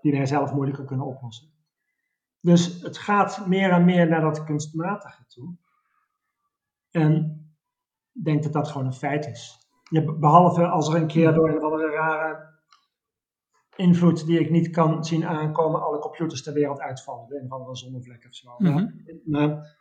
die 0.00 0.12
wij 0.12 0.26
zelf 0.26 0.52
moeilijker 0.52 0.84
kunnen 0.84 1.06
oplossen. 1.06 1.48
Dus 2.40 2.82
het 2.82 2.98
gaat 2.98 3.46
meer 3.46 3.70
en 3.70 3.84
meer 3.84 4.08
naar 4.08 4.20
dat 4.20 4.44
kunstmatige 4.44 5.26
toe. 5.26 5.56
En 6.90 7.14
ik 8.12 8.24
denk 8.24 8.42
dat 8.42 8.52
dat 8.52 8.68
gewoon 8.68 8.86
een 8.86 8.92
feit 8.92 9.26
is. 9.26 9.58
Je, 9.90 10.16
behalve 10.18 10.66
als 10.66 10.88
er 10.88 11.00
een 11.00 11.06
keer 11.06 11.34
door 11.34 11.48
een 11.48 11.62
andere 11.62 11.90
rare 11.90 12.51
invloed 13.76 14.26
die 14.26 14.40
ik 14.40 14.50
niet 14.50 14.70
kan 14.70 15.04
zien 15.04 15.26
aankomen, 15.26 15.82
alle 15.82 15.98
computers 15.98 16.42
ter 16.42 16.52
wereld 16.52 16.80
uitvallen. 16.80 17.28
De 17.28 17.38
een 17.38 17.44
of 17.44 17.50
andere 17.50 17.76
zonnevlek 17.76 18.24
of 18.26 18.34
zo. 18.34 18.54
Mm 18.58 18.66
-hmm. 18.66 19.20
Maar 19.24 19.76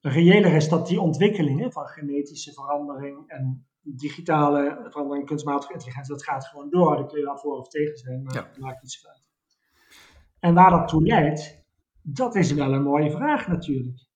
reëler 0.00 0.54
is 0.54 0.68
dat 0.68 0.86
die 0.86 1.00
ontwikkelingen 1.00 1.72
van 1.72 1.86
genetische 1.86 2.52
verandering 2.52 3.28
en 3.28 3.66
digitale 3.80 4.86
verandering, 4.90 5.26
kunstmatige 5.26 5.72
intelligentie, 5.72 6.12
dat 6.12 6.24
gaat 6.24 6.46
gewoon 6.46 6.70
door. 6.70 6.96
Daar 6.96 7.06
kun 7.06 7.18
je 7.18 7.24
wel 7.24 7.38
voor 7.38 7.58
of 7.58 7.68
tegen 7.68 7.96
zijn, 7.96 8.22
maar 8.22 8.34
ja. 8.34 8.50
maakt 8.58 8.82
iets 8.82 9.06
uit. 9.06 9.22
En 10.38 10.54
waar 10.54 10.70
dat 10.70 10.88
toe 10.88 11.02
leidt, 11.02 11.64
dat 12.02 12.34
is 12.34 12.52
wel 12.52 12.72
een 12.72 12.82
mooie 12.82 13.10
vraag 13.10 13.48
natuurlijk. 13.48 14.06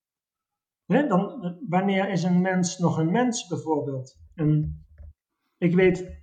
dan, 0.87 1.57
wanneer 1.69 2.09
is 2.09 2.23
een 2.23 2.41
mens 2.41 2.79
nog 2.79 2.99
een 2.99 3.11
mens 3.11 3.47
bijvoorbeeld? 3.47 4.19
En 4.35 4.83
ik 5.59 5.75
weet 5.75 6.18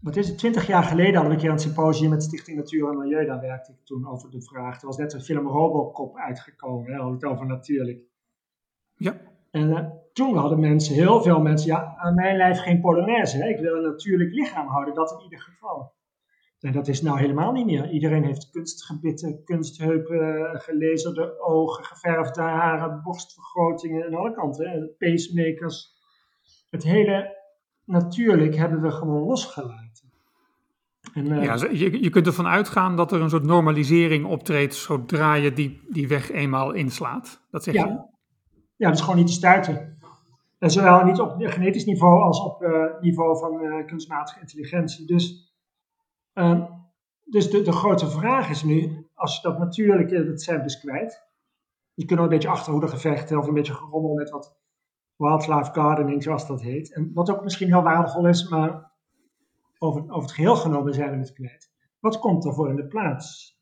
wat 0.00 0.16
is 0.16 0.28
het, 0.28 0.38
twintig 0.38 0.66
jaar 0.66 0.82
geleden 0.82 1.14
hadden 1.14 1.30
we 1.30 1.34
een 1.34 1.42
keer 1.42 1.50
een 1.50 1.58
symposium 1.58 2.10
met 2.10 2.22
Stichting 2.22 2.56
Natuur 2.56 2.88
en 2.88 2.98
Milieu. 2.98 3.26
Daar 3.26 3.40
werkte 3.40 3.72
ik 3.72 3.84
toen 3.84 4.08
over 4.08 4.30
de 4.30 4.42
vraag. 4.42 4.80
Er 4.80 4.86
was 4.86 4.96
net 4.96 5.12
een 5.12 5.20
film 5.20 5.46
Robocop 5.46 6.16
uitgekomen, 6.16 6.92
hè, 6.92 7.10
het 7.10 7.24
over 7.24 7.46
natuurlijk. 7.46 8.00
Ja. 8.96 9.20
En 9.50 9.68
uh, 9.68 9.86
toen 10.12 10.36
hadden 10.36 10.60
mensen, 10.60 10.94
heel 10.94 11.22
veel 11.22 11.40
mensen, 11.40 11.70
ja, 11.70 11.94
aan 11.96 12.14
mijn 12.14 12.36
lijf 12.36 12.58
geen 12.58 12.80
Polonaise. 12.80 13.36
Hè. 13.36 13.48
Ik 13.48 13.58
wil 13.58 13.76
een 13.76 13.82
natuurlijk 13.82 14.32
lichaam 14.32 14.66
houden, 14.66 14.94
dat 14.94 15.12
in 15.12 15.22
ieder 15.22 15.40
geval. 15.40 15.92
En 16.60 16.72
dat 16.72 16.88
is 16.88 17.02
nou 17.02 17.18
helemaal 17.18 17.52
niet 17.52 17.66
meer. 17.66 17.90
Iedereen 17.90 18.24
heeft 18.24 18.50
kunstgebitten, 18.50 19.44
kunstheupen, 19.44 20.60
gelezerde 20.60 21.40
ogen, 21.40 21.84
geverfde 21.84 22.40
haren, 22.40 23.02
borstvergrotingen 23.02 24.06
aan 24.06 24.14
alle 24.14 24.32
kanten. 24.32 24.94
Pacemakers. 24.98 25.98
Het 26.70 26.82
hele 26.82 27.38
natuurlijk 27.84 28.56
hebben 28.56 28.82
we 28.82 28.90
gewoon 28.90 29.22
losgelaten. 29.22 29.89
En, 31.14 31.26
uh, 31.26 31.42
ja, 31.42 31.54
je, 31.54 32.02
je 32.02 32.10
kunt 32.10 32.26
ervan 32.26 32.46
uitgaan 32.46 32.96
dat 32.96 33.12
er 33.12 33.20
een 33.20 33.30
soort 33.30 33.44
normalisering 33.44 34.26
optreedt 34.26 34.74
zodra 34.74 35.34
je 35.34 35.52
die, 35.52 35.80
die 35.88 36.08
weg 36.08 36.30
eenmaal 36.30 36.72
inslaat. 36.72 37.46
Dat 37.50 37.64
zeg 37.64 37.74
ja. 37.74 37.86
je? 37.86 37.92
Ja, 38.76 38.88
dat 38.88 38.94
is 38.94 39.00
gewoon 39.00 39.16
niet 39.16 39.26
te 39.26 39.32
stuiten. 39.32 39.98
En 40.58 40.70
zowel 40.70 41.04
niet 41.04 41.20
op 41.20 41.34
genetisch 41.38 41.84
niveau 41.84 42.22
als 42.22 42.40
op 42.40 42.62
uh, 42.62 43.00
niveau 43.00 43.38
van 43.38 43.62
uh, 43.62 43.86
kunstmatige 43.86 44.40
intelligentie. 44.40 45.06
Dus, 45.06 45.54
uh, 46.34 46.64
dus 47.24 47.50
de, 47.50 47.62
de 47.62 47.72
grote 47.72 48.10
vraag 48.10 48.50
is 48.50 48.62
nu, 48.62 49.08
als 49.14 49.36
je 49.36 49.42
dat 49.48 49.58
natuurlijke, 49.58 50.24
dat 50.24 50.42
zijn 50.42 50.62
dus 50.62 50.80
kwijt. 50.80 51.28
Je 51.94 52.04
kunt 52.04 52.18
ook 52.18 52.24
een 52.24 52.32
beetje 52.32 52.48
achterhoedegevechten 52.48 53.38
of 53.38 53.46
een 53.46 53.54
beetje 53.54 53.74
gerommel 53.74 54.14
met 54.14 54.30
wat 54.30 54.58
wildlife 55.16 55.72
gardening, 55.72 56.22
zoals 56.22 56.46
dat 56.46 56.62
heet. 56.62 56.94
En 56.94 57.10
wat 57.14 57.30
ook 57.30 57.42
misschien 57.42 57.68
heel 57.68 57.82
waardevol 57.82 58.26
is, 58.26 58.48
maar 58.48 58.89
over, 59.82 60.02
over 60.02 60.22
het 60.22 60.32
geheel 60.32 60.56
genomen 60.56 60.94
zijn 60.94 61.10
we 61.10 61.16
het 61.16 61.32
kwijt. 61.32 61.70
Wat 61.98 62.18
komt 62.18 62.44
er 62.44 62.54
voor 62.54 62.68
in 62.68 62.76
de 62.76 62.86
plaats? 62.86 63.58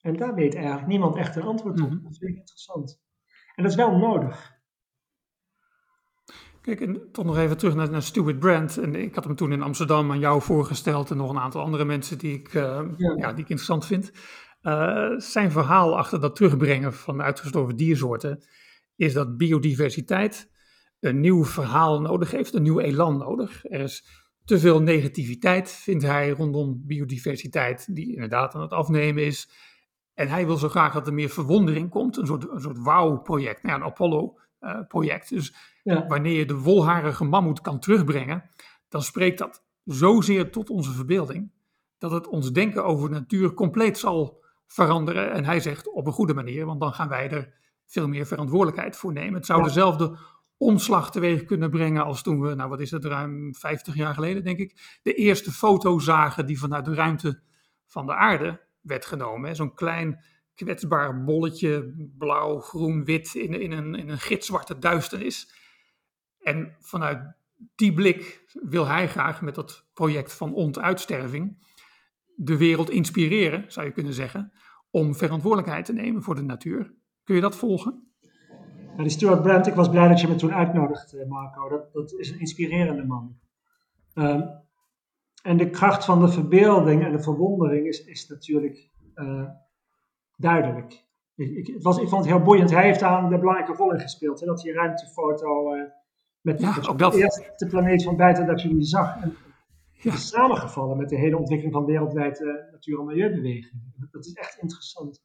En 0.00 0.16
daar 0.16 0.34
weet 0.34 0.54
eigenlijk 0.54 0.86
niemand 0.86 1.16
echt 1.16 1.36
een 1.36 1.42
antwoord 1.42 1.80
op. 1.80 1.90
Mhm. 1.90 2.02
Dat 2.02 2.18
vind 2.18 2.30
ik 2.30 2.36
interessant. 2.36 3.02
En 3.54 3.62
dat 3.62 3.72
is 3.72 3.78
wel 3.78 3.98
nodig. 3.98 4.56
Kijk, 6.60 6.80
en 6.80 7.12
toch 7.12 7.24
nog 7.24 7.36
even 7.38 7.56
terug 7.56 7.74
naar, 7.74 7.90
naar 7.90 8.02
Stuart 8.02 8.38
Brand. 8.38 8.76
En 8.76 8.94
ik 8.94 9.14
had 9.14 9.24
hem 9.24 9.36
toen 9.36 9.52
in 9.52 9.62
Amsterdam 9.62 10.10
aan 10.10 10.18
jou 10.18 10.42
voorgesteld 10.42 11.10
en 11.10 11.16
nog 11.16 11.30
een 11.30 11.38
aantal 11.38 11.62
andere 11.62 11.84
mensen 11.84 12.18
die 12.18 12.38
ik, 12.38 12.54
uh, 12.54 12.82
ja. 12.96 13.14
ja. 13.16 13.32
die 13.32 13.44
ik 13.44 13.48
interessant 13.48 13.86
vind. 13.86 14.12
Uh, 14.62 15.18
zijn 15.18 15.50
verhaal 15.50 15.98
achter 15.98 16.20
dat 16.20 16.36
terugbrengen 16.36 16.94
van 16.94 17.22
uitgestorven 17.22 17.76
diersoorten 17.76 18.44
is 18.96 19.12
dat 19.12 19.36
biodiversiteit 19.36 20.50
een 21.00 21.20
nieuw 21.20 21.44
verhaal 21.44 22.00
nodig 22.00 22.30
heeft, 22.30 22.54
een 22.54 22.62
nieuw 22.62 22.80
elan 22.80 23.18
nodig. 23.18 23.64
Er 23.64 23.80
is 23.80 24.04
te 24.48 24.58
veel 24.58 24.82
negativiteit, 24.82 25.70
vindt 25.70 26.04
hij, 26.04 26.30
rondom 26.30 26.82
biodiversiteit, 26.86 27.94
die 27.94 28.12
inderdaad 28.12 28.54
aan 28.54 28.60
het 28.60 28.72
afnemen 28.72 29.24
is. 29.24 29.48
En 30.14 30.28
hij 30.28 30.46
wil 30.46 30.56
zo 30.56 30.68
graag 30.68 30.92
dat 30.92 31.06
er 31.06 31.14
meer 31.14 31.28
verwondering 31.28 31.90
komt, 31.90 32.16
een 32.16 32.26
soort, 32.26 32.50
een 32.50 32.60
soort 32.60 32.78
wow-project, 32.78 33.62
nou 33.62 33.78
ja, 33.78 33.84
een 33.84 33.90
Apollo-project. 33.90 35.28
dus 35.28 35.54
ja. 35.82 36.06
wanneer 36.06 36.38
je 36.38 36.46
de 36.46 36.58
wolharige 36.58 37.24
mammoet 37.24 37.60
kan 37.60 37.78
terugbrengen, 37.78 38.50
dan 38.88 39.02
spreekt 39.02 39.38
dat 39.38 39.64
zozeer 39.84 40.50
tot 40.50 40.70
onze 40.70 40.92
verbeelding, 40.92 41.52
dat 41.98 42.10
het 42.10 42.26
ons 42.26 42.52
denken 42.52 42.84
over 42.84 43.08
de 43.08 43.14
natuur 43.14 43.54
compleet 43.54 43.98
zal 43.98 44.44
veranderen. 44.66 45.32
En 45.32 45.44
hij 45.44 45.60
zegt 45.60 45.92
op 45.92 46.06
een 46.06 46.12
goede 46.12 46.34
manier, 46.34 46.66
want 46.66 46.80
dan 46.80 46.92
gaan 46.92 47.08
wij 47.08 47.30
er 47.30 47.54
veel 47.86 48.08
meer 48.08 48.26
verantwoordelijkheid 48.26 48.96
voor 48.96 49.12
nemen. 49.12 49.34
Het 49.34 49.46
zou 49.46 49.58
ja. 49.58 49.64
dezelfde 49.66 50.18
omslag 50.58 51.10
teweeg 51.10 51.44
kunnen 51.44 51.70
brengen 51.70 52.04
als 52.04 52.22
toen 52.22 52.40
we, 52.40 52.54
nou 52.54 52.68
wat 52.68 52.80
is 52.80 52.90
het, 52.90 53.04
ruim 53.04 53.54
50 53.54 53.94
jaar 53.94 54.14
geleden 54.14 54.44
denk 54.44 54.58
ik, 54.58 54.98
de 55.02 55.14
eerste 55.14 55.52
foto 55.52 55.98
zagen 55.98 56.46
die 56.46 56.58
vanuit 56.58 56.84
de 56.84 56.94
ruimte 56.94 57.42
van 57.86 58.06
de 58.06 58.14
aarde 58.14 58.60
werd 58.80 59.06
genomen. 59.06 59.56
Zo'n 59.56 59.74
klein 59.74 60.24
kwetsbaar 60.54 61.24
bolletje, 61.24 61.94
blauw, 62.18 62.60
groen, 62.60 63.04
wit, 63.04 63.34
in, 63.34 63.60
in, 63.60 63.72
een, 63.72 63.94
in 63.94 64.08
een 64.08 64.18
gitzwarte 64.18 64.78
duisternis. 64.78 65.52
En 66.40 66.76
vanuit 66.80 67.36
die 67.74 67.92
blik 67.92 68.44
wil 68.52 68.86
hij 68.86 69.08
graag 69.08 69.42
met 69.42 69.54
dat 69.54 69.86
project 69.92 70.32
van 70.32 70.54
ontuitsterving 70.54 71.66
de 72.34 72.56
wereld 72.56 72.90
inspireren, 72.90 73.72
zou 73.72 73.86
je 73.86 73.92
kunnen 73.92 74.12
zeggen, 74.12 74.52
om 74.90 75.14
verantwoordelijkheid 75.14 75.84
te 75.84 75.92
nemen 75.92 76.22
voor 76.22 76.34
de 76.34 76.42
natuur. 76.42 76.94
Kun 77.24 77.34
je 77.34 77.40
dat 77.40 77.56
volgen? 77.56 78.07
Nou, 78.98 79.10
die 79.10 79.18
Stuart 79.18 79.42
Brand, 79.42 79.66
ik 79.66 79.74
was 79.74 79.88
blij 79.88 80.08
dat 80.08 80.20
je 80.20 80.28
me 80.28 80.34
toen 80.34 80.54
uitnodigt, 80.54 81.12
eh, 81.12 81.26
Marco. 81.26 81.68
Dat, 81.68 81.92
dat 81.92 82.12
is 82.12 82.30
een 82.30 82.40
inspirerende 82.40 83.04
man. 83.04 83.38
Um, 84.14 84.50
en 85.42 85.56
de 85.56 85.70
kracht 85.70 86.04
van 86.04 86.20
de 86.20 86.28
verbeelding 86.28 87.04
en 87.04 87.12
de 87.12 87.22
verwondering 87.22 87.86
is, 87.86 88.04
is 88.04 88.28
natuurlijk 88.28 88.90
uh, 89.14 89.48
duidelijk. 90.36 91.06
Ik, 91.34 91.50
ik, 91.50 91.66
het 91.66 91.82
was, 91.82 91.98
ik 91.98 92.08
vond 92.08 92.24
het 92.24 92.34
heel 92.34 92.42
boeiend. 92.42 92.70
Hij 92.70 92.84
heeft 92.84 93.02
aan 93.02 93.30
de 93.30 93.38
belangrijke 93.38 93.72
rol 93.72 93.92
in 93.92 94.00
gespeeld. 94.00 94.40
Hè, 94.40 94.46
dat 94.46 94.60
die 94.60 94.72
ruimtefoto 94.72 95.74
uh, 95.74 95.82
met 96.40 96.60
ja, 96.60 96.80
dat. 96.96 97.12
de 97.12 97.18
eerste 97.18 97.66
planeet 97.68 98.02
van 98.02 98.16
buiten 98.16 98.46
dat 98.46 98.62
je 98.62 98.68
die 98.68 98.82
zag. 98.82 99.22
En, 99.22 99.36
ja. 99.92 100.12
is 100.12 100.28
samengevallen 100.28 100.96
met 100.96 101.08
de 101.08 101.16
hele 101.16 101.38
ontwikkeling 101.38 101.74
van 101.74 101.84
wereldwijd 101.84 102.40
uh, 102.40 102.52
natuur- 102.70 102.98
en 102.98 103.04
milieubeweging. 103.04 103.82
Dat, 103.96 104.12
dat 104.12 104.26
is 104.26 104.32
echt 104.32 104.58
interessant. 104.60 105.22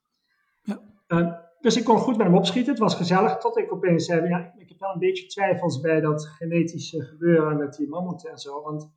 Ja. 0.61 1.51
Dus 1.63 1.77
ik 1.77 1.83
kon 1.83 1.97
goed 1.97 2.17
met 2.17 2.25
hem 2.25 2.35
opschieten. 2.35 2.71
Het 2.71 2.81
was 2.81 2.95
gezellig. 2.95 3.37
Tot 3.37 3.57
ik 3.57 3.73
opeens 3.73 4.05
zei: 4.05 4.27
ja, 4.27 4.53
ik 4.57 4.69
heb 4.69 4.79
wel 4.79 4.93
een 4.93 4.99
beetje 4.99 5.25
twijfels 5.25 5.79
bij 5.79 6.01
dat 6.01 6.25
genetische 6.25 7.01
gebeuren 7.01 7.57
met 7.57 7.75
die 7.75 7.87
mammoeten 7.87 8.31
en 8.31 8.37
zo. 8.37 8.61
Want 8.61 8.91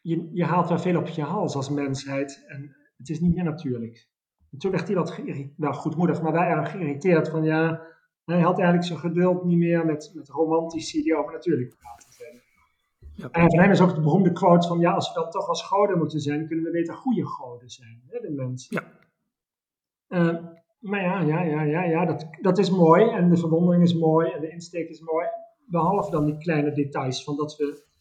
je, 0.00 0.28
je 0.32 0.44
haalt 0.44 0.68
wel 0.68 0.78
veel 0.78 0.98
op 0.98 1.08
je 1.08 1.22
hals 1.22 1.54
als 1.54 1.70
mensheid. 1.70 2.44
En 2.46 2.76
het 2.96 3.08
is 3.08 3.20
niet 3.20 3.34
meer 3.34 3.44
natuurlijk. 3.44 4.08
En 4.50 4.58
toen 4.58 4.70
werd 4.70 4.86
hij 4.86 4.96
wat 4.96 5.20
wel 5.56 5.72
goedmoedig, 5.72 6.22
maar 6.22 6.32
wel 6.32 6.42
erg 6.42 6.70
geïrriteerd. 6.70 7.28
Van 7.28 7.44
ja, 7.44 7.86
hij 8.24 8.40
had 8.40 8.58
eigenlijk 8.58 8.86
zijn 8.86 8.98
geduld 8.98 9.44
niet 9.44 9.58
meer 9.58 9.86
met, 9.86 10.12
met 10.14 10.28
romantici 10.28 11.02
die 11.02 11.16
over 11.16 11.32
natuurlijk 11.32 11.76
praten 11.78 12.12
zijn. 12.12 12.42
Ja. 13.14 13.30
En 13.30 13.50
van 13.50 13.60
hem 13.60 13.70
is 13.70 13.80
ook 13.80 13.94
de 13.94 14.00
beroemde 14.00 14.32
quote 14.32 14.68
van 14.68 14.78
ja, 14.78 14.92
als 14.92 15.08
we 15.08 15.20
dan 15.20 15.30
toch 15.30 15.48
als 15.48 15.62
goden 15.62 15.98
moeten 15.98 16.20
zijn, 16.20 16.46
kunnen 16.46 16.64
we 16.64 16.70
beter 16.70 16.94
goede 16.94 17.26
goden 17.26 17.70
zijn, 17.70 18.02
hè, 18.06 18.20
de 18.20 18.30
mensen. 18.30 18.82
Ja. 18.82 18.92
Uh, 20.08 20.62
maar 20.84 21.02
ja, 21.02 21.20
ja, 21.20 21.42
ja, 21.42 21.62
ja, 21.62 21.82
ja 21.82 22.04
dat, 22.04 22.26
dat 22.40 22.58
is 22.58 22.70
mooi 22.70 23.10
en 23.10 23.30
de 23.30 23.36
verwondering 23.36 23.82
is 23.82 23.94
mooi 23.94 24.30
en 24.30 24.40
de 24.40 24.50
insteek 24.50 24.88
is 24.88 25.00
mooi. 25.00 25.26
behalve 25.66 26.10
dan 26.10 26.24
die 26.24 26.38
kleine 26.38 26.72
details 26.72 27.24
van 27.24 27.36
dat 27.36 27.56
we 27.56 27.92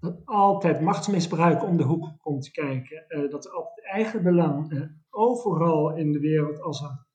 dat 0.00 0.26
altijd 0.26 0.80
machtsmisbruik 0.80 1.62
om 1.62 1.76
de 1.76 1.82
hoek 1.82 2.12
komt 2.20 2.50
kijken, 2.50 3.04
uh, 3.08 3.30
dat 3.30 3.50
altijd 3.50 3.86
eigen 3.86 4.22
belang 4.22 4.72
uh, 4.72 4.82
overal 5.10 5.96
in 5.96 6.12
de 6.12 6.18
wereld 6.18 6.60
als 6.60 6.82
er 6.82 7.06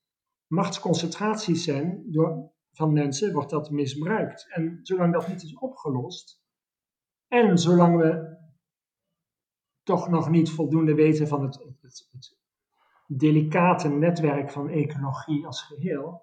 machtsconcentraties 0.48 1.64
zijn 1.64 2.04
door, 2.06 2.52
van 2.72 2.94
mensen, 2.94 3.34
wordt 3.34 3.50
dat 3.50 3.72
misbruikt. 3.72 4.48
En 4.50 4.80
zolang 4.84 5.14
dat 5.14 5.28
niet 5.28 5.44
is 5.44 5.58
opgelost, 5.58 6.42
en 7.28 7.58
zolang 7.58 7.98
we 7.98 8.38
toch 9.84 10.10
nog 10.10 10.30
niet 10.30 10.50
voldoende 10.50 10.94
weten 10.94 11.28
van 11.28 11.44
het, 11.44 11.56
het, 11.82 12.08
het 12.12 12.39
delicate 13.18 13.90
netwerk 13.90 14.52
van 14.52 14.70
ecologie 14.70 15.46
als 15.46 15.62
geheel, 15.62 16.22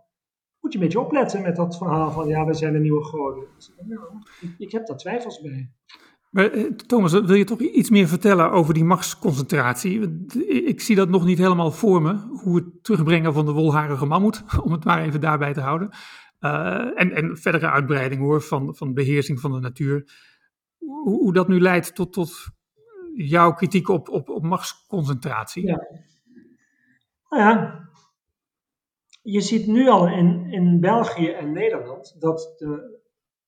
moet 0.60 0.72
je 0.72 0.78
een 0.78 0.84
beetje 0.84 1.00
opletten 1.00 1.42
met 1.42 1.56
dat 1.56 1.76
verhaal 1.76 2.10
van 2.10 2.28
ja, 2.28 2.44
we 2.44 2.54
zijn 2.54 2.72
de 2.72 2.78
nieuwe 2.78 3.04
goden. 3.04 3.44
Nou, 3.86 4.00
ik, 4.40 4.54
ik 4.58 4.72
heb 4.72 4.86
daar 4.86 4.96
twijfels 4.96 5.40
bij. 5.40 5.70
Maar, 6.30 6.50
eh, 6.50 6.64
Thomas, 6.64 7.12
wil 7.12 7.34
je 7.34 7.44
toch 7.44 7.60
iets 7.60 7.90
meer 7.90 8.08
vertellen 8.08 8.50
over 8.50 8.74
die 8.74 8.84
machtsconcentratie? 8.84 10.24
Ik 10.64 10.80
zie 10.80 10.96
dat 10.96 11.08
nog 11.08 11.24
niet 11.24 11.38
helemaal 11.38 11.70
voor 11.70 12.02
me, 12.02 12.14
hoe 12.42 12.56
het 12.56 12.84
terugbrengen 12.84 13.32
van 13.32 13.46
de 13.46 13.52
wolharige 13.52 14.06
mammoet, 14.06 14.44
om 14.64 14.72
het 14.72 14.84
maar 14.84 15.02
even 15.02 15.20
daarbij 15.20 15.52
te 15.52 15.60
houden. 15.60 15.88
Uh, 16.40 17.00
en, 17.00 17.12
en 17.12 17.36
verdere 17.36 17.70
uitbreiding 17.70 18.20
hoor, 18.20 18.42
van, 18.42 18.74
van 18.76 18.94
beheersing 18.94 19.40
van 19.40 19.52
de 19.52 19.60
natuur. 19.60 20.10
Hoe, 20.78 21.18
hoe 21.18 21.32
dat 21.32 21.48
nu 21.48 21.60
leidt 21.60 21.94
tot, 21.94 22.12
tot 22.12 22.32
jouw 23.14 23.52
kritiek 23.52 23.88
op, 23.88 24.08
op, 24.08 24.28
op 24.28 24.42
machtsconcentratie. 24.42 25.66
Ja. 25.66 25.86
Nou 27.28 27.42
ja, 27.42 27.88
je 29.22 29.40
ziet 29.40 29.66
nu 29.66 29.88
al 29.88 30.08
in, 30.08 30.50
in 30.50 30.80
België 30.80 31.30
en 31.30 31.52
Nederland 31.52 32.20
dat 32.20 32.54
de, 32.56 33.00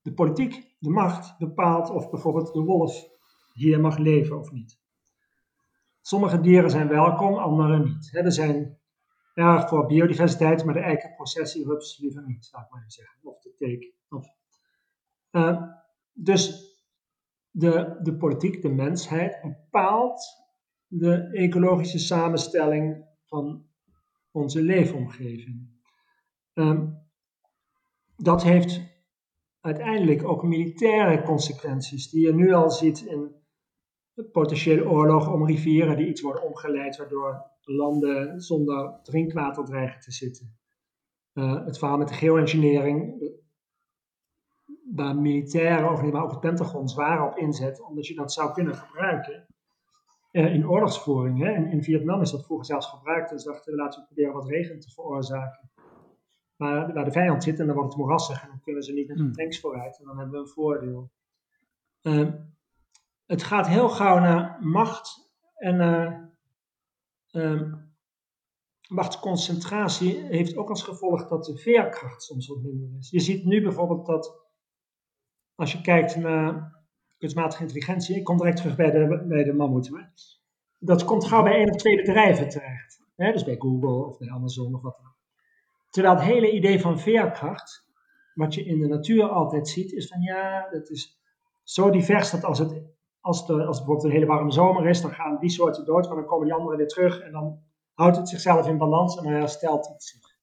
de 0.03 0.15
politiek, 0.15 0.77
de 0.79 0.91
macht, 0.91 1.39
bepaalt 1.39 1.91
of 1.91 2.11
bijvoorbeeld 2.11 2.53
de 2.53 2.61
wolf 2.61 3.09
hier 3.53 3.81
mag 3.81 3.99
leven 3.99 4.39
of 4.39 4.51
niet. 4.51 4.81
Sommige 6.01 6.41
dieren 6.41 6.71
zijn 6.71 6.89
welkom, 6.89 7.35
andere 7.35 7.79
niet. 7.79 8.09
He, 8.11 8.21
er 8.21 8.33
zijn 8.33 8.79
erg 9.35 9.69
voor 9.69 9.87
biodiversiteit, 9.87 10.65
maar 10.65 10.75
de 10.75 10.81
eikenprocessierups 10.81 11.99
liever 11.99 12.27
niet, 12.27 12.45
zou 12.45 12.63
ik 12.63 12.71
maar 12.71 12.85
zeggen. 12.87 13.19
Of 13.23 13.41
de 13.41 13.55
teek. 13.55 13.97
Uh, 15.31 15.63
dus 16.13 16.75
de, 17.51 17.99
de 18.03 18.17
politiek, 18.17 18.63
de 18.63 18.69
mensheid, 18.69 19.41
bepaalt 19.43 20.23
de 20.87 21.29
ecologische 21.33 21.99
samenstelling 21.99 23.07
van 23.25 23.68
onze 24.39 24.63
leefomgeving. 24.63 25.77
Um, 26.55 27.07
dat 28.17 28.43
heeft 28.43 28.81
uiteindelijk 29.61 30.29
ook 30.29 30.43
militaire 30.43 31.23
consequenties, 31.23 32.11
die 32.11 32.27
je 32.27 32.35
nu 32.35 32.53
al 32.53 32.71
ziet 32.71 33.01
in 33.01 33.37
potentiële 34.33 34.89
oorlog 34.89 35.33
om 35.33 35.47
rivieren 35.47 35.97
die 35.97 36.09
iets 36.09 36.21
worden 36.21 36.43
omgeleid, 36.43 36.97
waardoor 36.97 37.51
landen 37.61 38.41
zonder 38.41 39.01
drinkwater 39.03 39.65
dreigen 39.65 40.01
te 40.01 40.13
zitten. 40.13 40.59
Uh, 41.35 41.65
het 41.65 41.79
verhaal 41.79 41.99
met 41.99 42.09
de 42.09 42.15
geoengineering, 42.15 43.23
waar 44.95 45.17
militairen, 45.17 46.13
maar 46.13 46.23
ook 46.23 46.31
het 46.31 46.41
Pentagon, 46.41 46.89
zwaar 46.89 47.31
op 47.31 47.37
inzet, 47.37 47.83
omdat 47.83 48.07
je 48.07 48.15
dat 48.15 48.33
zou 48.33 48.53
kunnen 48.53 48.75
gebruiken 48.75 49.47
uh, 50.33 50.55
in 50.55 50.69
oorlogsvoering. 50.69 51.39
Hè. 51.39 51.55
In, 51.55 51.67
in, 51.67 51.83
Vietnam 51.83 52.21
is 52.21 52.31
dat 52.31 52.45
vroeger 52.45 52.67
zelfs 52.67 52.87
gebruikt, 52.87 53.31
dus 53.31 53.45
dachten 53.45 53.73
we 53.73 53.79
laten 53.79 54.01
we 54.01 54.07
proberen 54.07 54.33
wat 54.33 54.49
regen 54.49 54.81
te 54.81 54.91
veroorzaken. 54.91 55.71
Maar 56.57 56.93
waar 56.93 57.05
de 57.05 57.13
vijand 57.13 57.43
zit 57.43 57.61
en 57.61 57.67
dan 57.67 57.75
wordt 57.75 57.93
het 57.93 58.03
moerassig 58.03 58.43
en 58.43 58.49
dan 58.49 58.61
kunnen 58.61 58.83
ze 58.83 58.93
niet 58.93 59.09
met 59.09 59.17
hun 59.17 59.27
hmm. 59.27 59.35
tanks 59.35 59.61
vooruit 59.61 59.99
en 59.99 60.05
dan 60.05 60.19
hebben 60.19 60.35
we 60.35 60.41
een 60.41 60.53
voordeel. 60.53 61.11
Uh, 62.03 62.29
het 63.27 63.43
gaat 63.43 63.67
heel 63.67 63.89
gauw 63.89 64.19
naar 64.19 64.59
macht 64.61 65.33
en 65.55 65.81
uh, 67.33 67.73
machtsconcentratie 68.89 70.25
heeft 70.25 70.57
ook 70.57 70.69
als 70.69 70.83
gevolg 70.83 71.29
dat 71.29 71.45
de 71.45 71.57
veerkracht 71.57 72.23
soms 72.23 72.47
wat 72.47 72.63
minder 72.63 72.99
is. 72.99 73.11
Je 73.11 73.21
ziet 73.21 73.45
nu 73.45 73.63
bijvoorbeeld 73.63 74.07
dat 74.07 74.47
als 75.55 75.73
je 75.73 75.81
kijkt 75.81 76.17
naar 76.17 76.78
kunstmatige 77.19 77.63
intelligentie, 77.63 78.17
ik 78.17 78.25
kom 78.25 78.37
direct 78.37 78.57
terug 78.57 78.77
bij 78.77 78.91
de, 78.91 79.25
bij 79.29 79.45
de 79.45 79.53
mammoet, 79.53 79.91
dat 80.79 81.05
komt 81.05 81.25
gauw 81.25 81.43
bij 81.43 81.53
één 81.53 81.71
of 81.71 81.77
twee 81.77 81.97
bedrijven 81.97 82.49
terecht. 82.49 83.01
Hè? 83.17 83.33
Dus 83.33 83.45
bij 83.45 83.57
Google 83.59 84.07
of 84.07 84.19
bij 84.19 84.31
Amazon 84.31 84.75
of 84.75 84.83
wat 84.83 84.97
dan 84.97 85.07
ook. 85.07 85.17
Terwijl 85.91 86.15
het 86.15 86.25
hele 86.25 86.53
idee 86.53 86.81
van 86.81 87.01
veerkracht, 87.01 87.87
wat 88.35 88.55
je 88.55 88.65
in 88.65 88.81
de 88.81 88.87
natuur 88.87 89.29
altijd 89.29 89.69
ziet, 89.69 89.93
is 89.93 90.09
van 90.09 90.21
ja, 90.21 90.69
dat 90.71 90.91
is 90.91 91.21
zo 91.63 91.91
divers 91.91 92.31
dat 92.31 92.45
als 92.45 92.59
het, 92.59 92.83
als, 93.21 93.47
de, 93.47 93.53
als 93.53 93.77
het 93.77 93.87
bijvoorbeeld 93.87 94.05
een 94.05 94.11
hele 94.11 94.27
warme 94.27 94.53
zomer 94.53 94.89
is, 94.89 95.01
dan 95.01 95.15
gaan 95.15 95.39
die 95.39 95.51
soorten 95.51 95.85
dood, 95.85 96.07
maar 96.07 96.17
dan 96.17 96.27
komen 96.27 96.45
die 96.45 96.55
anderen 96.55 96.79
weer 96.79 96.89
terug 96.89 97.21
en 97.21 97.33
dan 97.33 97.63
houdt 97.95 98.17
het 98.17 98.29
zichzelf 98.29 98.69
in 98.69 98.79
balans 98.79 99.17
en 99.17 99.23
dan 99.23 99.33
herstelt 99.33 99.89
het 99.89 100.03
zich. 100.03 100.37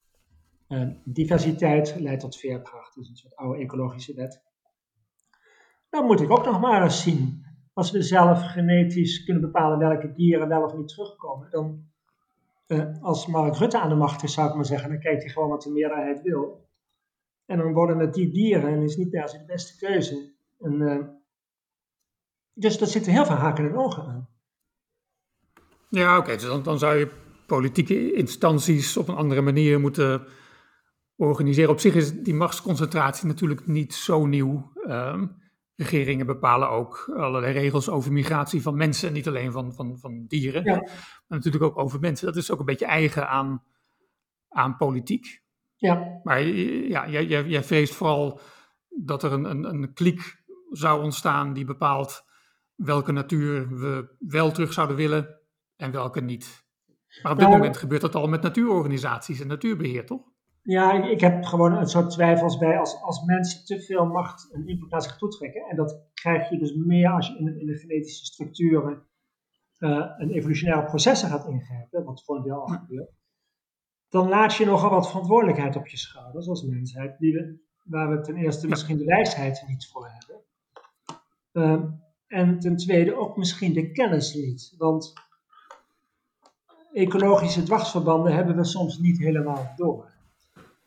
diversiteit 1.03 1.95
leidt 1.99 2.21
tot 2.21 2.37
veerkracht, 2.37 2.95
dus 2.95 3.09
een 3.09 3.15
soort 3.15 3.35
oude 3.35 3.59
ecologische 3.61 4.13
wet. 4.13 4.43
Dan 5.95 6.05
moet 6.05 6.21
ik 6.21 6.31
ook 6.31 6.45
nog 6.45 6.59
maar 6.59 6.83
eens 6.83 7.03
zien. 7.03 7.45
Als 7.73 7.91
we 7.91 8.01
zelf 8.01 8.41
genetisch 8.41 9.23
kunnen 9.23 9.41
bepalen 9.41 9.79
welke 9.79 10.11
dieren 10.11 10.47
wel 10.47 10.63
of 10.63 10.73
niet 10.73 10.87
terugkomen, 10.87 11.47
dan 11.49 11.85
uh, 12.67 13.01
als 13.01 13.27
Mark 13.27 13.55
Rutte 13.55 13.79
aan 13.79 13.89
de 13.89 13.95
macht 13.95 14.23
is, 14.23 14.33
zou 14.33 14.49
ik 14.49 14.55
maar 14.55 14.65
zeggen, 14.65 14.89
dan 14.89 14.99
kijkt 14.99 15.23
hij 15.23 15.31
gewoon 15.31 15.49
wat 15.49 15.61
de 15.61 15.71
meerderheid 15.71 16.21
wil. 16.21 16.69
En 17.45 17.57
dan 17.57 17.73
worden 17.73 17.99
het 17.99 18.13
die 18.13 18.31
dieren 18.31 18.73
en 18.73 18.81
is 18.81 18.95
niet 18.95 19.09
per 19.09 19.29
se 19.29 19.37
de 19.37 19.45
beste 19.45 19.77
keuze. 19.85 20.33
En, 20.59 20.73
uh, 20.73 21.05
dus 22.53 22.81
er 22.81 22.87
zitten 22.87 23.11
heel 23.11 23.25
veel 23.25 23.35
haken 23.35 23.69
en 23.69 23.77
ogen 23.77 24.03
aan. 24.03 24.29
Ja, 25.89 26.17
oké. 26.17 26.31
dus 26.31 26.63
dan, 26.63 26.79
zou 26.79 26.95
je 26.95 27.11
politieke 27.47 28.13
instanties 28.13 28.97
op 28.97 29.07
een 29.07 29.15
andere 29.15 29.41
manier 29.41 29.79
moeten 29.79 30.27
organiseren. 31.15 31.71
Op 31.71 31.79
zich 31.79 31.95
is 31.95 32.21
die 32.21 32.33
machtsconcentratie 32.33 33.27
natuurlijk 33.27 33.67
niet 33.67 33.93
zo 33.93 34.25
nieuw. 34.25 34.71
Um, 34.87 35.43
Regeringen 35.75 36.25
bepalen 36.25 36.69
ook 36.69 37.11
allerlei 37.15 37.53
regels 37.53 37.89
over 37.89 38.11
migratie 38.11 38.61
van 38.61 38.75
mensen, 38.75 39.13
niet 39.13 39.27
alleen 39.27 39.51
van, 39.51 39.73
van, 39.73 39.97
van 39.99 40.25
dieren, 40.27 40.63
ja. 40.63 40.75
maar 40.75 40.91
natuurlijk 41.27 41.63
ook 41.63 41.77
over 41.77 41.99
mensen. 41.99 42.25
Dat 42.25 42.35
is 42.35 42.51
ook 42.51 42.59
een 42.59 42.65
beetje 42.65 42.85
eigen 42.85 43.29
aan, 43.29 43.63
aan 44.49 44.77
politiek. 44.77 45.43
Ja. 45.75 46.19
Maar 46.23 46.41
ja, 46.41 47.09
jij, 47.09 47.25
jij, 47.25 47.45
jij 47.45 47.63
vreest 47.63 47.93
vooral 47.93 48.39
dat 48.89 49.23
er 49.23 49.31
een, 49.31 49.43
een, 49.43 49.63
een 49.63 49.93
kliek 49.93 50.43
zou 50.69 51.03
ontstaan 51.03 51.53
die 51.53 51.65
bepaalt 51.65 52.25
welke 52.75 53.11
natuur 53.11 53.79
we 53.79 54.15
wel 54.19 54.51
terug 54.51 54.73
zouden 54.73 54.95
willen 54.95 55.39
en 55.75 55.91
welke 55.91 56.21
niet. 56.21 56.65
Maar 57.21 57.31
op 57.31 57.37
dit 57.37 57.47
nou, 57.47 57.59
moment 57.59 57.77
gebeurt 57.77 58.01
dat 58.01 58.15
al 58.15 58.27
met 58.27 58.41
natuurorganisaties 58.41 59.39
en 59.39 59.47
natuurbeheer, 59.47 60.05
toch? 60.05 60.33
Ja, 60.65 61.03
ik, 61.03 61.19
heb 61.19 61.43
gewoon 61.43 61.73
een 61.73 61.87
soort 61.87 62.09
twijfels 62.09 62.57
bij 62.57 62.79
als, 62.79 63.01
als 63.01 63.23
mensen 63.23 63.65
te 63.65 63.81
veel 63.81 64.05
macht 64.05 64.51
en 64.51 64.67
invloed 64.67 64.89
naar 64.89 65.01
zich 65.01 65.17
toetrekken. 65.17 65.61
En 65.69 65.75
dat 65.75 66.01
krijg 66.13 66.49
je 66.49 66.57
dus 66.57 66.73
meer 66.73 67.09
als 67.09 67.27
je 67.27 67.37
in, 67.37 67.59
in 67.59 67.65
de 67.65 67.77
genetische 67.77 68.25
structuren 68.25 69.05
uh, 69.79 70.21
en 70.21 70.31
evolutionaire 70.31 70.85
processen 70.85 71.29
gaat 71.29 71.47
ingrijpen, 71.47 72.03
wat 72.03 72.23
voor 72.23 72.35
een 72.35 72.43
deel 72.43 72.61
al 72.61 72.67
gebeurt. 72.67 73.11
Dan 74.09 74.29
laat 74.29 74.55
je 74.55 74.65
nogal 74.65 74.89
wat 74.89 75.07
verantwoordelijkheid 75.07 75.75
op 75.75 75.87
je 75.87 75.97
schouders 75.97 76.47
als 76.47 76.63
mensheid, 76.63 77.17
die 77.19 77.33
we, 77.33 77.59
waar 77.83 78.09
we 78.09 78.21
ten 78.21 78.35
eerste 78.35 78.67
misschien 78.67 78.97
de 78.97 79.05
wijsheid 79.05 79.63
niet 79.67 79.87
voor 79.87 80.09
hebben. 80.09 80.43
Uh, 81.53 81.91
en 82.27 82.59
ten 82.59 82.77
tweede 82.77 83.15
ook 83.15 83.37
misschien 83.37 83.73
de 83.73 83.91
kennis 83.91 84.33
niet. 84.33 84.73
Want 84.77 85.13
ecologische 86.93 87.63
dwarsverbanden 87.63 88.33
hebben 88.33 88.55
we 88.55 88.63
soms 88.63 88.97
niet 88.97 89.17
helemaal 89.17 89.73
door. 89.75 90.13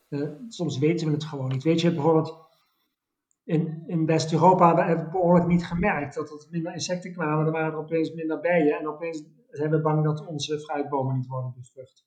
Uh, 0.09 0.30
soms 0.48 0.78
weten 0.78 1.06
we 1.06 1.12
het 1.12 1.24
gewoon 1.24 1.48
niet. 1.48 1.62
Weet 1.62 1.80
je, 1.80 1.94
bijvoorbeeld 1.94 2.46
in, 3.44 3.84
in 3.86 4.06
West-Europa 4.06 4.86
hebben 4.86 5.04
we 5.04 5.11
behoorlijk 5.11 5.46
niet 5.46 5.66
gemerkt 5.66 6.14
dat 6.14 6.30
er 6.30 6.46
minder 6.50 6.72
insecten 6.72 7.12
kwamen. 7.12 7.46
Er 7.46 7.52
waren 7.52 7.72
er 7.72 7.78
opeens 7.78 8.12
minder 8.12 8.40
bijen 8.40 8.78
en 8.78 8.88
opeens 8.88 9.24
zijn 9.50 9.70
we 9.70 9.80
bang 9.80 10.04
dat 10.04 10.26
onze 10.26 10.61
fruitbomen 10.61 11.16
niet 11.16 11.26
worden 11.26 11.52
bevrucht. 11.56 12.06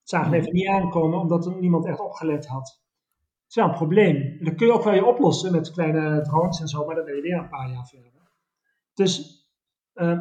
Het 0.00 0.08
zagen 0.08 0.30
we 0.30 0.36
even 0.36 0.52
niet 0.52 0.66
aankomen 0.66 1.18
omdat 1.18 1.46
er 1.46 1.56
niemand 1.56 1.86
echt 1.86 2.00
opgelet 2.00 2.46
had. 2.46 2.64
Dat 2.64 3.48
is 3.48 3.54
wel 3.54 3.64
een 3.64 3.74
probleem. 3.74 4.16
En 4.16 4.44
dat 4.44 4.54
kun 4.54 4.66
je 4.66 4.72
ook 4.72 4.84
wel 4.84 4.94
je 4.94 5.04
oplossen 5.04 5.52
met 5.52 5.70
kleine 5.70 6.22
drones 6.22 6.60
en 6.60 6.68
zo, 6.68 6.84
maar 6.86 6.94
dan 6.94 7.04
ben 7.04 7.16
je 7.16 7.22
weer 7.22 7.38
een 7.38 7.48
paar 7.48 7.70
jaar 7.70 7.86
verder. 7.86 8.12
Dus 8.94 9.44
uh, 9.94 10.20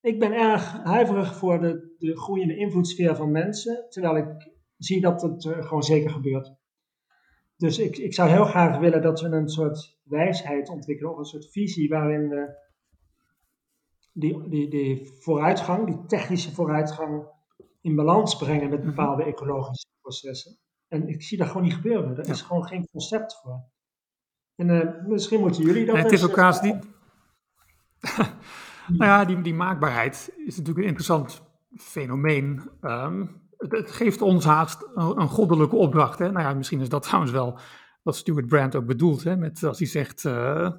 ik 0.00 0.18
ben 0.18 0.32
erg 0.32 0.82
huiverig 0.82 1.36
voor 1.36 1.60
de, 1.60 1.94
de 1.98 2.16
groeiende 2.18 2.56
invloedssfeer 2.56 3.16
van 3.16 3.30
mensen, 3.30 3.86
terwijl 3.88 4.16
ik 4.16 4.55
zie 4.78 5.00
dat 5.00 5.22
het 5.22 5.44
uh, 5.44 5.62
gewoon 5.62 5.82
zeker 5.82 6.10
gebeurt. 6.10 6.54
Dus 7.56 7.78
ik, 7.78 7.96
ik 7.96 8.14
zou 8.14 8.30
heel 8.30 8.44
graag 8.44 8.78
willen 8.78 9.02
dat 9.02 9.20
we 9.20 9.28
een 9.28 9.48
soort 9.48 9.98
wijsheid 10.02 10.68
ontwikkelen, 10.68 11.12
of 11.12 11.18
een 11.18 11.24
soort 11.24 11.50
visie 11.50 11.88
waarin 11.88 12.28
we 12.28 12.64
die, 14.12 14.48
die, 14.48 14.68
die 14.70 15.10
vooruitgang, 15.20 15.86
die 15.86 16.06
technische 16.06 16.54
vooruitgang, 16.54 17.34
in 17.80 17.94
balans 17.94 18.36
brengen 18.36 18.70
met 18.70 18.78
mhm. 18.78 18.88
bepaalde 18.88 19.24
ecologische 19.24 19.86
processen. 20.00 20.58
En 20.88 21.08
ik 21.08 21.22
zie 21.22 21.38
dat 21.38 21.46
gewoon 21.46 21.62
niet 21.62 21.74
gebeuren. 21.74 22.16
Er 22.16 22.28
is 22.28 22.42
gewoon 22.42 22.64
geen 22.64 22.88
concept 22.90 23.40
voor. 23.42 23.64
En 24.54 24.68
uh, 24.68 25.06
misschien 25.06 25.40
moeten 25.40 25.62
jullie 25.62 25.86
dat... 25.86 25.96
het 25.96 26.12
is 26.12 26.24
ook 26.24 26.36
haast 26.36 26.62
niet... 26.62 26.76
nou 28.98 29.04
ja, 29.04 29.24
die, 29.24 29.40
die 29.40 29.54
maakbaarheid 29.54 30.32
is 30.36 30.56
natuurlijk 30.56 30.78
een 30.78 30.90
interessant 30.90 31.42
fenomeen. 31.74 32.70
Um, 32.80 33.45
het, 33.58 33.90
geeft 33.90 34.22
ons 34.22 34.44
haast 34.44 34.88
een, 34.94 35.28
goddelijke 35.28 35.76
opdracht. 35.76 36.18
Hè? 36.18 36.30
Nou 36.30 36.48
ja, 36.48 36.54
misschien 36.54 36.80
is 36.80 36.88
dat 36.88 37.02
trouwens 37.06 37.32
wel 37.32 37.58
wat 38.02 38.16
Stuart 38.16 38.46
Brand 38.46 38.74
ook 38.74 38.86
bedoelt. 38.86 39.24
Hè? 39.24 39.36
Met, 39.36 39.64
als 39.64 39.78
hij 39.78 39.88
zegt, 39.88 40.24
uh, 40.24 40.70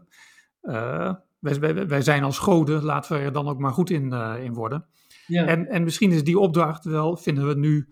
uh, 0.61 1.13
wij, 1.39 1.87
wij, 1.87 2.01
zijn 2.01 2.23
als 2.23 2.39
goden, 2.39 2.83
laten 2.83 3.17
we 3.17 3.23
er 3.23 3.31
dan 3.31 3.47
ook 3.47 3.59
maar 3.59 3.73
goed 3.73 3.89
in, 3.89 4.13
uh, 4.13 4.43
in 4.43 4.53
worden. 4.53 4.85
Ja. 5.27 5.45
En, 5.45 5.67
en 5.67 5.83
misschien 5.83 6.11
is 6.11 6.23
die 6.23 6.39
opdracht 6.39 6.85
wel, 6.85 7.17
vinden 7.17 7.47
we 7.47 7.55
nu 7.55 7.89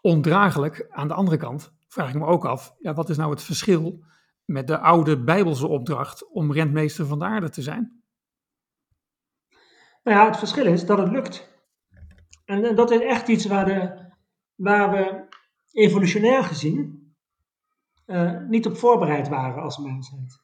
ondraaglijk. 0.00 0.86
Aan 0.90 1.08
de 1.08 1.14
andere 1.14 1.36
kant 1.36 1.72
vraag 1.88 2.08
ik 2.08 2.14
me 2.14 2.26
ook 2.26 2.44
af, 2.44 2.74
ja, 2.78 2.94
wat 2.94 3.08
is 3.08 3.16
nou 3.16 3.30
het 3.30 3.42
verschil 3.42 4.04
met 4.44 4.66
de 4.66 4.78
oude 4.78 5.22
Bijbelse 5.24 5.66
opdracht 5.66 6.30
om 6.30 6.52
rentmeester 6.52 7.06
van 7.06 7.18
de 7.18 7.24
aarde 7.24 7.50
te 7.50 7.62
zijn? 7.62 8.02
Nou 10.02 10.18
ja, 10.18 10.26
het 10.26 10.36
verschil 10.36 10.66
is 10.66 10.86
dat 10.86 10.98
het 10.98 11.10
lukt. 11.10 11.53
En, 12.44 12.74
dat 12.74 12.90
is 12.90 13.00
echt 13.00 13.28
iets 13.28 13.46
waar, 13.46 13.64
de, 13.64 14.10
waar 14.54 14.90
we 14.90 15.24
evolutionair 15.72 16.44
gezien 16.44 17.04
uh, 18.06 18.40
niet 18.48 18.66
op 18.66 18.76
voorbereid 18.76 19.28
waren 19.28 19.62
als 19.62 19.78
mensheid. 19.78 20.42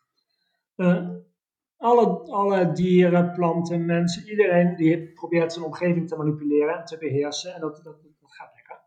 Alle, 1.77 2.31
alle 2.31 2.73
dieren, 2.73 3.33
planten, 3.33 3.85
mensen, 3.85 4.29
iedereen 4.29 4.77
die 4.77 5.13
probeert 5.13 5.53
zijn 5.53 5.65
omgeving 5.65 6.09
te 6.09 6.17
manipuleren 6.17 6.79
en 6.79 6.85
te 6.85 6.99
beheersen. 6.99 7.55
En 7.55 7.61
dat, 7.61 7.77
dat, 7.77 8.03
dat 8.03 8.33
gaat 8.33 8.55
lekker. 8.55 8.81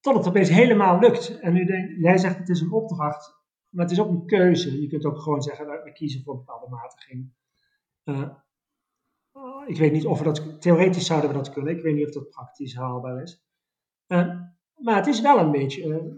Tot 0.00 0.14
het 0.14 0.28
opeens 0.28 0.48
helemaal 0.48 0.98
lukt. 0.98 1.38
En 1.40 1.52
nu 1.52 1.64
denk, 1.64 1.90
jij 1.98 2.18
zegt 2.18 2.38
het 2.38 2.48
is 2.48 2.60
een 2.60 2.72
opdracht, 2.72 3.34
maar 3.68 3.84
het 3.84 3.92
is 3.92 4.00
ook 4.00 4.08
een 4.08 4.26
keuze. 4.26 4.80
Je 4.80 4.88
kunt 4.88 5.04
ook 5.04 5.18
gewoon 5.18 5.42
zeggen, 5.42 5.66
we 5.66 5.92
kiezen 5.92 6.22
voor 6.22 6.32
een 6.32 6.38
bepaalde 6.38 6.68
matiging. 6.68 7.32
Uh, 8.04 8.28
ik 9.66 9.78
weet 9.78 9.92
niet 9.92 10.06
of 10.06 10.18
we 10.18 10.24
dat, 10.24 10.60
theoretisch 10.60 11.06
zouden 11.06 11.30
we 11.30 11.36
dat 11.36 11.50
kunnen. 11.52 11.76
Ik 11.76 11.82
weet 11.82 11.94
niet 11.94 12.06
of 12.06 12.12
dat 12.12 12.30
praktisch 12.30 12.74
haalbaar 12.74 13.22
is. 13.22 13.42
Uh, 14.08 14.40
maar 14.76 14.96
het 14.96 15.06
is 15.06 15.20
wel 15.20 15.38
een 15.38 15.50
beetje 15.50 15.86
uh, 15.86 16.14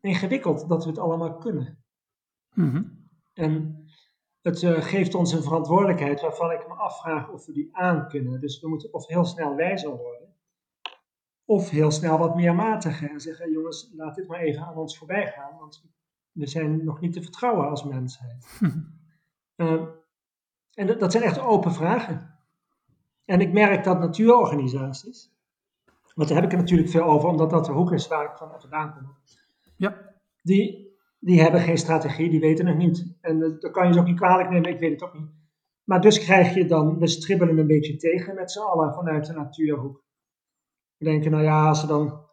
ingewikkeld 0.00 0.68
dat 0.68 0.84
we 0.84 0.90
het 0.90 0.98
allemaal 0.98 1.36
kunnen. 1.36 1.84
Mm 2.54 2.70
-hmm. 2.70 3.08
En 3.34 3.84
het 4.40 4.62
uh, 4.62 4.82
geeft 4.82 5.14
ons 5.14 5.32
een 5.32 5.42
verantwoordelijkheid 5.42 6.20
waarvan 6.20 6.50
ik 6.50 6.68
me 6.68 6.74
afvraag 6.74 7.30
of 7.30 7.46
we 7.46 7.52
die 7.52 7.76
aan 7.76 8.08
kunnen. 8.08 8.40
Dus 8.40 8.60
we 8.60 8.68
moeten 8.68 8.92
of 8.92 9.06
heel 9.06 9.24
snel 9.24 9.54
wijzer 9.54 9.96
worden, 9.96 10.34
of 11.44 11.70
heel 11.70 11.90
snel 11.90 12.18
wat 12.18 12.34
meer 12.34 12.54
matigen 12.54 13.10
en 13.10 13.20
zeggen: 13.20 13.50
jongens, 13.50 13.92
laat 13.96 14.14
dit 14.14 14.28
maar 14.28 14.40
even 14.40 14.62
aan 14.62 14.76
ons 14.76 14.98
voorbij 14.98 15.26
gaan, 15.26 15.58
want 15.58 15.84
we 16.32 16.46
zijn 16.46 16.84
nog 16.84 17.00
niet 17.00 17.12
te 17.12 17.22
vertrouwen 17.22 17.68
als 17.68 17.84
mensheid. 17.84 18.60
en 20.74 20.98
dat 20.98 21.12
zijn 21.12 21.24
echt 21.24 21.40
open 21.40 21.72
vragen. 21.72 22.37
En 23.28 23.40
ik 23.40 23.52
merk 23.52 23.84
dat 23.84 23.98
natuurorganisaties, 23.98 25.30
want 26.14 26.28
daar 26.28 26.38
heb 26.38 26.46
ik 26.46 26.52
er 26.52 26.58
natuurlijk 26.58 26.90
veel 26.90 27.02
over, 27.02 27.28
omdat 27.28 27.50
dat 27.50 27.64
de 27.64 27.72
hoek 27.72 27.92
is 27.92 28.08
waar 28.08 28.24
ik 28.24 28.36
van 28.36 28.60
vandaan 28.60 28.94
kom. 28.94 29.16
Ja. 29.76 30.16
Die, 30.42 30.96
die 31.18 31.40
hebben 31.40 31.60
geen 31.60 31.78
strategie, 31.78 32.30
die 32.30 32.40
weten 32.40 32.66
het 32.66 32.76
niet. 32.76 33.16
En 33.20 33.38
dat 33.38 33.70
kan 33.70 33.86
je 33.86 33.92
ze 33.92 33.98
ook 33.98 34.06
niet 34.06 34.16
kwalijk 34.16 34.50
nemen, 34.50 34.70
ik 34.70 34.78
weet 34.78 34.90
het 34.90 35.02
ook 35.02 35.18
niet. 35.18 35.30
Maar 35.84 36.00
dus 36.00 36.18
krijg 36.18 36.54
je 36.54 36.66
dan, 36.66 36.98
we 36.98 37.06
stribbelen 37.06 37.58
een 37.58 37.66
beetje 37.66 37.96
tegen 37.96 38.34
met 38.34 38.50
z'n 38.50 38.60
allen 38.60 38.94
vanuit 38.94 39.26
de 39.26 39.32
natuurhoek. 39.32 40.04
We 40.96 41.04
denken, 41.04 41.30
nou 41.30 41.42
ja, 41.42 41.68
als 41.68 41.82
er 41.82 41.88
dan 41.88 42.26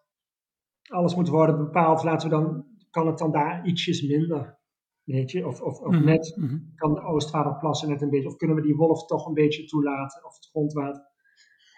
alles 0.87 1.15
moet 1.15 1.29
worden 1.29 1.57
bepaald, 1.57 2.03
laten 2.03 2.29
we 2.29 2.35
dan, 2.35 2.65
kan 2.89 3.07
het 3.07 3.17
dan 3.17 3.31
daar 3.31 3.65
ietsjes 3.65 4.01
minder. 4.01 4.57
Weet 5.05 5.31
je, 5.31 5.47
of, 5.47 5.61
of, 5.61 5.79
of 5.79 5.91
mhm, 5.91 6.05
net 6.05 6.33
mhm. 6.35 6.57
kan 6.75 6.93
de 6.93 7.01
Oostvaarderplassen 7.01 7.89
net 7.89 8.01
een 8.01 8.09
beetje, 8.09 8.27
of 8.27 8.35
kunnen 8.35 8.55
we 8.55 8.61
die 8.61 8.75
wolf 8.75 9.05
toch 9.05 9.27
een 9.27 9.33
beetje 9.33 9.65
toelaten, 9.65 10.25
of 10.25 10.35
het 10.35 10.45
grondwater. 10.45 11.03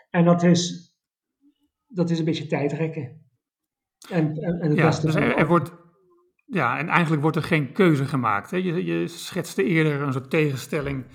En 0.10 0.26
dat 0.26 0.44
is, 0.44 0.94
dat 1.88 2.10
is 2.10 2.20
een 2.20 2.26
beetje 2.26 2.48
tijdrekken. 2.48 3.26
En, 4.10 4.38
en, 4.38 4.60
en 4.60 4.70
het 4.70 4.78
ja, 4.78 4.90
dus 4.90 5.16
er, 5.16 5.48
wordt, 5.48 5.72
ja, 6.46 6.78
en 6.78 6.88
eigenlijk 6.88 7.22
wordt 7.22 7.38
er 7.38 7.44
geen 7.44 7.72
keuze 7.72 8.06
gemaakt. 8.06 8.52
Hè? 8.52 8.58
Je, 8.58 8.86
je 8.86 9.08
schetste 9.08 9.64
eerder 9.64 10.02
een 10.02 10.14
soort 10.14 10.30
tegenstelling 10.30 11.06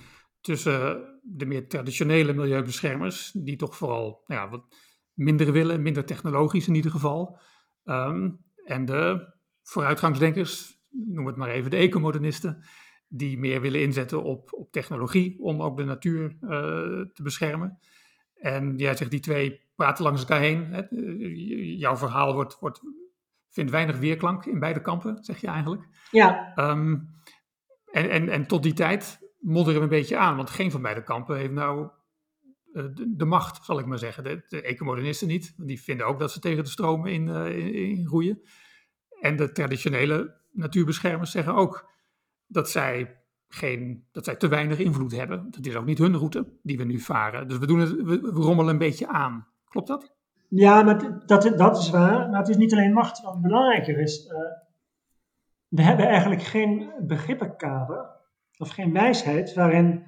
tussen 0.41 1.11
de 1.21 1.45
meer 1.45 1.67
traditionele 1.67 2.33
milieubeschermers, 2.33 3.31
die 3.31 3.55
toch 3.55 3.77
vooral 3.77 4.23
ja, 4.25 4.49
wat 4.49 4.75
minder 5.13 5.51
willen, 5.51 5.81
minder 5.81 6.05
technologisch 6.05 6.67
in 6.67 6.75
ieder 6.75 6.91
geval, 6.91 7.39
ehm, 7.83 8.29
en 8.65 8.85
de 8.85 9.33
vooruitgangsdenkers, 9.61 10.82
noem 10.93 11.25
het 11.25 11.35
maar 11.35 11.49
even, 11.49 11.71
de 11.71 11.77
ecomodernisten, 11.77 12.63
die 13.07 13.37
meer 13.37 13.61
willen 13.61 13.81
inzetten 13.81 14.23
op, 14.23 14.53
op 14.53 14.71
technologie 14.71 15.39
om 15.39 15.61
ook 15.61 15.77
de 15.77 15.83
natuur 15.83 16.37
uh, 16.41 16.49
te 17.13 17.23
beschermen. 17.23 17.79
En 18.35 18.77
jij 18.77 18.95
zegt 18.95 19.11
die 19.11 19.19
twee 19.19 19.61
praten 19.75 20.03
langs 20.03 20.21
elkaar 20.21 20.39
heen. 20.39 20.65
Hè? 20.65 20.81
Jouw 21.77 21.97
verhaal 21.97 22.33
wordt, 22.33 22.59
wordt, 22.59 22.81
vindt 23.49 23.71
weinig 23.71 23.97
weerklank 23.97 24.45
in 24.45 24.59
beide 24.59 24.81
kampen, 24.81 25.23
zeg 25.23 25.41
je 25.41 25.47
eigenlijk. 25.47 25.83
Ja. 26.11 26.53
Um, 26.55 27.09
en, 27.91 28.09
en, 28.09 28.29
en 28.29 28.47
tot 28.47 28.63
die 28.63 28.73
tijd 28.73 29.19
modderen 29.39 29.79
we 29.79 29.85
een 29.85 29.99
beetje 29.99 30.17
aan, 30.17 30.35
want 30.35 30.49
geen 30.49 30.71
van 30.71 30.81
beide 30.81 31.03
kampen 31.03 31.37
heeft 31.37 31.51
nou 31.51 31.89
uh, 32.73 32.83
de, 32.93 33.13
de, 33.15 33.25
macht, 33.25 33.65
zal 33.65 33.79
ik 33.79 33.85
maar 33.85 33.99
zeggen. 33.99 34.23
De, 34.23 34.45
de 34.47 34.61
ecomodernisten 34.61 35.27
niet, 35.27 35.53
die 35.57 35.81
vinden 35.81 36.05
ook 36.05 36.19
dat 36.19 36.31
ze 36.31 36.39
tegen 36.39 36.63
de 36.63 36.69
stromen 36.69 37.11
in, 37.11 37.27
uh, 37.27 37.57
in, 37.57 37.73
in 37.73 38.05
groeien. 38.05 38.41
En 39.19 39.35
de 39.35 39.51
traditionele 39.51 40.41
natuurbeschermers 40.53 41.31
zeggen 41.31 41.53
ook 41.53 41.89
dat 42.47 42.69
zij, 42.69 43.17
geen, 43.47 44.07
dat 44.11 44.25
zij 44.25 44.35
te 44.35 44.47
weinig 44.47 44.79
invloed 44.79 45.11
hebben. 45.11 45.51
Dat 45.51 45.65
is 45.65 45.75
ook 45.75 45.85
niet 45.85 45.97
hun 45.97 46.17
route 46.17 46.47
die 46.61 46.77
we 46.77 46.83
nu 46.83 46.99
varen. 46.99 47.47
Dus 47.47 47.57
we, 47.57 47.67
doen 47.67 47.79
het, 47.79 47.91
we, 47.91 48.19
rommelen 48.33 48.73
een 48.73 48.77
beetje 48.79 49.07
aan. 49.07 49.47
Klopt 49.69 49.87
dat? 49.87 50.15
Ja, 50.49 50.81
maar 50.81 51.25
dat, 51.25 51.53
dat 51.57 51.77
is 51.77 51.89
waar. 51.89 52.29
Maar 52.29 52.39
het 52.39 52.49
is 52.49 52.57
niet 52.57 52.73
alleen 52.73 52.93
macht. 52.93 53.21
Wat 53.21 53.41
belangrijker 53.41 53.99
is, 53.99 54.25
uh, 54.25 54.37
we 55.67 55.81
hebben 55.81 56.07
eigenlijk 56.07 56.41
geen 56.41 56.91
begrippenkader 56.99 58.09
of 58.57 58.69
geen 58.69 58.93
wijsheid 58.93 59.53
waarin 59.53 60.03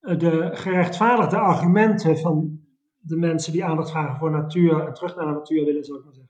de 0.00 0.50
gerechtvaardigde 0.52 1.38
argumenten 1.38 2.18
van 2.18 2.60
de 2.98 3.16
mensen 3.16 3.52
die 3.52 3.64
aandacht 3.64 3.90
vragen 3.90 4.16
voor 4.16 4.30
natuur 4.30 4.86
en 4.86 4.94
terug 4.94 5.16
naar 5.16 5.26
de 5.26 5.32
natuur 5.32 5.64
willen, 5.64 5.84
zou 5.84 5.98
ik 5.98 6.04
maar 6.04 6.14
zeggen 6.14 6.23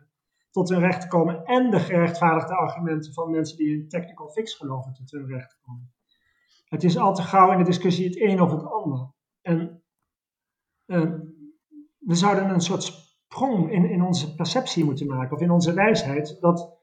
tot 0.55 0.69
hun 0.69 0.81
recht 0.81 1.07
komen 1.07 1.45
en 1.45 1.71
de 1.71 1.81
gerechtvaardigde 1.81 2.55
argumenten 2.55 3.13
van 3.13 3.31
mensen 3.31 3.57
die 3.57 3.73
in 3.73 3.89
technical 3.89 4.29
fix 4.29 4.55
geloven 4.55 4.93
tot 4.93 5.11
hun 5.11 5.27
recht 5.27 5.59
komen. 5.61 5.93
Het 6.65 6.85
is 6.85 6.99
al 6.99 7.15
te 7.15 7.23
gauw 7.23 7.53
in 7.53 7.59
de 7.59 7.65
discussie 7.65 8.07
het 8.07 8.21
een 8.21 8.41
of 8.41 8.51
het 8.51 8.65
ander. 8.65 9.13
En 9.41 9.83
uh, 10.87 11.15
we 11.99 12.15
zouden 12.15 12.49
een 12.49 12.61
soort 12.61 12.83
sprong 12.83 13.73
in, 13.73 13.91
in 13.91 14.03
onze 14.03 14.35
perceptie 14.35 14.85
moeten 14.85 15.07
maken, 15.07 15.37
of 15.37 15.43
in 15.43 15.51
onze 15.51 15.73
wijsheid, 15.73 16.41
dat 16.41 16.83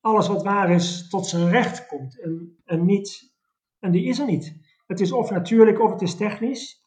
alles 0.00 0.28
wat 0.28 0.42
waar 0.42 0.70
is 0.70 1.08
tot 1.08 1.26
zijn 1.26 1.50
recht 1.50 1.86
komt 1.86 2.20
en, 2.20 2.56
en 2.64 2.84
niet, 2.84 3.34
en 3.78 3.90
die 3.90 4.04
is 4.04 4.18
er 4.18 4.26
niet. 4.26 4.54
Het 4.86 5.00
is 5.00 5.12
of 5.12 5.30
natuurlijk 5.30 5.80
of 5.80 5.90
het 5.90 6.02
is 6.02 6.16
technisch, 6.16 6.84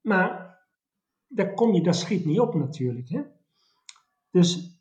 maar 0.00 0.58
daar 1.26 1.54
kom 1.54 1.74
je, 1.74 1.82
daar 1.82 1.94
schiet 1.94 2.24
niet 2.24 2.40
op 2.40 2.54
natuurlijk. 2.54 3.08
Hè? 3.08 3.22
Dus 4.30 4.78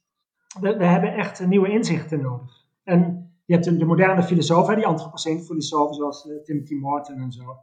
we, 0.60 0.78
we, 0.78 0.86
hebben 0.86 1.14
echt 1.14 1.47
nieuwe 1.47 1.70
inzichten 1.70 2.22
nodig. 2.22 2.66
En 2.84 3.32
je 3.45 3.54
hebt 3.54 3.80
de, 3.80 3.86
moderne 3.86 4.24
filosofen, 4.24 4.76
die 4.76 4.86
antropocene 4.86 5.43
filosofen 5.43 5.95
zoals 5.95 6.26
uh, 6.26 6.43
Timothy 6.43 6.76
Morton 6.76 7.18
en 7.18 7.32
zo, 7.32 7.58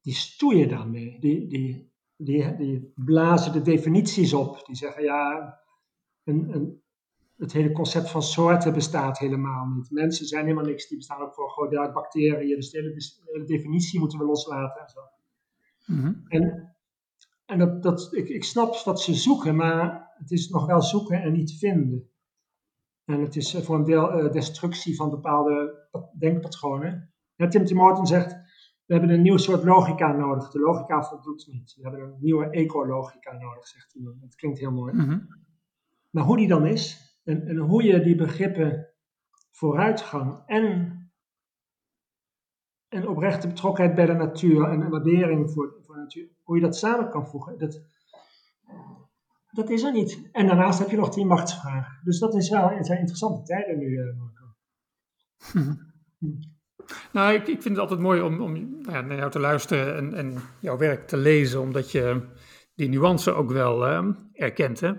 die 0.00 0.14
stoeien 0.14 0.68
daarmee. 0.68 1.20
Die, 1.20 1.48
die, 1.48 1.92
die, 2.16 2.56
die 2.56 2.92
blazen 2.94 3.52
de 3.52 3.62
definities 3.62 4.32
op. 4.32 4.66
Die 4.66 4.76
zeggen 4.76 5.02
ja, 5.02 5.58
een, 6.24 6.54
een, 6.54 6.82
het 7.36 7.52
hele 7.52 7.72
concept 7.72 8.10
van 8.10 8.22
soorten 8.22 8.72
bestaat 8.72 9.18
helemaal 9.18 9.66
niet. 9.66 9.90
Mensen 9.90 10.26
zijn 10.26 10.42
helemaal 10.44 10.64
niks, 10.64 10.88
die 10.88 10.96
bestaan 10.96 11.20
ook 11.20 11.34
voor 11.34 11.70
deel 11.70 11.80
uit 11.80 11.92
bacteriën. 11.92 12.56
Dus 12.56 12.70
de 12.70 12.78
hele, 13.32 13.44
definitie 13.44 13.98
moeten 13.98 14.18
we 14.18 14.24
loslaten 14.24 14.82
en 14.82 14.88
zo. 14.88 15.00
Mm 15.86 16.24
En, 16.28 16.76
en 17.46 17.58
dat, 17.58 17.82
dat, 17.82 18.08
ik, 18.14 18.28
ik 18.28 18.44
snap 18.44 18.76
wat 18.84 19.00
ze 19.00 19.14
zoeken, 19.14 19.56
maar 19.56 20.05
het 20.18 20.30
is 20.30 20.48
nog 20.48 20.66
wel 20.66 20.82
zoeken 20.82 21.22
en 21.22 21.32
niet 21.32 21.58
vinden. 21.58 22.10
En 23.04 23.20
het 23.20 23.36
is 23.36 23.56
voor 23.62 23.76
een 23.76 23.84
deel 23.84 24.24
uh, 24.24 24.32
destructie 24.32 24.96
van 24.96 25.10
bepaalde 25.10 25.86
denkpatronen. 26.18 27.14
Ja, 27.34 27.48
Timothy 27.48 27.74
Morton 27.74 28.06
zegt, 28.06 28.32
we 28.84 28.94
hebben 28.94 29.10
een 29.10 29.22
nieuw 29.22 29.36
soort 29.36 29.64
logica 29.64 30.12
nodig. 30.12 30.50
De 30.50 30.60
logica 30.60 31.02
voldoet 31.02 31.46
niet. 31.50 31.74
We 31.74 31.82
hebben 31.82 32.00
een 32.00 32.16
nieuwe 32.20 32.50
ecologica 32.50 33.32
nodig, 33.32 33.66
zegt 33.66 33.92
hij. 33.92 34.02
Dat 34.20 34.34
klinkt 34.34 34.58
heel 34.58 34.72
mooi. 34.72 34.94
Mhm. 34.94 35.18
Maar 36.10 36.24
hoe 36.24 36.36
die 36.36 36.48
dan 36.48 36.66
is, 36.66 37.06
en, 37.24 37.46
en 37.46 37.56
hoe 37.56 37.82
je 37.82 38.02
die 38.02 38.16
begrippen 38.16 38.88
vooruitgang 39.50 40.42
en, 40.46 40.96
en 42.88 43.08
oprechte 43.08 43.48
betrokkenheid 43.48 43.96
bij 43.96 44.06
de 44.06 44.12
natuur 44.12 44.70
en 44.70 44.80
een 44.80 44.90
waardering 44.90 45.50
voor, 45.50 45.76
voor 45.80 45.94
de 45.94 46.00
natuur, 46.00 46.28
hoe 46.42 46.56
je 46.56 46.62
dat 46.62 46.76
samen 46.76 47.10
kan 47.10 47.26
voegen, 47.26 47.58
dat, 47.58 47.82
dat 49.56 49.70
is 49.70 49.82
er 49.82 49.92
niet. 49.92 50.28
En 50.32 50.46
daarnaast 50.46 50.78
heb 50.78 50.90
je 50.90 50.96
nog 50.96 51.08
die 51.08 51.24
machtsvraag. 51.24 52.02
Dus 52.02 52.18
dat 52.18 52.34
is 52.34 52.50
wel, 52.50 52.68
het 52.68 52.86
zijn 52.86 52.98
interessante 52.98 53.42
tijden 53.42 53.78
nu, 53.78 53.86
uh, 53.86 54.18
Marco. 54.18 54.44
Nou, 57.12 57.34
ik, 57.34 57.40
ik 57.40 57.62
vind 57.62 57.64
het 57.64 57.78
altijd 57.78 58.00
mooi 58.00 58.20
om, 58.20 58.40
om 58.40 58.52
nou 58.52 58.92
ja, 58.92 59.00
naar 59.00 59.16
jou 59.16 59.30
te 59.30 59.38
luisteren 59.38 59.96
en, 59.96 60.14
en, 60.14 60.34
jouw 60.60 60.76
werk 60.76 61.06
te 61.08 61.16
lezen, 61.16 61.60
omdat 61.60 61.90
je 61.90 62.22
die 62.74 62.88
nuance 62.88 63.32
ook 63.32 63.50
wel 63.50 63.88
uh, 63.88 64.08
erkent. 64.32 64.80
Hè? 64.80 64.92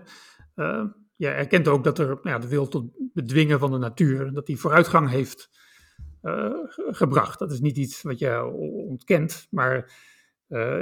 Uh, 0.55 0.83
je 1.15 1.27
erkent 1.27 1.67
ook 1.67 1.83
dat 1.83 1.99
er 1.99 2.07
nou 2.07 2.29
ja, 2.29 2.39
de 2.39 2.47
wil 2.47 2.67
tot 2.67 2.91
bedwingen 3.13 3.59
van 3.59 3.71
de 3.71 3.77
natuur, 3.77 4.33
dat 4.33 4.45
die 4.45 4.59
vooruitgang 4.59 5.09
heeft 5.09 5.49
gebracht. 6.75 7.39
Dat 7.39 7.51
is 7.51 7.59
niet 7.59 7.77
iets 7.77 8.01
wat 8.01 8.19
je 8.19 8.45
ontkent, 8.87 9.47
maar 9.51 9.91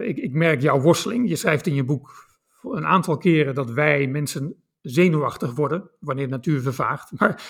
ik, 0.02 0.18
ik 0.18 0.34
merk 0.34 0.62
jouw 0.62 0.80
worsteling. 0.80 1.30
Je 1.30 1.36
schrijft 1.36 1.68
in 1.68 1.74
je 1.74 1.84
boek 1.84 2.26
een 2.72 2.86
aantal 2.86 3.18
keren 3.18 3.56
dat 3.56 3.70
wij 3.70 4.08
mensen 4.08 4.64
zenuwachtig 4.82 5.56
worden 5.56 5.90
wanneer 6.00 6.26
de 6.26 6.32
natuur 6.32 6.62
vervaagt. 6.62 7.12
Maar 7.20 7.44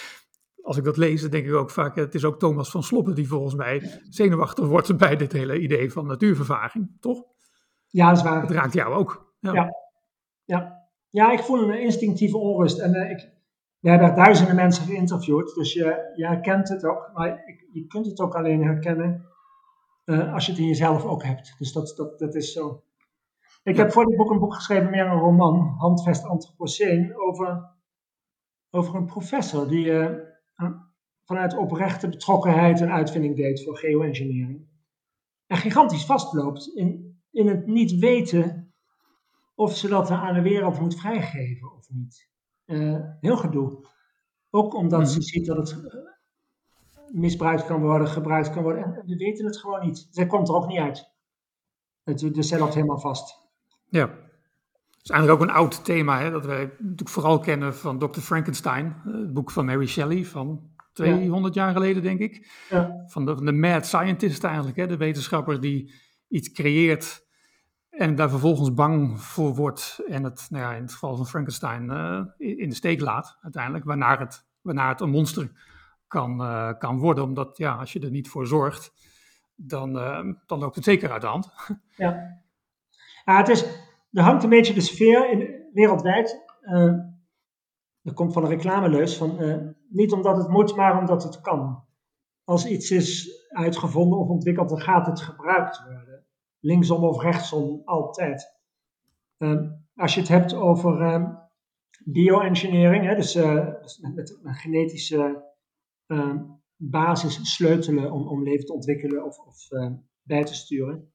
als 0.62 0.78
ik 0.78 0.84
dat 0.84 0.98
lees, 0.98 1.22
dan 1.22 1.30
denk 1.30 1.46
ik 1.46 1.54
ook 1.54 1.70
vaak, 1.70 1.96
het 1.96 2.16
is 2.16 2.26
ook 2.26 2.40
Thomas 2.40 2.70
van 2.70 2.84
Sloppen 2.84 3.16
die 3.16 3.28
volgens 3.28 3.56
mij 3.56 4.02
zenuwachtig 4.10 4.66
wordt 4.66 4.98
bij 4.98 5.16
dit 5.16 5.32
hele 5.32 5.60
idee 5.60 5.92
van 5.92 6.08
natuurvervaging, 6.08 6.98
toch? 7.00 7.24
Ja, 7.88 8.08
dat 8.10 8.18
is 8.18 8.24
waar. 8.24 8.42
Het 8.42 8.52
raakt 8.52 8.74
jou 8.74 8.94
ook. 8.94 9.34
Ja, 9.40 9.54
ja. 9.54 9.70
ja. 10.44 10.88
ja 11.10 11.32
ik 11.32 11.40
voel 11.40 11.70
een 11.70 11.82
instinctieve 11.82 12.38
onrust. 12.38 12.80
En 12.80 12.96
uh, 12.96 13.10
ik, 13.10 13.30
we 13.80 13.90
hebben 13.90 14.16
duizenden 14.16 14.56
mensen 14.56 14.86
geïnterviewd, 14.86 15.56
dus 15.56 15.74
je, 15.74 16.12
je 16.16 16.28
herkent 16.28 16.70
het 16.70 16.86
ook. 16.86 17.10
Maar 17.14 17.44
ik, 17.46 17.68
je 17.72 17.88
kunt 17.88 18.06
het 18.06 18.20
ook 18.20 18.36
alleen 18.36 18.64
herkennen 18.64 19.26
uh, 20.06 20.34
als 20.34 20.46
je 20.46 20.52
het 20.52 20.62
in 20.62 20.68
jezelf 20.68 21.06
ook 21.06 21.24
hebt. 21.24 21.56
Dus 21.58 21.72
dat, 21.72 21.94
dat, 21.96 22.20
dat 22.20 22.36
is 22.36 22.54
zo. 22.54 22.84
Ik 23.66 23.78
heb 23.78 23.92
voor 23.92 24.06
dit 24.06 24.18
boek 24.18 24.32
een 24.32 24.40
boek 24.40 24.54
geschreven, 24.54 24.90
meer 24.90 25.06
een 25.06 25.20
roman, 25.20 25.76
Handvest 25.78 26.24
Anthropoceen, 26.24 27.18
over, 27.18 27.76
over 28.70 28.96
een 28.96 29.06
professor 29.06 29.68
die... 29.68 29.86
Uh, 29.86 30.10
vanuit 31.26 31.58
oprechte 31.58 32.10
betrokkenheid 32.10 32.80
een 32.80 32.92
uitvinding 32.92 33.36
deed 33.36 33.64
voor 33.64 33.78
geoengineering. 33.78 34.68
En 35.48 35.58
gigantisch 35.58 36.06
vastloopt 36.06 36.68
in, 36.68 37.20
in 37.32 37.48
het 37.48 37.66
niet 37.66 38.00
weten 38.00 38.74
of 39.56 39.76
ze 39.76 39.88
dat 39.88 40.10
aan 40.10 40.34
de 40.34 40.42
wereld 40.42 40.80
moet 40.80 41.00
vrijgeven 41.00 41.74
of 41.74 41.90
niet. 41.90 42.30
Uh, 42.66 43.00
heel 43.20 43.38
gedoe. 43.38 43.88
Ook 44.50 44.76
omdat 44.76 45.10
ze 45.10 45.18
mhm. 45.18 45.26
ziet 45.26 45.46
dat 45.46 45.58
het 45.58 45.72
uh, 45.72 45.94
misbruikt 47.12 47.66
kan 47.66 47.82
worden, 47.82 48.08
gebruikt 48.08 48.50
kan 48.50 48.64
worden. 48.64 48.84
En 48.84 49.06
we 49.06 49.16
weten 49.16 49.46
het 49.46 49.58
gewoon 49.58 49.86
niet. 49.86 50.08
Zij 50.10 50.28
komt 50.28 50.48
er 50.48 50.56
ook 50.56 50.68
niet 50.68 50.80
uit. 50.80 51.14
Het, 52.04 52.34
dus 52.34 52.48
zij 52.48 52.60
loopt 52.60 52.74
helemaal 52.74 53.00
vast. 53.00 53.45
Ja. 53.96 54.08
Het 54.92 55.04
is 55.04 55.10
eigenlijk 55.10 55.42
ook 55.42 55.48
een 55.48 55.56
oud 55.56 55.86
thema, 55.86 56.20
hè, 56.20 56.32
dat 56.32 56.46
wij 56.46 56.64
natuurlijk 56.78 57.10
vooral 57.10 57.40
kennen 57.40 57.76
van 57.76 58.00
Dr. 58.00 58.20
Frankenstein, 58.20 59.02
eh, 59.06 59.14
het 59.14 59.34
boek 59.34 59.52
van 59.52 59.66
Mary 59.66 59.88
Shelley 59.88 60.26
van 60.26 60.70
200 60.94 61.54
jaar 61.54 61.74
geleden, 61.74 62.04
denk 62.04 62.20
ik. 62.20 62.66
Ja. 62.70 63.04
Van, 63.08 63.26
de, 63.26 63.36
van 63.36 63.46
de 63.46 63.52
mad 63.52 63.86
scientist 63.86 64.44
eigenlijk, 64.44 64.78
hè, 64.78 64.88
de 64.88 64.98
wetenschapper 64.98 65.62
die 65.62 65.94
iets 66.28 66.52
creëert 66.52 67.26
en 67.90 68.16
daar 68.16 68.30
vervolgens 68.30 68.74
bang 68.74 69.22
voor 69.22 69.56
wordt 69.56 70.00
en 70.08 70.24
het, 70.24 70.48
nou 70.50 70.64
ja, 70.64 70.74
in 70.74 70.82
het 70.82 70.92
geval 70.92 71.16
van 71.16 71.28
Frankenstein, 71.28 71.84
uh, 71.90 72.22
in 72.38 72.70
de 72.70 72.76
steek 72.76 73.02
laat 73.02 73.38
uiteindelijk, 73.42 73.86
waarna 73.86 74.18
het, 74.18 74.46
waarna 74.62 74.90
het 74.90 75.02
een 75.02 75.10
monster 75.10 75.52
kan, 76.08 76.42
uh, 76.42 76.72
kan 76.78 76.98
worden. 76.98 77.24
Omdat 77.24 77.58
ja, 77.58 77.76
als 77.76 77.94
je 77.94 78.00
er 78.00 78.10
niet 78.10 78.30
voor 78.30 78.48
zorgt, 78.48 78.94
dan, 79.56 79.94
dan 80.46 80.60
loopt 80.60 80.76
het 80.76 80.84
zeker 80.84 81.12
uit 81.12 81.22
de 81.22 81.28
hand. 81.28 81.54
Ja, 81.96 82.44
ja 83.26 83.38
het 83.38 83.50
is 83.50 83.84
er 84.16 84.24
hangt 84.24 84.44
een 84.44 84.50
beetje 84.50 84.74
de 84.74 84.82
sfeer 84.82 85.32
in, 85.32 85.70
wereldwijd. 85.74 86.44
Uh, 86.62 86.94
dat 88.02 88.14
komt 88.14 88.34
van 88.34 88.44
een 88.44 88.50
reclameleus 88.50 89.18
van 89.18 89.42
uh, 89.42 89.58
niet 89.90 90.12
omdat 90.12 90.38
het 90.38 90.48
moet, 90.48 90.76
maar 90.76 91.00
omdat 91.00 91.24
het 91.24 91.42
kan. 91.42 91.84
Als 92.44 92.68
iets 92.68 92.92
is 92.92 93.30
uitgevonden 93.50 94.20
of 94.20 94.28
ontwikkeld, 94.28 94.70
dan 94.70 94.82
gaat 94.82 95.06
het 95.06 95.22
gebruikt 95.22 95.84
worden. 95.84 96.26
Linksom 96.60 97.04
of 97.04 97.22
rechtsom, 97.22 97.82
altijd. 97.86 98.54
Uh, 99.38 99.62
als 99.96 100.14
je 100.14 100.20
het 100.20 100.30
hebt 100.30 100.54
over 100.54 101.30
bioengineering, 102.06 103.16
dus, 103.16 103.34
dus, 103.82 104.00
met, 104.00 104.16
met, 104.16 104.40
een 104.44 104.54
genetische 104.54 105.44
basis 106.76 107.56
sleutelen 107.56 108.12
om, 108.12 108.28
om 108.28 108.44
leven 108.44 108.66
te 108.66 108.74
ontwikkelen 108.74 109.26
of, 109.26 109.38
of 109.38 109.68
bij 110.24 110.44
te 110.44 110.56
sturen 110.56 111.14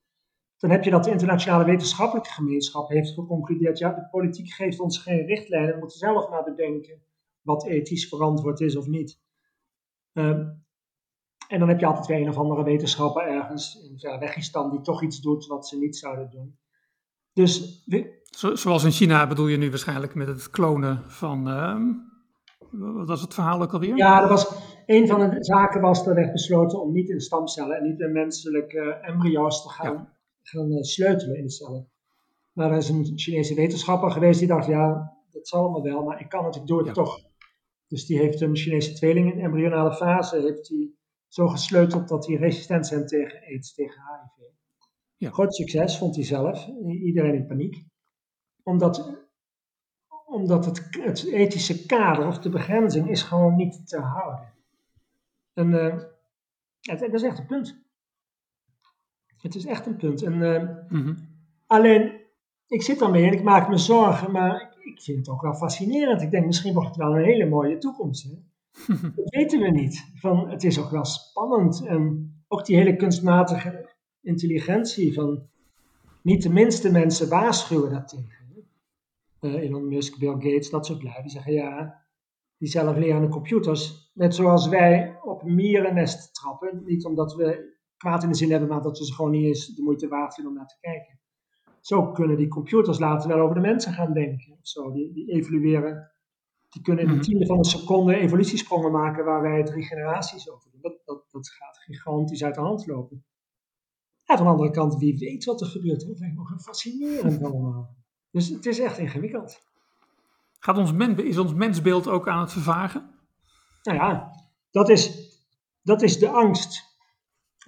dan 0.60 0.70
heb 0.70 0.84
je 0.84 0.90
dat 0.90 1.04
de 1.04 1.10
internationale 1.10 1.64
wetenschappelijke 1.64 2.30
gemeenschap 2.30 2.88
heeft 2.88 3.10
geconcludeerd, 3.10 3.78
ja, 3.78 3.92
de 3.92 4.08
politiek 4.10 4.52
geeft 4.52 4.80
ons 4.80 4.98
geen 4.98 5.26
richtlijnen, 5.26 5.72
we 5.72 5.78
moeten 5.78 5.98
zelf 5.98 6.30
maar 6.30 6.44
bedenken 6.44 7.02
wat 7.42 7.66
ethisch 7.66 8.08
verantwoord 8.08 8.60
is 8.60 8.76
of 8.76 8.86
niet. 8.86 9.20
Um, 10.12 10.64
en 11.48 11.58
dan 11.58 11.68
heb 11.68 11.80
je 11.80 11.86
altijd 11.86 12.06
weer 12.06 12.20
een 12.20 12.28
of 12.28 12.36
andere 12.36 12.64
wetenschapper 12.64 13.22
ergens 13.22 13.82
in 13.82 13.98
Verwegistan 13.98 14.70
die 14.70 14.80
toch 14.80 15.02
iets 15.02 15.20
doet 15.20 15.46
wat 15.46 15.68
ze 15.68 15.78
niet 15.78 15.96
zouden 15.96 16.30
doen. 16.30 16.58
Dus, 17.32 17.84
zoals 18.52 18.84
in 18.84 18.90
China 18.90 19.26
bedoel 19.26 19.46
je 19.46 19.56
nu 19.56 19.70
waarschijnlijk 19.70 20.14
met 20.14 20.26
het 20.26 20.50
klonen 20.50 21.04
van, 21.06 21.48
uh, 21.48 21.76
wat 22.70 23.08
was 23.08 23.20
het 23.20 23.34
verhaal 23.34 23.62
ook 23.62 23.72
alweer? 23.72 23.96
Ja, 23.96 24.20
dat 24.20 24.28
was, 24.28 24.52
een 24.86 25.06
van 25.06 25.30
de 25.30 25.44
zaken 25.44 25.80
was, 25.80 26.06
er 26.06 26.14
werd 26.14 26.32
besloten 26.32 26.82
om 26.82 26.92
niet 26.92 27.08
in 27.08 27.20
stamcellen 27.20 27.76
en 27.76 27.82
niet 27.82 28.00
in 28.00 28.12
menselijke 28.12 28.80
embryo's 28.80 29.62
te 29.62 29.68
gaan 29.68 30.18
gaan 30.42 30.72
eh, 30.72 30.82
sleutelen 30.82 31.36
in 31.36 31.44
de 31.44 31.50
cellen. 31.50 31.90
Maar 32.52 32.70
er 32.70 32.76
is 32.76 32.88
een 32.88 33.12
Chinese 33.18 33.54
wetenschapper 33.54 34.10
geweest 34.10 34.38
die 34.38 34.48
dacht, 34.48 34.66
ja, 34.66 35.16
dat 35.30 35.48
zal 35.48 35.60
allemaal 35.60 35.82
wel, 35.82 36.04
maar 36.04 36.20
ik 36.20 36.28
kan 36.28 36.44
het, 36.44 36.56
ik 36.56 36.66
doe 36.66 36.84
het 36.84 36.94
toch. 36.94 37.28
Dus 37.86 38.06
die 38.06 38.18
heeft 38.18 38.40
een 38.40 38.56
Chinese 38.56 38.92
tweeling 38.92 39.32
in 39.32 39.40
embryonale 39.40 39.92
fase, 39.92 40.40
heeft 40.40 40.68
die 40.68 40.98
zo 41.28 41.48
gesleuteld 41.48 42.08
dat 42.08 42.26
hij 42.26 42.36
resistent 42.36 42.86
zijn 42.86 43.06
tegen 43.06 43.40
aids, 43.40 43.74
tegen 43.74 44.02
HIV. 44.02 44.48
Ja. 45.16 45.30
Groot 45.30 45.54
succes 45.54 45.98
vond 45.98 46.14
hij 46.14 46.24
zelf, 46.24 46.68
iedereen 46.86 47.34
in 47.34 47.46
paniek. 47.46 47.84
Omdat, 48.62 49.26
omdat 50.26 50.64
het, 50.64 50.88
het 50.90 51.24
ethische 51.24 51.86
kader 51.86 52.26
of 52.26 52.38
de 52.38 52.48
begrenzing 52.48 53.10
is 53.10 53.22
gewoon 53.22 53.56
niet 53.56 53.88
te 53.88 53.98
houden. 53.98 54.52
En 55.52 55.70
uh, 55.70 56.02
dat 56.80 57.14
is 57.14 57.22
echt 57.22 57.38
een 57.38 57.46
punt. 57.46 57.89
Het 59.40 59.54
is 59.54 59.66
echt 59.66 59.86
een 59.86 59.96
punt. 59.96 60.22
En, 60.22 60.34
uh, 60.34 61.08
Alleen, 61.66 62.12
ik 62.66 62.82
zit 62.82 62.98
daarmee 62.98 63.26
en 63.26 63.32
ik 63.32 63.42
maak 63.42 63.68
me 63.68 63.76
zorgen, 63.76 64.32
maar 64.32 64.62
ik, 64.62 64.84
ik, 64.84 65.02
vind 65.02 65.18
het 65.18 65.28
ook 65.28 65.42
wel 65.42 65.54
fascinerend. 65.54 66.22
Ik 66.22 66.30
denk, 66.30 66.46
misschien 66.46 66.72
wordt 66.74 66.88
het 66.88 66.96
wel 66.96 67.16
een 67.16 67.24
hele 67.24 67.46
mooie 67.46 67.78
toekomst. 67.78 68.22
Hè? 68.24 68.34
dat 69.16 69.30
weten 69.30 69.60
we 69.60 69.70
niet. 69.70 70.10
Van, 70.14 70.50
het 70.50 70.64
is 70.64 70.78
ook 70.78 70.90
wel 70.90 71.04
spannend. 71.04 71.86
En 71.86 72.34
ook 72.48 72.66
die 72.66 72.76
hele 72.76 72.96
kunstmatige 72.96 73.88
intelligentie 74.22 75.14
van 75.14 75.48
niet 76.22 76.42
de 76.42 76.50
minste 76.52 76.90
mensen 76.90 77.28
waarschuwen 77.28 77.90
dat 77.90 78.08
tegen. 78.08 78.38
Uh, 79.40 79.54
Elon 79.54 79.88
Musk, 79.88 80.18
Bill 80.18 80.32
Gates, 80.32 80.70
dat 80.70 80.86
soort 80.86 81.02
lui, 81.02 81.22
die 81.22 81.30
zeggen 81.30 81.52
ja, 81.52 82.04
die 82.56 82.68
zelflerende 82.68 83.28
computers, 83.28 84.10
net 84.14 84.34
zoals 84.34 84.68
wij 84.68 85.18
op 85.22 85.42
mierennest 85.42 86.34
trappen, 86.34 86.82
niet 86.84 87.04
omdat 87.04 87.34
we 87.34 87.78
kwaad 88.00 88.22
in 88.22 88.28
de 88.28 88.36
zin 88.36 88.50
hebben, 88.50 88.68
maar 88.68 88.82
dat 88.82 88.98
ze 88.98 89.14
gewoon 89.14 89.30
niet 89.30 89.44
eens 89.44 89.66
de 89.66 89.82
moeite 89.82 90.08
waard 90.08 90.34
vinden 90.34 90.52
om 90.52 90.58
naar 90.58 90.68
te 90.68 90.80
kijken. 90.80 91.20
Zo 91.80 92.10
kunnen 92.12 92.36
die 92.36 92.48
computers 92.48 92.98
later 92.98 93.28
wel 93.28 93.40
over 93.40 93.54
de 93.54 93.60
mensen 93.60 93.92
gaan 93.92 94.12
denken. 94.12 94.58
Zo, 94.62 94.92
die, 94.92 95.12
die 95.12 95.32
evolueren. 95.32 96.10
Die 96.68 96.82
kunnen 96.82 97.04
in 97.04 97.10
een 97.10 97.16
mhm. 97.16 97.24
tiende 97.24 97.46
van 97.46 97.58
een 97.58 97.64
seconde 97.64 98.14
evolutiesprongen 98.14 98.92
maken 98.92 99.24
waar 99.24 99.42
wij 99.42 99.62
drie 99.62 99.84
generaties 99.84 100.50
over 100.50 100.70
doen. 100.70 100.80
Dat, 100.80 101.00
dat, 101.04 101.24
dat 101.30 101.48
gaat 101.48 101.78
gigantisch 101.78 102.44
uit 102.44 102.54
de 102.54 102.60
hand 102.60 102.86
lopen. 102.86 103.24
Ja, 104.24 104.36
van 104.36 104.46
de 104.46 104.52
andere 104.52 104.70
kant, 104.70 104.96
wie 104.96 105.18
weet 105.18 105.44
wat 105.44 105.60
er 105.60 105.66
gebeurt. 105.66 106.06
Dat 106.06 106.18
lijkt 106.18 106.36
nog 106.36 106.62
fascinerend 106.62 107.42
allemaal. 107.44 107.96
Dus 108.30 108.48
het 108.48 108.66
is 108.66 108.80
echt 108.80 108.98
ingewikkeld. 108.98 109.60
Gaat 110.58 110.78
ons 110.78 110.92
is 111.16 111.38
ons 111.38 111.54
mensbeeld 111.54 112.08
ook 112.08 112.28
aan 112.28 112.40
het 112.40 112.52
vervagen? 112.52 113.10
Nou 113.82 113.98
ja, 113.98 114.30
dat 114.70 114.88
is, 114.88 115.30
dat 115.82 116.02
is 116.02 116.18
de 116.18 116.28
angst 116.28 116.89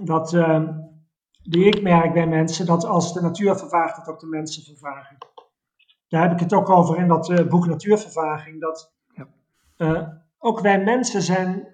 dat, 0.01 0.33
uh, 0.33 0.69
die 1.43 1.65
ik 1.65 1.83
merk 1.83 2.13
bij 2.13 2.27
mensen, 2.27 2.67
dat 2.67 2.85
als 2.85 3.13
de 3.13 3.21
natuur 3.21 3.57
vervaagt, 3.57 3.97
dat 3.97 4.15
ook 4.15 4.21
de 4.21 4.27
mensen 4.27 4.63
vervagen. 4.63 5.17
Daar 6.09 6.23
heb 6.23 6.33
ik 6.33 6.41
het 6.41 6.53
ook 6.53 6.71
over 6.71 6.99
in 6.99 7.09
dat 7.09 7.29
uh, 7.29 7.49
boek 7.49 7.67
Natuurvervaging, 7.67 8.61
dat 8.61 8.95
uh, 9.77 10.09
ook 10.39 10.61
wij 10.61 10.85
mensen 10.85 11.23
zijn 11.23 11.73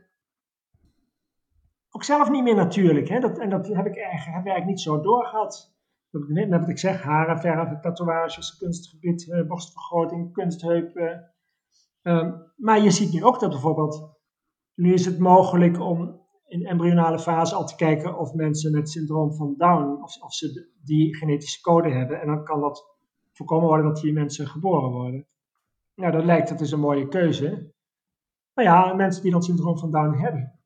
ook 1.91 2.05
zelf 2.05 2.31
niet 2.31 2.43
meer 2.43 2.55
natuurlijk. 2.55 3.09
Hè? 3.09 3.21
Dat, 3.21 3.39
en 3.39 3.51
dat 3.51 3.66
heb 3.66 3.87
ik 3.87 3.99
eigenlijk, 3.99 4.49
heb 4.49 4.57
ik 4.57 4.64
niet 4.64 4.81
zo 4.81 5.01
doorgehad. 5.01 5.77
Net 6.11 6.51
wat 6.51 6.69
ik 6.69 6.79
zeg, 6.79 7.03
haren 7.03 7.39
verven, 7.39 7.81
tatoeages, 7.81 8.57
kunstgebied, 8.57 9.45
borstvergroting, 9.47 10.33
kunstheupen. 10.33 11.33
Ehm, 12.03 12.33
maar 12.57 12.81
je 12.81 12.91
ziet 12.91 13.12
nu 13.12 13.25
ook 13.25 13.41
dat 13.41 13.51
bijvoorbeeld, 13.51 14.11
nu 14.75 14.93
is 14.93 15.05
het 15.05 15.19
mogelijk 15.19 15.81
om 15.81 16.21
in 16.49 16.67
embryonale 16.67 17.19
fase 17.19 17.55
al 17.55 17.67
te 17.67 17.77
kijken 17.77 18.19
of 18.19 18.35
mensen 18.35 18.73
met 18.73 18.91
syndroom 18.91 19.35
van 19.35 19.55
Down, 19.57 20.03
of, 20.03 20.35
ze 20.35 20.71
die 20.85 21.17
genetische 21.17 21.61
code 21.61 21.91
hebben. 21.91 22.21
En 22.21 22.27
dan 22.27 22.45
kan 22.45 22.61
dat 22.61 22.97
voorkomen 23.33 23.67
worden 23.67 23.87
dat 23.87 24.03
die 24.03 24.13
mensen 24.13 24.47
geboren 24.47 24.91
worden. 24.91 25.27
Nou, 25.95 26.13
dat 26.13 26.25
lijkt, 26.25 26.49
dat 26.49 26.61
is 26.61 26.71
een 26.71 26.81
mooie 26.81 27.09
keuze. 27.09 27.73
Maar 28.55 28.65
ja, 28.65 28.95
mensen 28.95 29.23
die 29.23 29.33
dat 29.33 29.45
syndroom 29.45 29.79
van 29.79 29.91
Down 29.91 30.19
hebben, 30.19 30.61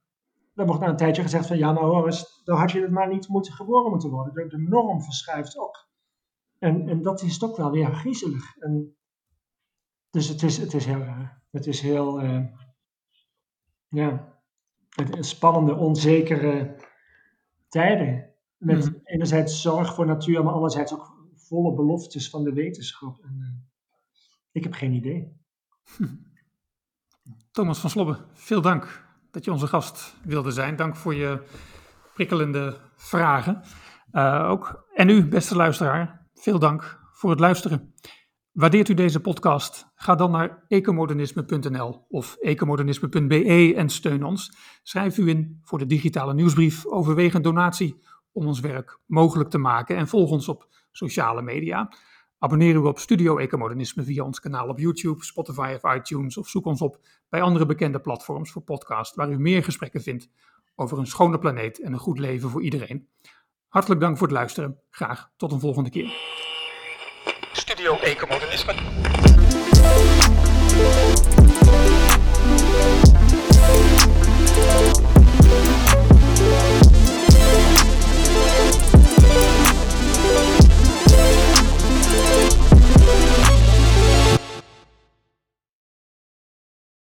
dan 0.55 0.67
wordt 0.67 0.81
na 0.81 0.89
een 0.89 0.97
tijdje 0.97 1.23
gezegd 1.23 1.47
van 1.47 1.59
ja, 1.59 1.73
nou 1.73 2.07
eens, 2.07 2.43
dan 2.45 2.59
had 2.59 2.71
je 2.71 2.81
het 2.81 2.91
maar 2.91 3.09
niet 3.09 3.29
moeten 3.29 3.53
geboren 3.53 3.91
moeten 3.91 4.11
worden. 4.11 4.49
De, 4.49 4.59
norm 4.59 5.03
verschuift 5.03 5.59
ook. 5.59 5.89
En, 6.59 6.89
en 6.89 7.03
dat 7.03 7.23
is 7.23 7.39
toch 7.39 7.57
wel 7.57 7.71
weer 7.71 7.95
griezelig. 7.95 8.57
En, 8.57 8.97
dus 10.11 10.29
het 10.29 10.43
is, 10.43 10.59
het 10.59 10.75
is 10.75 10.87
heel. 10.87 11.05
Het 11.51 11.67
is 11.67 11.81
heel, 11.81 12.23
uh, 12.23 12.45
ja, 13.89 14.32
spannende, 15.21 15.75
onzekere 15.75 16.77
tijden. 17.69 18.31
Met 18.57 18.85
mm. 18.85 19.01
enerzijds 19.05 19.63
zorg 19.63 19.95
voor 19.95 20.07
natuur, 20.07 20.45
maar 20.45 20.53
anderzijds 20.53 20.93
ook 20.93 21.13
volle 21.35 21.75
beloftes 21.75 22.31
van 22.31 22.45
de 22.45 22.53
wetenschap. 22.53 23.19
En, 23.25 23.37
uh, 23.41 23.49
ik 24.53 24.63
heb 24.63 24.73
geen 24.73 24.93
idee. 24.93 25.41
Thomas 27.51 27.79
van 27.79 27.91
Slobbe, 27.91 28.19
veel 28.33 28.61
dank 28.61 29.05
dat 29.31 29.45
je 29.45 29.53
onze 29.53 29.67
gast 29.67 30.17
wilde 30.25 30.51
zijn. 30.51 30.77
Dank 30.77 30.97
voor 30.97 31.15
je 31.15 31.43
prikkelende 32.15 32.81
vragen. 32.97 33.63
Uh, 34.13 34.47
ook. 34.51 34.89
En 34.95 35.09
u, 35.09 35.29
beste 35.29 35.57
luisteraar, 35.57 36.27
veel 36.35 36.59
dank 36.59 37.01
voor 37.13 37.31
het 37.31 37.41
luisteren. 37.41 37.95
Waardeert 38.53 38.89
u 38.89 38.95
deze 38.95 39.21
podcast? 39.21 39.87
Ga 39.95 40.15
dan 40.15 40.31
naar 40.31 40.65
ecomodernisme.nl 40.69 42.05
of 42.09 42.37
ecomodernisme.be 42.37 43.75
en 43.77 43.89
steun 43.89 44.25
ons. 44.25 44.57
Schrijf 44.83 45.19
u 45.19 45.29
in 45.29 45.61
voor 45.63 45.79
de 45.79 45.87
digitale 45.87 46.35
nieuwsbrief. 46.35 46.87
Overweeg 46.87 47.35
een 47.35 47.43
donatie 47.43 48.03
om 48.33 48.47
ons 48.47 48.61
werk 48.61 48.99
mogelijk 49.07 49.51
te 49.51 49.59
maken 49.59 49.97
en 49.97 50.09
volg 50.09 50.31
ons 50.31 50.49
op 50.49 50.69
sociale 50.91 51.43
media. 51.43 51.93
Abonneer 52.39 52.75
u 52.75 52.79
op 52.79 52.99
Studio 52.99 53.39
Ecomodernisme 53.39 54.03
via 54.03 54.25
ons 54.25 54.41
kanaal 54.41 54.69
op 54.69 54.79
YouTube, 54.79 55.25
Spotify 55.25 55.79
of 55.83 55.95
iTunes 55.95 56.37
of 56.37 56.49
zoek 56.49 56.67
ons 56.67 56.81
op 56.81 57.07
bij 57.29 57.43
andere 57.43 57.67
bekende 57.67 58.01
platforms 58.01 58.53
voor 58.53 58.63
podcast 58.63 59.15
waar 59.15 59.31
u 59.31 59.39
meer 59.39 59.65
gesprekken 59.65 60.03
vindt 60.03 60.31
over 60.75 60.99
een 60.99 61.07
schone 61.07 61.39
planeet 61.39 61.81
en 61.81 61.93
een 61.93 61.99
goed 61.99 62.19
leven 62.19 62.51
voor 62.51 62.63
iedereen. 62.63 63.09
Hartelijk 63.69 64.01
dank 64.01 64.19
voor 64.19 64.27
het 64.27 64.37
luisteren. 64.37 64.81
Graag 64.91 65.31
tot 65.37 65.53
een 65.53 65.61
volgende 65.61 65.91
keer. 65.91 66.51
Studio 67.83 67.99
Ecomodernisme. 68.05 68.75